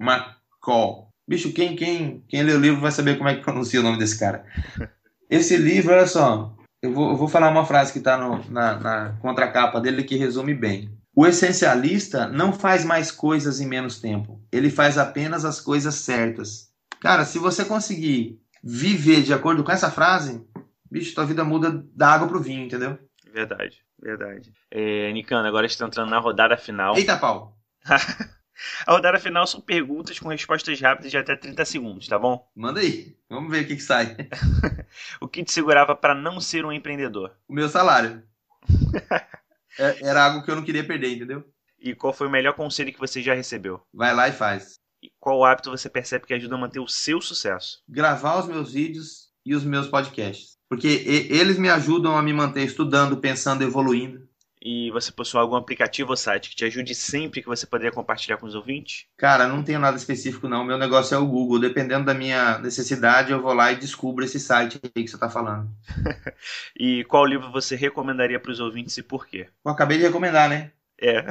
McCall. 0.00 1.08
Bicho, 1.28 1.52
quem, 1.52 1.76
quem, 1.76 2.24
quem 2.26 2.42
lê 2.42 2.54
o 2.54 2.58
livro 2.58 2.80
vai 2.80 2.90
saber 2.90 3.18
como 3.18 3.28
é 3.28 3.36
que 3.36 3.42
pronuncia 3.42 3.78
o 3.78 3.82
nome 3.82 3.98
desse 3.98 4.18
cara. 4.18 4.44
Esse 5.28 5.56
livro, 5.56 5.92
olha 5.92 6.06
só, 6.06 6.56
eu 6.82 6.92
vou, 6.92 7.10
eu 7.10 7.16
vou 7.16 7.28
falar 7.28 7.50
uma 7.50 7.66
frase 7.66 7.92
que 7.92 7.98
está 7.98 8.16
na, 8.48 8.78
na 8.80 9.12
contracapa 9.20 9.80
dele 9.80 10.02
que 10.02 10.16
resume 10.16 10.54
bem. 10.54 10.90
O 11.14 11.26
essencialista 11.26 12.26
não 12.26 12.52
faz 12.52 12.84
mais 12.84 13.12
coisas 13.12 13.60
em 13.60 13.66
menos 13.66 14.00
tempo. 14.00 14.42
Ele 14.50 14.70
faz 14.70 14.96
apenas 14.96 15.44
as 15.44 15.60
coisas 15.60 15.94
certas. 15.96 16.70
Cara, 17.00 17.24
se 17.24 17.38
você 17.38 17.64
conseguir 17.64 18.40
viver 18.64 19.22
de 19.22 19.34
acordo 19.34 19.62
com 19.62 19.70
essa 19.70 19.90
frase, 19.90 20.42
bicho, 20.90 21.14
tua 21.14 21.26
vida 21.26 21.44
muda 21.44 21.84
da 21.94 22.08
água 22.08 22.26
pro 22.26 22.40
vinho, 22.40 22.64
entendeu? 22.64 22.98
Verdade. 23.32 23.84
Verdade. 24.00 24.52
É, 24.70 25.12
Nicano, 25.12 25.46
agora 25.46 25.66
está 25.66 25.86
entrando 25.86 26.10
na 26.10 26.18
rodada 26.18 26.56
final. 26.56 26.96
Eita, 26.96 27.16
pau! 27.18 27.56
a 28.86 28.92
rodada 28.92 29.18
final 29.18 29.46
são 29.46 29.60
perguntas 29.60 30.18
com 30.18 30.28
respostas 30.28 30.80
rápidas 30.80 31.10
de 31.10 31.18
até 31.18 31.36
30 31.36 31.64
segundos, 31.64 32.08
tá 32.08 32.18
bom? 32.18 32.50
Manda 32.56 32.80
aí. 32.80 33.16
Vamos 33.28 33.50
ver 33.50 33.64
o 33.64 33.66
que, 33.66 33.76
que 33.76 33.82
sai. 33.82 34.16
o 35.20 35.28
que 35.28 35.44
te 35.44 35.52
segurava 35.52 35.94
para 35.94 36.14
não 36.14 36.40
ser 36.40 36.64
um 36.64 36.72
empreendedor? 36.72 37.36
O 37.46 37.52
meu 37.52 37.68
salário. 37.68 38.22
É, 39.78 40.08
era 40.08 40.24
algo 40.24 40.42
que 40.44 40.50
eu 40.50 40.56
não 40.56 40.64
queria 40.64 40.84
perder, 40.84 41.14
entendeu? 41.14 41.44
E 41.78 41.94
qual 41.94 42.12
foi 42.12 42.26
o 42.26 42.30
melhor 42.30 42.54
conselho 42.54 42.92
que 42.92 42.98
você 42.98 43.22
já 43.22 43.34
recebeu? 43.34 43.80
Vai 43.92 44.14
lá 44.14 44.28
e 44.28 44.32
faz. 44.32 44.74
E 45.02 45.10
qual 45.18 45.44
hábito 45.44 45.70
você 45.70 45.88
percebe 45.88 46.26
que 46.26 46.34
ajuda 46.34 46.54
a 46.54 46.58
manter 46.58 46.80
o 46.80 46.88
seu 46.88 47.20
sucesso? 47.20 47.82
Gravar 47.88 48.38
os 48.38 48.46
meus 48.46 48.72
vídeos 48.72 49.30
e 49.44 49.54
os 49.54 49.64
meus 49.64 49.88
podcasts 49.88 50.59
porque 50.70 51.26
eles 51.28 51.58
me 51.58 51.68
ajudam 51.68 52.16
a 52.16 52.22
me 52.22 52.32
manter 52.32 52.62
estudando, 52.62 53.16
pensando, 53.16 53.64
evoluindo. 53.64 54.24
E 54.62 54.88
você 54.92 55.10
possui 55.10 55.40
algum 55.40 55.56
aplicativo 55.56 56.10
ou 56.10 56.16
site 56.16 56.50
que 56.50 56.54
te 56.54 56.64
ajude 56.64 56.94
sempre 56.94 57.42
que 57.42 57.48
você 57.48 57.66
poderia 57.66 57.90
compartilhar 57.90 58.36
com 58.36 58.46
os 58.46 58.54
ouvintes? 58.54 59.06
Cara, 59.16 59.48
não 59.48 59.64
tenho 59.64 59.80
nada 59.80 59.96
específico 59.96 60.46
não. 60.46 60.64
Meu 60.64 60.78
negócio 60.78 61.14
é 61.14 61.18
o 61.18 61.26
Google. 61.26 61.58
Dependendo 61.58 62.04
da 62.04 62.14
minha 62.14 62.58
necessidade, 62.58 63.32
eu 63.32 63.42
vou 63.42 63.52
lá 63.52 63.72
e 63.72 63.76
descubro 63.76 64.24
esse 64.24 64.38
site 64.38 64.78
aí 64.84 65.02
que 65.02 65.08
você 65.08 65.16
está 65.16 65.28
falando. 65.28 65.68
e 66.78 67.02
qual 67.04 67.26
livro 67.26 67.50
você 67.50 67.74
recomendaria 67.74 68.38
para 68.38 68.52
os 68.52 68.60
ouvintes 68.60 68.96
e 68.96 69.02
por 69.02 69.26
quê? 69.26 69.48
Eu 69.64 69.72
acabei 69.72 69.98
de 69.98 70.04
recomendar, 70.04 70.48
né? 70.48 70.70
É. 71.00 71.24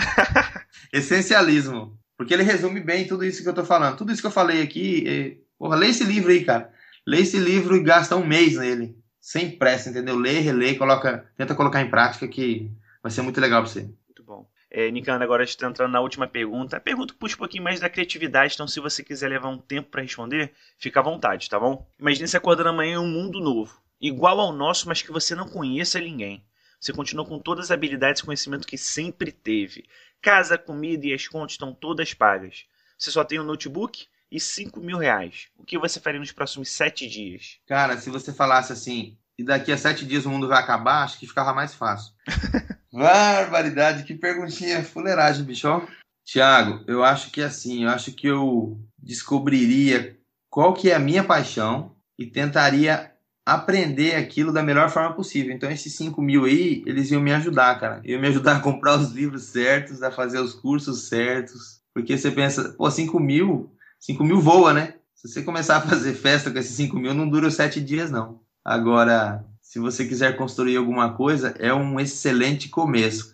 Essencialismo. 0.91 1.97
Porque 2.17 2.33
ele 2.33 2.43
resume 2.43 2.81
bem 2.81 3.07
tudo 3.07 3.23
isso 3.23 3.41
que 3.41 3.47
eu 3.47 3.51
estou 3.51 3.65
falando. 3.65 3.95
Tudo 3.95 4.11
isso 4.11 4.21
que 4.21 4.27
eu 4.27 4.31
falei 4.31 4.61
aqui. 4.61 5.07
É... 5.07 5.37
Porra, 5.57 5.77
lê 5.77 5.87
esse 5.87 6.03
livro 6.03 6.29
aí, 6.29 6.43
cara. 6.43 6.73
Lê 7.07 7.21
esse 7.21 7.37
livro 7.37 7.77
e 7.77 7.83
gasta 7.83 8.17
um 8.17 8.25
mês 8.25 8.57
nele 8.57 8.98
sem 9.19 9.57
pressa, 9.57 9.89
entendeu? 9.89 10.15
Lê, 10.15 10.39
relê, 10.39 10.75
coloca, 10.75 11.29
tenta 11.35 11.55
colocar 11.55 11.81
em 11.81 11.89
prática 11.89 12.27
que 12.27 12.71
vai 13.01 13.11
ser 13.11 13.21
muito 13.21 13.39
legal 13.39 13.61
para 13.61 13.71
você. 13.71 13.81
Muito 13.81 14.23
bom. 14.23 14.49
É, 14.71 14.89
agora 15.21 15.43
está 15.43 15.67
entrando 15.67 15.91
na 15.91 15.99
última 15.99 16.27
pergunta. 16.27 16.77
A 16.77 16.79
pergunta 16.79 17.13
puxa 17.17 17.35
um 17.35 17.39
pouquinho 17.39 17.63
mais 17.63 17.79
da 17.79 17.89
criatividade, 17.89 18.53
então 18.53 18.67
se 18.67 18.79
você 18.79 19.03
quiser 19.03 19.27
levar 19.27 19.49
um 19.49 19.57
tempo 19.57 19.89
para 19.89 20.01
responder, 20.01 20.53
fica 20.77 20.99
à 20.99 21.03
vontade, 21.03 21.49
tá 21.49 21.59
bom? 21.59 21.87
Imagine 21.99 22.27
se 22.27 22.37
acordando 22.37 22.69
amanhã 22.69 22.93
em 22.93 22.97
um 22.97 23.07
mundo 23.07 23.39
novo, 23.39 23.81
igual 23.99 24.39
ao 24.39 24.53
nosso, 24.53 24.87
mas 24.87 25.01
que 25.01 25.11
você 25.11 25.33
não 25.33 25.47
conheça 25.49 25.99
ninguém. 25.99 26.43
Você 26.79 26.93
continua 26.93 27.25
com 27.25 27.39
todas 27.39 27.65
as 27.65 27.71
habilidades 27.71 28.21
e 28.21 28.25
conhecimento 28.25 28.67
que 28.67 28.77
sempre 28.77 29.31
teve. 29.31 29.85
Casa, 30.21 30.57
comida 30.57 31.07
e 31.07 31.13
as 31.13 31.27
contas 31.27 31.53
estão 31.53 31.73
todas 31.73 32.13
pagas. 32.13 32.65
Você 32.97 33.11
só 33.11 33.23
tem 33.23 33.39
um 33.39 33.43
notebook 33.43 34.07
e 34.31 34.39
5 34.39 34.79
mil 34.79 34.97
reais. 34.97 35.47
O 35.57 35.63
que 35.63 35.77
você 35.77 35.99
faria 35.99 36.19
nos 36.19 36.31
próximos 36.31 36.69
sete 36.69 37.07
dias? 37.07 37.57
Cara, 37.67 37.97
se 37.97 38.09
você 38.09 38.31
falasse 38.33 38.71
assim, 38.71 39.17
e 39.37 39.43
daqui 39.43 39.71
a 39.71 39.77
sete 39.77 40.05
dias 40.05 40.25
o 40.25 40.29
mundo 40.29 40.47
vai 40.47 40.61
acabar, 40.61 41.03
acho 41.03 41.17
que 41.17 41.27
ficava 41.27 41.53
mais 41.53 41.73
fácil. 41.73 42.13
Barbaridade, 42.91 44.03
que 44.03 44.13
perguntinha 44.13 44.83
fuleiragem, 44.83 45.45
bicho. 45.45 45.87
Tiago, 46.25 46.83
eu 46.87 47.03
acho 47.03 47.31
que 47.31 47.41
é 47.41 47.45
assim, 47.45 47.85
eu 47.85 47.89
acho 47.89 48.11
que 48.11 48.27
eu 48.27 48.79
descobriria 48.97 50.17
qual 50.49 50.73
que 50.73 50.91
é 50.91 50.95
a 50.95 50.99
minha 50.99 51.23
paixão 51.23 51.95
e 52.17 52.25
tentaria 52.25 53.11
aprender 53.45 54.15
aquilo 54.15 54.53
da 54.53 54.61
melhor 54.61 54.89
forma 54.89 55.15
possível. 55.15 55.51
Então 55.53 55.71
esses 55.71 55.95
5 55.95 56.21
mil 56.21 56.45
aí, 56.45 56.83
eles 56.85 57.09
iam 57.09 57.21
me 57.21 57.33
ajudar, 57.33 57.79
cara. 57.79 58.01
Iam 58.03 58.21
me 58.21 58.27
ajudar 58.27 58.57
a 58.57 58.59
comprar 58.59 58.97
os 58.97 59.11
livros 59.11 59.45
certos, 59.45 60.03
a 60.03 60.11
fazer 60.11 60.39
os 60.39 60.53
cursos 60.53 61.07
certos. 61.07 61.81
Porque 61.93 62.17
você 62.17 62.29
pensa, 62.29 62.75
pô, 62.77 62.89
5 62.89 63.19
mil 63.19 63.71
5 63.99 64.23
mil 64.23 64.39
voa, 64.39 64.73
né? 64.73 64.95
Se 65.13 65.27
você 65.27 65.43
começar 65.43 65.77
a 65.77 65.81
fazer 65.81 66.13
festa 66.13 66.49
com 66.49 66.57
esses 66.57 66.75
5 66.75 66.97
mil, 66.97 67.13
não 67.13 67.29
dura 67.29 67.47
os 67.47 67.55
7 67.55 67.81
dias, 67.81 68.09
não. 68.09 68.41
Agora, 68.63 69.45
se 69.61 69.79
você 69.79 70.05
quiser 70.05 70.37
construir 70.37 70.77
alguma 70.77 71.13
coisa, 71.13 71.53
é 71.59 71.73
um 71.73 71.99
excelente 71.99 72.69
começo. 72.69 73.33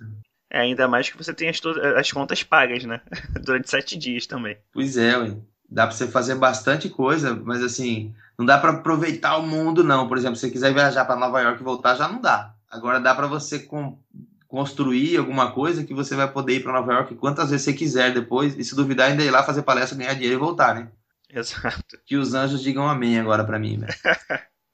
É, 0.51 0.61
ainda 0.61 0.87
mais 0.87 1.09
que 1.09 1.17
você 1.17 1.33
tem 1.33 1.49
as, 1.49 1.61
as 1.97 2.11
contas 2.11 2.41
pagas, 2.43 2.83
né? 2.85 3.01
Durante 3.43 3.69
7 3.69 3.97
dias 3.97 4.25
também. 4.25 4.57
Pois 4.73 4.97
é, 4.97 5.17
ué. 5.17 5.37
Dá 5.69 5.87
pra 5.87 5.95
você 5.95 6.07
fazer 6.07 6.35
bastante 6.35 6.89
coisa, 6.89 7.35
mas 7.35 7.63
assim, 7.63 8.13
não 8.37 8.45
dá 8.45 8.57
para 8.57 8.71
aproveitar 8.71 9.37
o 9.37 9.47
mundo, 9.47 9.83
não. 9.83 10.07
Por 10.07 10.17
exemplo, 10.17 10.35
se 10.35 10.41
você 10.41 10.51
quiser 10.51 10.73
viajar 10.73 11.05
para 11.05 11.19
Nova 11.19 11.41
York 11.41 11.59
e 11.59 11.63
voltar, 11.63 11.95
já 11.95 12.07
não 12.07 12.21
dá. 12.21 12.53
Agora 12.69 12.99
dá 12.99 13.15
para 13.15 13.27
você 13.27 13.59
com, 13.59 13.99
construir 14.55 15.17
alguma 15.17 15.51
coisa 15.51 15.83
que 15.83 15.93
você 15.93 16.15
vai 16.15 16.31
poder 16.31 16.53
ir 16.53 16.63
para 16.63 16.71
Nova 16.71 16.93
York 16.93 17.15
quantas 17.15 17.49
vezes 17.49 17.65
você 17.65 17.73
quiser 17.73 18.13
depois, 18.13 18.57
e 18.57 18.63
se 18.63 18.73
duvidar, 18.73 19.09
ainda 19.09 19.21
ir 19.21 19.29
lá 19.29 19.43
fazer 19.43 19.63
palestra, 19.63 19.97
ganhar 19.97 20.13
dinheiro 20.13 20.35
e 20.35 20.39
voltar, 20.39 20.73
né? 20.73 20.87
Exato. 21.29 21.99
Que 22.07 22.15
os 22.15 22.33
anjos 22.33 22.63
digam 22.63 22.87
amém 22.87 23.19
agora 23.19 23.43
para 23.43 23.59
mim, 23.59 23.79
velho. 23.79 23.93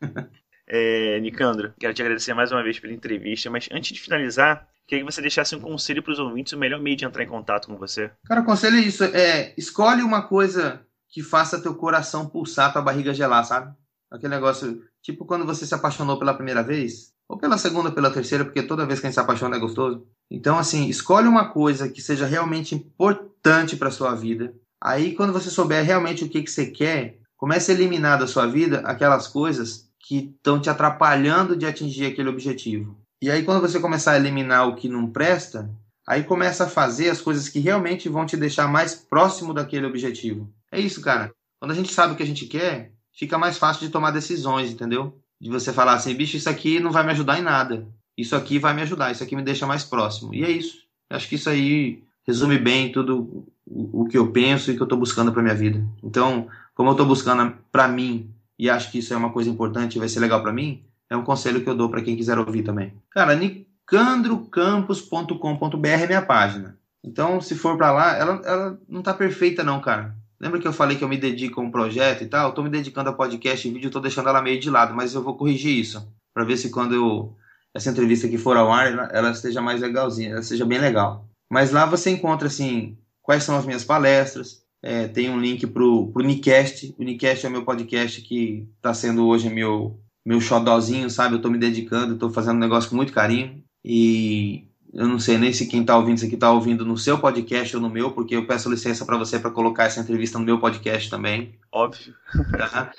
é, 0.67 1.19
Nicandro, 1.19 1.73
quero 1.79 1.95
te 1.95 2.01
agradecer 2.03 2.35
mais 2.35 2.51
uma 2.51 2.61
vez 2.61 2.79
pela 2.79 2.93
entrevista, 2.93 3.49
mas 3.49 3.67
antes 3.71 3.91
de 3.91 3.99
finalizar, 3.99 4.67
queria 4.85 5.03
que 5.03 5.11
você 5.11 5.19
deixasse 5.19 5.55
um 5.55 5.59
conselho 5.59 6.03
para 6.03 6.13
os 6.13 6.19
ouvintes, 6.19 6.53
o 6.53 6.59
melhor 6.59 6.79
meio 6.79 6.95
de 6.95 7.05
entrar 7.05 7.23
em 7.23 7.27
contato 7.27 7.67
com 7.67 7.75
você. 7.75 8.11
Cara, 8.27 8.41
o 8.41 8.45
conselho 8.45 8.77
é 8.77 8.81
isso, 8.81 9.03
é 9.03 9.51
escolhe 9.57 10.03
uma 10.03 10.21
coisa 10.21 10.85
que 11.09 11.23
faça 11.23 11.59
teu 11.59 11.73
coração 11.73 12.29
pulsar, 12.29 12.71
tua 12.71 12.83
barriga 12.83 13.15
gelar, 13.15 13.43
sabe? 13.45 13.75
Aquele 14.11 14.35
negócio, 14.35 14.83
tipo 15.01 15.25
quando 15.25 15.45
você 15.45 15.65
se 15.65 15.73
apaixonou 15.73 16.19
pela 16.19 16.33
primeira 16.33 16.61
vez, 16.61 17.13
ou 17.31 17.37
pela 17.37 17.57
segunda 17.57 17.87
ou 17.87 17.95
pela 17.95 18.11
terceira, 18.11 18.43
porque 18.43 18.61
toda 18.61 18.85
vez 18.85 18.99
que 18.99 19.07
a 19.07 19.09
gente 19.09 19.15
se 19.15 19.21
apaixona 19.21 19.55
é 19.55 19.59
gostoso. 19.59 20.05
Então, 20.29 20.57
assim, 20.57 20.89
escolhe 20.89 21.29
uma 21.29 21.49
coisa 21.49 21.87
que 21.87 22.01
seja 22.01 22.25
realmente 22.25 22.75
importante 22.75 23.77
para 23.77 23.89
sua 23.89 24.13
vida. 24.13 24.53
Aí, 24.81 25.15
quando 25.15 25.31
você 25.31 25.49
souber 25.49 25.85
realmente 25.85 26.25
o 26.25 26.29
que, 26.29 26.43
que 26.43 26.51
você 26.51 26.65
quer, 26.65 27.19
comece 27.37 27.71
a 27.71 27.73
eliminar 27.73 28.19
da 28.19 28.27
sua 28.27 28.45
vida 28.47 28.81
aquelas 28.81 29.27
coisas 29.27 29.89
que 29.97 30.33
estão 30.35 30.59
te 30.59 30.69
atrapalhando 30.69 31.55
de 31.55 31.65
atingir 31.65 32.05
aquele 32.05 32.27
objetivo. 32.27 32.99
E 33.21 33.31
aí, 33.31 33.43
quando 33.43 33.61
você 33.61 33.79
começar 33.79 34.11
a 34.11 34.17
eliminar 34.17 34.67
o 34.67 34.75
que 34.75 34.89
não 34.89 35.09
presta, 35.09 35.69
aí 36.05 36.23
começa 36.23 36.65
a 36.65 36.69
fazer 36.69 37.09
as 37.09 37.21
coisas 37.21 37.47
que 37.47 37.59
realmente 37.59 38.09
vão 38.09 38.25
te 38.25 38.35
deixar 38.35 38.67
mais 38.67 38.93
próximo 38.93 39.53
daquele 39.53 39.85
objetivo. 39.85 40.53
É 40.69 40.79
isso, 40.79 40.99
cara. 41.01 41.31
Quando 41.59 41.71
a 41.71 41.75
gente 41.75 41.93
sabe 41.93 42.13
o 42.13 42.17
que 42.17 42.23
a 42.23 42.27
gente 42.27 42.45
quer, 42.47 42.91
fica 43.13 43.37
mais 43.37 43.57
fácil 43.57 43.85
de 43.85 43.91
tomar 43.91 44.11
decisões, 44.11 44.71
entendeu? 44.71 45.21
de 45.41 45.49
você 45.49 45.73
falar 45.73 45.93
assim, 45.93 46.13
bicho, 46.13 46.37
isso 46.37 46.47
aqui 46.47 46.79
não 46.79 46.91
vai 46.91 47.03
me 47.03 47.09
ajudar 47.11 47.39
em 47.39 47.41
nada. 47.41 47.87
isso 48.15 48.35
aqui 48.35 48.59
vai 48.59 48.75
me 48.75 48.83
ajudar, 48.83 49.11
isso 49.11 49.23
aqui 49.23 49.35
me 49.35 49.41
deixa 49.41 49.65
mais 49.65 49.83
próximo. 49.83 50.35
E 50.35 50.43
é 50.43 50.51
isso. 50.51 50.83
Acho 51.09 51.27
que 51.27 51.33
isso 51.33 51.49
aí 51.49 52.03
resume 52.27 52.59
bem 52.59 52.91
tudo 52.91 53.47
o, 53.65 54.05
que 54.05 54.15
eu 54.15 54.31
penso 54.31 54.69
e 54.69 54.75
que 54.75 54.81
eu 54.81 54.85
estou 54.85 54.99
buscando 54.99 55.33
para 55.33 55.41
minha 55.41 55.55
vida. 55.55 55.83
Então, 56.03 56.47
como 56.75 56.89
eu 56.89 56.91
estou 56.91 57.07
buscando 57.07 57.55
para 57.71 57.87
mim 57.87 58.29
e 58.59 58.69
acho 58.69 58.91
que 58.91 58.99
isso 58.99 59.15
é 59.15 59.17
uma 59.17 59.31
coisa 59.31 59.49
importante 59.49 59.95
e 59.95 59.99
vai 59.99 60.07
ser 60.07 60.19
legal 60.19 60.43
para 60.43 60.53
mim, 60.53 60.83
é 61.09 61.17
um 61.17 61.23
conselho 61.23 61.63
que 61.63 61.69
eu 61.69 61.75
dou 61.75 61.89
para 61.89 62.03
quem 62.03 62.15
quiser 62.15 62.37
ouvir 62.37 62.61
também. 62.61 62.93
Cara, 63.09 63.33
nicandrocampos.com.br 63.33 65.87
é 65.87 66.05
minha 66.05 66.21
página. 66.21 66.77
Então, 67.03 67.41
se 67.41 67.55
for 67.55 67.75
para 67.77 67.91
lá, 67.91 68.15
ela, 68.15 68.39
ela 68.45 68.79
não 68.87 69.01
tá 69.01 69.11
perfeita 69.11 69.63
não, 69.63 69.81
cara. 69.81 70.15
Lembra 70.41 70.59
que 70.59 70.67
eu 70.67 70.73
falei 70.73 70.97
que 70.97 71.03
eu 71.03 71.07
me 71.07 71.17
dedico 71.17 71.61
a 71.61 71.63
um 71.63 71.69
projeto 71.69 72.23
e 72.23 72.27
tal? 72.27 72.49
Eu 72.49 72.53
tô 72.55 72.63
me 72.63 72.69
dedicando 72.69 73.11
a 73.11 73.13
podcast 73.13 73.67
e 73.67 73.71
vídeo, 73.71 73.91
tô 73.91 73.99
deixando 73.99 74.27
ela 74.27 74.41
meio 74.41 74.59
de 74.59 74.71
lado, 74.71 74.95
mas 74.95 75.13
eu 75.13 75.21
vou 75.21 75.35
corrigir 75.35 75.77
isso 75.77 76.11
para 76.33 76.43
ver 76.43 76.57
se 76.57 76.71
quando 76.71 76.95
eu 76.95 77.35
essa 77.73 77.91
entrevista 77.91 78.25
aqui 78.25 78.37
for 78.37 78.57
ao 78.57 78.71
ar, 78.71 78.91
ela, 78.91 79.03
ela 79.13 79.31
esteja 79.31 79.61
mais 79.61 79.79
legalzinha, 79.79 80.31
ela 80.31 80.41
seja 80.41 80.65
bem 80.65 80.79
legal. 80.79 81.25
Mas 81.49 81.71
lá 81.71 81.85
você 81.85 82.09
encontra 82.09 82.47
assim 82.47 82.97
quais 83.21 83.43
são 83.43 83.55
as 83.55 83.65
minhas 83.65 83.83
palestras. 83.83 84.63
É, 84.83 85.07
tem 85.07 85.29
um 85.29 85.39
link 85.39 85.67
pro, 85.67 86.11
pro 86.11 86.25
Nicast. 86.25 86.95
O 86.97 87.03
Nicast 87.03 87.45
é 87.45 87.49
o 87.49 87.51
meu 87.51 87.63
podcast 87.63 88.19
que 88.21 88.67
está 88.77 88.93
sendo 88.95 89.27
hoje 89.27 89.47
meu 89.47 89.99
meu 90.25 90.41
xodózinho, 90.41 91.09
sabe? 91.09 91.35
Eu 91.35 91.37
estou 91.37 91.51
me 91.51 91.57
dedicando, 91.57 92.15
estou 92.15 92.31
fazendo 92.31 92.55
um 92.55 92.59
negócio 92.59 92.89
com 92.89 92.95
muito 92.95 93.13
carinho. 93.13 93.63
E 93.85 94.67
eu 94.93 95.07
não 95.07 95.19
sei 95.19 95.37
nem 95.37 95.53
se 95.53 95.67
quem 95.67 95.81
está 95.81 95.97
ouvindo 95.97 96.17
isso 96.17 96.25
aqui 96.25 96.35
está 96.35 96.51
ouvindo 96.51 96.85
no 96.85 96.97
seu 96.97 97.17
podcast 97.17 97.75
ou 97.75 97.81
no 97.81 97.89
meu, 97.89 98.11
porque 98.11 98.35
eu 98.35 98.45
peço 98.45 98.69
licença 98.69 99.05
para 99.05 99.17
você 99.17 99.39
para 99.39 99.51
colocar 99.51 99.85
essa 99.85 100.01
entrevista 100.01 100.37
no 100.37 100.45
meu 100.45 100.59
podcast 100.59 101.09
também. 101.09 101.55
Óbvio. 101.71 102.13
Tá? 102.57 102.91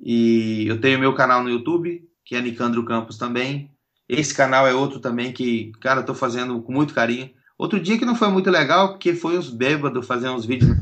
E 0.00 0.66
eu 0.66 0.80
tenho 0.80 0.98
meu 0.98 1.12
canal 1.14 1.42
no 1.42 1.50
YouTube, 1.50 2.08
que 2.24 2.34
é 2.34 2.40
Nicandro 2.40 2.84
Campos 2.84 3.18
também. 3.18 3.70
Esse 4.08 4.34
canal 4.34 4.66
é 4.66 4.72
outro 4.74 5.00
também 5.00 5.32
que, 5.32 5.72
cara, 5.80 6.02
tô 6.02 6.14
fazendo 6.14 6.60
com 6.62 6.72
muito 6.72 6.94
carinho. 6.94 7.30
Outro 7.58 7.78
dia 7.78 7.98
que 7.98 8.06
não 8.06 8.16
foi 8.16 8.28
muito 8.28 8.50
legal, 8.50 8.90
porque 8.90 9.14
foi 9.14 9.36
os 9.36 9.50
bêbados 9.50 10.06
fazer 10.06 10.30
uns 10.30 10.46
vídeos. 10.46 10.76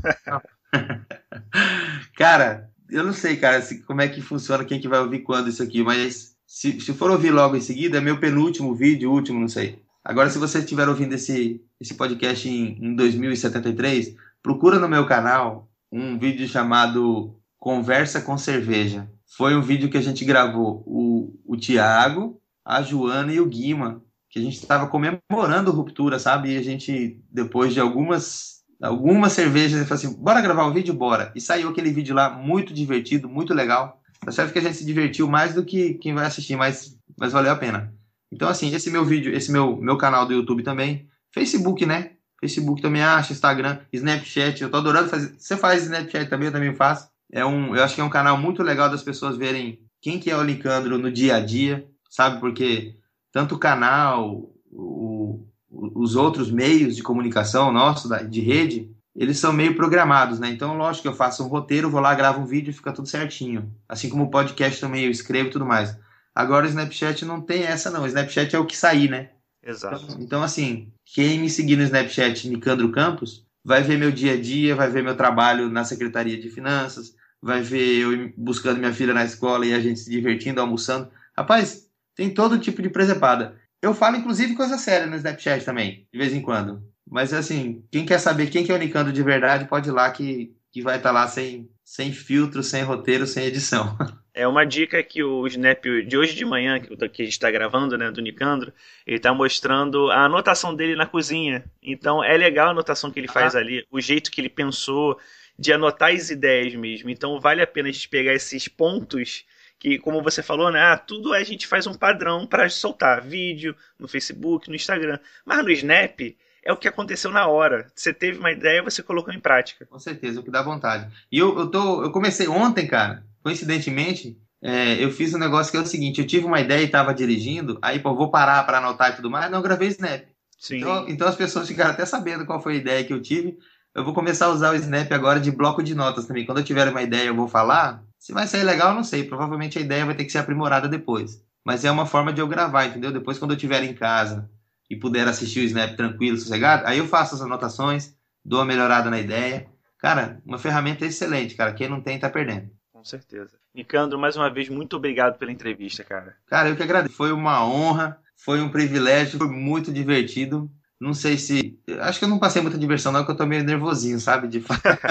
cara, 2.17 2.71
eu 2.89 3.05
não 3.05 3.13
sei, 3.13 3.37
cara, 3.37 3.61
se, 3.61 3.83
como 3.83 4.01
é 4.01 4.09
que 4.09 4.23
funciona, 4.23 4.65
quem 4.65 4.81
que 4.81 4.89
vai 4.89 5.01
ouvir 5.01 5.21
quando 5.21 5.49
isso 5.49 5.63
aqui, 5.63 5.83
mas 5.83 6.37
se, 6.47 6.81
se 6.81 6.95
for 6.95 7.11
ouvir 7.11 7.31
logo 7.31 7.57
em 7.57 7.61
seguida, 7.61 7.99
é 7.99 8.01
meu 8.01 8.19
penúltimo 8.19 8.75
vídeo, 8.75 9.11
último, 9.13 9.41
não 9.41 9.49
sei. 9.49 9.83
Agora, 10.05 10.29
se 10.29 10.39
você 10.39 10.59
estiver 10.59 10.89
ouvindo 10.89 11.15
esse, 11.15 11.63
esse 11.81 11.95
podcast 11.95 12.49
em, 12.49 12.77
em 12.81 12.97
2073, 12.97 14.17
procura 14.43 14.79
no 14.79 14.89
meu 14.89 15.07
canal 15.07 15.69
um 15.91 16.19
vídeo 16.19 16.49
chamado 16.49 17.37
Conversa 17.59 18.21
com 18.21 18.37
Cerveja. 18.37 19.09
Foi 19.37 19.55
um 19.55 19.63
vídeo 19.63 19.89
que 19.89 19.97
a 19.97 20.03
gente 20.03 20.25
gravou 20.25 20.83
o, 20.87 21.39
o 21.47 21.57
Tiago, 21.57 22.41
a 22.65 22.83
Joana 22.83 23.33
e 23.33 23.41
o 23.41 23.47
Guima, 23.47 24.03
que 24.29 24.39
a 24.39 24.43
gente 24.43 24.57
estava 24.57 24.89
comemorando 24.89 25.71
ruptura, 25.71 26.19
sabe? 26.19 26.53
E 26.53 26.59
a 26.59 26.63
gente, 26.63 27.23
depois 27.31 27.73
de 27.73 27.81
algumas 27.81 28.63
algumas 28.83 29.33
cervejas, 29.33 29.87
falou 29.87 29.95
assim, 29.95 30.21
bora 30.21 30.41
gravar 30.41 30.67
um 30.67 30.73
vídeo? 30.73 30.93
Bora. 30.93 31.31
E 31.37 31.41
saiu 31.41 31.69
aquele 31.69 31.93
vídeo 31.93 32.17
lá 32.17 32.29
muito 32.31 32.75
divertido, 32.75 33.29
muito 33.29 33.55
legal. 33.55 34.01
Tá 34.21 34.33
certo 34.33 34.53
que 34.53 34.59
a 34.59 34.63
gente 34.63 34.77
se 34.77 34.85
divertiu 34.85 35.29
mais 35.29 35.55
do 35.55 35.65
que 35.65 35.95
quem 35.95 36.13
vai 36.13 36.27
assistir, 36.27 36.57
mas, 36.57 36.99
mas 37.17 37.33
valeu 37.33 37.53
a 37.53 37.57
pena. 37.57 37.95
Então, 38.33 38.49
assim, 38.49 38.75
esse 38.75 38.91
meu 38.91 39.05
vídeo, 39.05 39.35
esse 39.35 39.53
meu, 39.53 39.77
meu 39.77 39.99
canal 39.99 40.25
do 40.27 40.33
YouTube 40.33 40.63
também, 40.63 41.07
Facebook, 41.31 41.85
né? 41.85 42.13
Facebook 42.41 42.81
também 42.81 43.03
acha, 43.03 43.33
Instagram, 43.33 43.79
Snapchat, 43.93 44.63
eu 44.63 44.71
tô 44.71 44.79
adorando 44.79 45.11
fazer. 45.11 45.35
Você 45.39 45.55
faz 45.55 45.83
Snapchat 45.83 46.31
também, 46.31 46.47
eu 46.47 46.53
também 46.53 46.75
faço. 46.75 47.09
É 47.31 47.45
um, 47.45 47.77
eu 47.77 47.85
acho 47.85 47.95
que 47.95 48.01
é 48.01 48.05
um 48.05 48.11
canal 48.11 48.39
muito 48.39 48.63
legal 48.63 48.91
das 48.91 49.03
pessoas 49.03 49.37
verem 49.37 49.79
quem 50.01 50.19
que 50.19 50.31
é 50.31 50.37
o 50.37 50.43
Licandro 50.43 50.99
no 50.99 51.13
dia 51.13 51.37
a 51.37 51.41
dia, 51.41 51.87
sabe? 52.11 52.41
Porque 52.41 52.97
tanto 53.31 53.55
o 53.55 53.59
canal, 53.59 54.51
o, 54.73 55.47
os 55.71 56.17
outros 56.17 56.51
meios 56.51 56.97
de 56.97 57.03
comunicação 57.03 57.71
nosso, 57.71 58.09
de 58.29 58.41
rede, 58.41 58.91
eles 59.15 59.39
são 59.39 59.53
meio 59.53 59.77
programados, 59.77 60.41
né? 60.41 60.49
Então, 60.49 60.77
lógico 60.77 61.03
que 61.03 61.09
eu 61.09 61.15
faço 61.15 61.45
um 61.45 61.49
roteiro, 61.49 61.91
vou 61.91 62.01
lá, 62.01 62.15
gravo 62.15 62.41
um 62.41 62.47
vídeo 62.47 62.71
e 62.71 62.75
fica 62.75 62.93
tudo 62.93 63.09
certinho. 63.09 63.71
Assim 63.87 64.09
como 64.09 64.25
o 64.25 64.31
podcast 64.31 64.81
também 64.81 65.05
eu 65.05 65.11
escrevo 65.11 65.49
e 65.49 65.53
tudo 65.53 65.67
mais. 65.67 65.97
Agora 66.35 66.67
o 66.67 66.69
Snapchat 66.69 67.25
não 67.25 67.41
tem 67.41 67.65
essa, 67.65 67.91
não. 67.91 68.03
O 68.03 68.07
Snapchat 68.07 68.55
é 68.55 68.59
o 68.59 68.67
que 68.67 68.77
sair, 68.77 69.11
né? 69.11 69.31
Exato. 69.63 70.05
Então, 70.05 70.21
então, 70.21 70.43
assim, 70.43 70.93
quem 71.05 71.39
me 71.39 71.49
seguir 71.49 71.77
no 71.77 71.83
Snapchat, 71.83 72.49
Nicandro 72.49 72.91
Campos, 72.91 73.47
vai 73.65 73.83
ver 73.83 73.99
meu 73.99 74.11
dia 74.11 74.33
a 74.33 74.41
dia, 74.41 74.75
vai 74.75 74.91
ver 74.91 75.03
meu 75.03 75.17
trabalho 75.17 75.69
na 75.69 75.85
Secretaria 75.85 76.41
de 76.41 76.51
Finanças, 76.51 77.15
vai 77.41 77.61
ver 77.61 77.99
eu 78.01 78.33
buscando 78.37 78.79
minha 78.79 78.93
filha 78.93 79.15
na 79.15 79.25
escola 79.25 79.67
e 79.67 79.75
a 79.75 79.81
gente 79.81 80.01
se 80.01 80.11
divertindo, 80.11 80.61
almoçando. 80.61 81.11
Rapaz, 81.37 81.89
tem 82.15 82.33
todo 82.33 82.59
tipo 82.59 82.83
de 82.83 82.91
presepada. 82.91 83.57
Eu 83.81 83.95
falo, 83.95 84.17
inclusive, 84.17 84.55
coisa 84.55 84.79
séria 84.79 85.07
no 85.07 85.17
Snapchat 85.17 85.65
também, 85.65 86.07
de 86.13 86.19
vez 86.19 86.33
em 86.33 86.41
quando. 86.41 86.83
Mas, 87.09 87.33
assim, 87.33 87.85
quem 87.91 88.07
quer 88.07 88.19
saber 88.19 88.49
quem 88.49 88.65
que 88.65 88.73
é 88.73 88.75
o 88.75 88.79
Nicandro 88.79 89.13
de 89.13 89.23
verdade, 89.23 89.67
pode 89.67 89.89
ir 89.89 89.93
lá 89.93 90.11
que, 90.11 90.57
que 90.73 90.83
vai 90.83 90.97
estar 90.97 91.11
tá 91.11 91.13
lá 91.13 91.29
sem, 91.29 91.69
sem 91.85 92.13
filtro, 92.13 92.63
sem 92.63 92.83
roteiro, 92.83 93.27
sem 93.27 93.45
edição. 93.45 93.97
É 94.35 94.49
uma 94.49 94.65
dica 94.65 95.03
que 95.03 95.23
o 95.23 95.47
Snap 95.47 95.85
de 96.07 96.17
hoje 96.17 96.35
de 96.35 96.43
manhã, 96.43 96.81
que 96.81 96.95
a 96.95 97.25
gente 97.25 97.33
está 97.33 97.51
gravando, 97.51 97.99
né, 97.99 98.11
do 98.11 98.23
Nicandro, 98.23 98.73
ele 99.07 99.19
está 99.19 99.35
mostrando 99.35 100.11
a 100.11 100.25
anotação 100.25 100.75
dele 100.75 100.97
na 100.97 101.05
cozinha. 101.05 101.63
Então 101.83 102.25
é 102.25 102.35
legal 102.35 102.69
a 102.69 102.71
anotação 102.71 103.11
que 103.11 103.21
ele 103.21 103.29
faz 103.29 103.55
ah. 103.55 103.59
ali, 103.59 103.87
o 103.91 104.01
jeito 104.01 104.31
que 104.31 104.41
ele 104.41 104.49
pensou 104.49 105.21
de 105.59 105.71
anotar 105.71 106.15
as 106.15 106.31
ideias 106.31 106.75
mesmo. 106.75 107.11
Então 107.11 107.39
vale 107.39 107.61
a 107.61 107.67
pena 107.67 107.91
a 107.91 107.93
gente 107.93 108.09
pegar 108.09 108.33
esses 108.33 108.67
pontos 108.69 109.45
que, 109.79 109.99
como 109.99 110.23
você 110.23 110.43
falou, 110.43 110.73
né? 110.73 110.81
Ah, 110.81 110.97
tudo 110.97 111.35
a 111.35 111.45
gente 111.45 111.67
faz 111.67 111.87
um 111.87 111.95
padrão 111.95 112.47
para 112.47 112.69
soltar 112.71 113.21
vídeo 113.21 113.77
no 113.99 114.09
Facebook, 114.09 114.69
no 114.69 114.77
Instagram. 114.77 115.19
Mas 115.45 115.63
no 115.63 115.71
Snap 115.71 116.21
é 116.65 116.73
o 116.73 116.77
que 116.77 116.89
aconteceu 116.89 117.31
na 117.31 117.47
hora. 117.47 117.91
Você 117.95 118.13
teve 118.13 118.39
uma 118.39 118.53
ideia, 118.53 118.83
você 118.83 119.03
colocou 119.03 119.33
em 119.33 119.41
prática. 119.41 119.85
Com 119.87 119.99
certeza, 119.99 120.41
o 120.41 120.43
que 120.43 120.51
dá 120.51 120.63
vontade. 120.63 121.13
E 121.31 121.39
eu, 121.39 121.59
eu, 121.59 121.67
tô, 121.69 122.03
eu 122.05 122.13
comecei 122.13 122.47
ontem, 122.49 122.87
cara, 122.87 123.25
coincidentemente, 123.43 124.39
é, 124.63 125.03
eu 125.03 125.11
fiz 125.11 125.35
um 125.35 125.39
negócio 125.39 125.73
que 125.73 125.77
é 125.77 125.81
o 125.81 125.87
seguinte: 125.87 126.21
eu 126.21 126.27
tive 126.27 126.47
uma 126.47 126.61
ideia 126.61 126.83
e 126.83 126.87
estava 126.87 127.13
dirigindo, 127.13 127.79
aí, 127.83 127.99
pô, 127.99 128.15
vou 128.15 128.31
parar 128.31 128.65
para 128.65 128.79
anotar 128.79 129.11
e 129.11 129.17
tudo 129.17 129.31
mais, 129.31 129.51
não 129.51 129.63
gravei 129.63 129.89
Snap. 129.89 130.23
Sim. 130.57 130.79
Então, 130.79 131.09
então 131.09 131.29
as 131.29 131.35
pessoas 131.35 131.67
ficaram 131.67 131.91
até 131.91 132.07
sabendo 132.07 132.47
qual 132.47 132.63
foi 132.63 132.75
a 132.75 132.79
ideia 132.79 133.05
que 133.05 133.13
eu 133.13 133.21
tive. 133.21 133.59
Eu 133.95 134.05
vou 134.05 134.15
começar 134.15 134.47
a 134.47 134.51
usar 134.51 134.71
o 134.71 134.77
Snap 134.77 135.11
agora 135.13 135.41
de 135.41 135.51
bloco 135.51 135.83
de 135.83 135.95
notas 135.95 136.27
também. 136.27 136.47
Quando 136.47 136.59
eu 136.59 136.65
tiver 136.65 136.89
uma 136.89 137.03
ideia, 137.03 137.27
eu 137.27 137.35
vou 137.35 137.49
falar. 137.49 138.03
Se 138.19 138.33
vai 138.33 138.47
sair 138.47 138.63
legal, 138.63 138.91
eu 138.91 138.95
não 138.95 139.05
sei. 139.05 139.25
Provavelmente 139.25 139.77
a 139.77 139.83
ideia 139.83 140.07
vai 140.07 140.15
ter 140.15 140.25
que 140.25 140.31
ser 140.31 140.39
aprimorada 140.39 140.89
depois. 140.89 141.43
Mas 141.65 141.85
é 141.85 141.91
uma 141.91 142.07
forma 142.07 142.33
de 142.33 142.41
eu 142.41 142.47
gravar, 142.47 142.87
entendeu? 142.87 143.13
Depois, 143.13 143.39
quando 143.39 143.51
eu 143.51 143.57
estiver 143.57 143.83
em 143.83 143.93
casa 143.93 144.49
e 144.93 144.97
puder 144.97 145.27
assistir 145.27 145.61
o 145.61 145.65
Snap 145.65 145.97
tranquilo, 145.97 146.37
sossegado, 146.37 146.87
aí 146.87 146.99
eu 146.99 147.07
faço 147.07 147.35
as 147.35 147.41
anotações, 147.41 148.15
dou 148.45 148.59
uma 148.59 148.67
melhorada 148.67 149.09
na 149.09 149.19
ideia. 149.19 149.67
Cara, 149.99 150.39
uma 150.45 150.59
ferramenta 150.59 151.07
excelente, 151.07 151.55
cara. 151.55 151.73
Quem 151.73 151.89
não 151.89 151.99
tem, 151.99 152.19
tá 152.19 152.29
perdendo. 152.29 152.71
Com 152.93 153.03
certeza. 153.03 153.57
Nicandro, 153.75 154.19
mais 154.19 154.37
uma 154.37 154.51
vez, 154.51 154.69
muito 154.69 154.95
obrigado 154.95 155.39
pela 155.39 155.51
entrevista, 155.51 156.05
cara. 156.05 156.37
Cara, 156.47 156.69
eu 156.69 156.77
que 156.77 156.83
agradeço. 156.83 157.15
Foi 157.15 157.33
uma 157.33 157.67
honra, 157.67 158.19
foi 158.37 158.61
um 158.61 158.69
privilégio, 158.69 159.39
foi 159.39 159.49
muito 159.49 159.91
divertido. 159.91 160.71
Não 161.03 161.15
sei 161.15 161.37
se. 161.37 161.77
Acho 161.99 162.21
que 162.21 162.25
eu 162.25 162.29
não 162.29 162.39
passei 162.39 162.63
muita 162.63 162.79
diversão, 162.79 163.11
não, 163.11 163.23
porque 163.23 163.33
eu 163.33 163.37
tô 163.37 163.45
meio 163.45 163.65
nervosinho, 163.65 164.21
sabe? 164.21 164.47
De... 164.47 164.65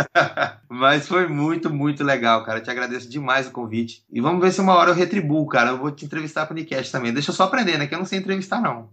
Mas 0.70 1.06
foi 1.06 1.28
muito, 1.28 1.70
muito 1.70 2.02
legal, 2.02 2.46
cara. 2.46 2.60
Eu 2.60 2.64
te 2.64 2.72
agradeço 2.72 3.10
demais 3.10 3.48
o 3.48 3.52
convite. 3.52 4.02
E 4.10 4.22
vamos 4.22 4.40
ver 4.40 4.54
se 4.54 4.62
uma 4.62 4.74
hora 4.74 4.92
eu 4.92 4.96
retribuo, 4.96 5.46
cara. 5.48 5.72
Eu 5.72 5.78
vou 5.78 5.92
te 5.92 6.06
entrevistar 6.06 6.46
pro 6.46 6.56
Nicast 6.56 6.94
também. 6.94 7.12
Deixa 7.12 7.32
eu 7.32 7.36
só 7.36 7.44
aprender, 7.44 7.78
né? 7.78 7.88
Que 7.88 7.94
eu 7.94 8.00
não 8.00 8.06
sei 8.06 8.20
entrevistar, 8.20 8.62
não. 8.62 8.90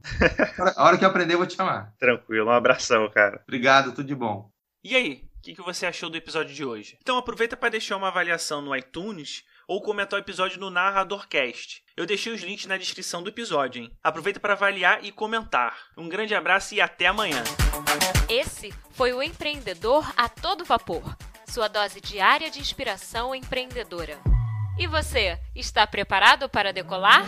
A 0.76 0.84
hora 0.84 0.98
que 0.98 1.04
eu 1.04 1.08
aprender, 1.08 1.34
eu 1.34 1.38
vou 1.38 1.46
te 1.46 1.54
chamar. 1.54 1.94
Tranquilo, 2.00 2.48
um 2.48 2.52
abração, 2.52 3.08
cara. 3.14 3.42
Obrigado, 3.46 3.92
tudo 3.92 4.08
de 4.08 4.16
bom. 4.16 4.50
E 4.82 4.96
aí, 4.96 5.22
o 5.38 5.40
que, 5.40 5.54
que 5.54 5.62
você 5.62 5.87
achou 5.87 6.11
do 6.11 6.16
episódio 6.16 6.52
de 6.52 6.64
hoje? 6.64 6.98
Então 7.00 7.16
aproveita 7.16 7.56
para 7.56 7.68
deixar 7.68 7.96
uma 7.96 8.08
avaliação 8.08 8.61
no 8.61 8.74
iTunes 8.74 9.44
ou 9.68 9.83
comentar 9.83 10.18
o 10.18 10.22
episódio 10.22 10.59
no 10.59 10.70
Narradorcast. 10.70 11.85
Eu 11.94 12.07
deixei 12.07 12.33
os 12.33 12.40
links 12.40 12.64
na 12.64 12.78
descrição 12.78 13.22
do 13.22 13.28
episódio, 13.28 13.83
hein? 13.83 13.92
Aproveita 14.02 14.40
para 14.40 14.54
avaliar 14.54 15.04
e 15.04 15.12
comentar. 15.12 15.76
Um 15.94 16.09
grande 16.09 16.35
abraço 16.35 16.74
e 16.74 16.81
até 16.81 17.07
amanhã. 17.07 17.44
Esse 18.28 18.72
foi 18.92 19.12
o 19.12 19.22
Empreendedor 19.22 20.11
a 20.16 20.26
Todo 20.28 20.64
Vapor, 20.64 21.14
sua 21.46 21.68
dose 21.68 22.00
diária 22.00 22.50
de 22.50 22.61
inspiração 22.61 23.35
empreendedora. 23.35 24.19
E 24.79 24.87
você, 24.87 25.38
está 25.54 25.87
preparado 25.87 26.48
para 26.48 26.73
decolar? 26.73 27.27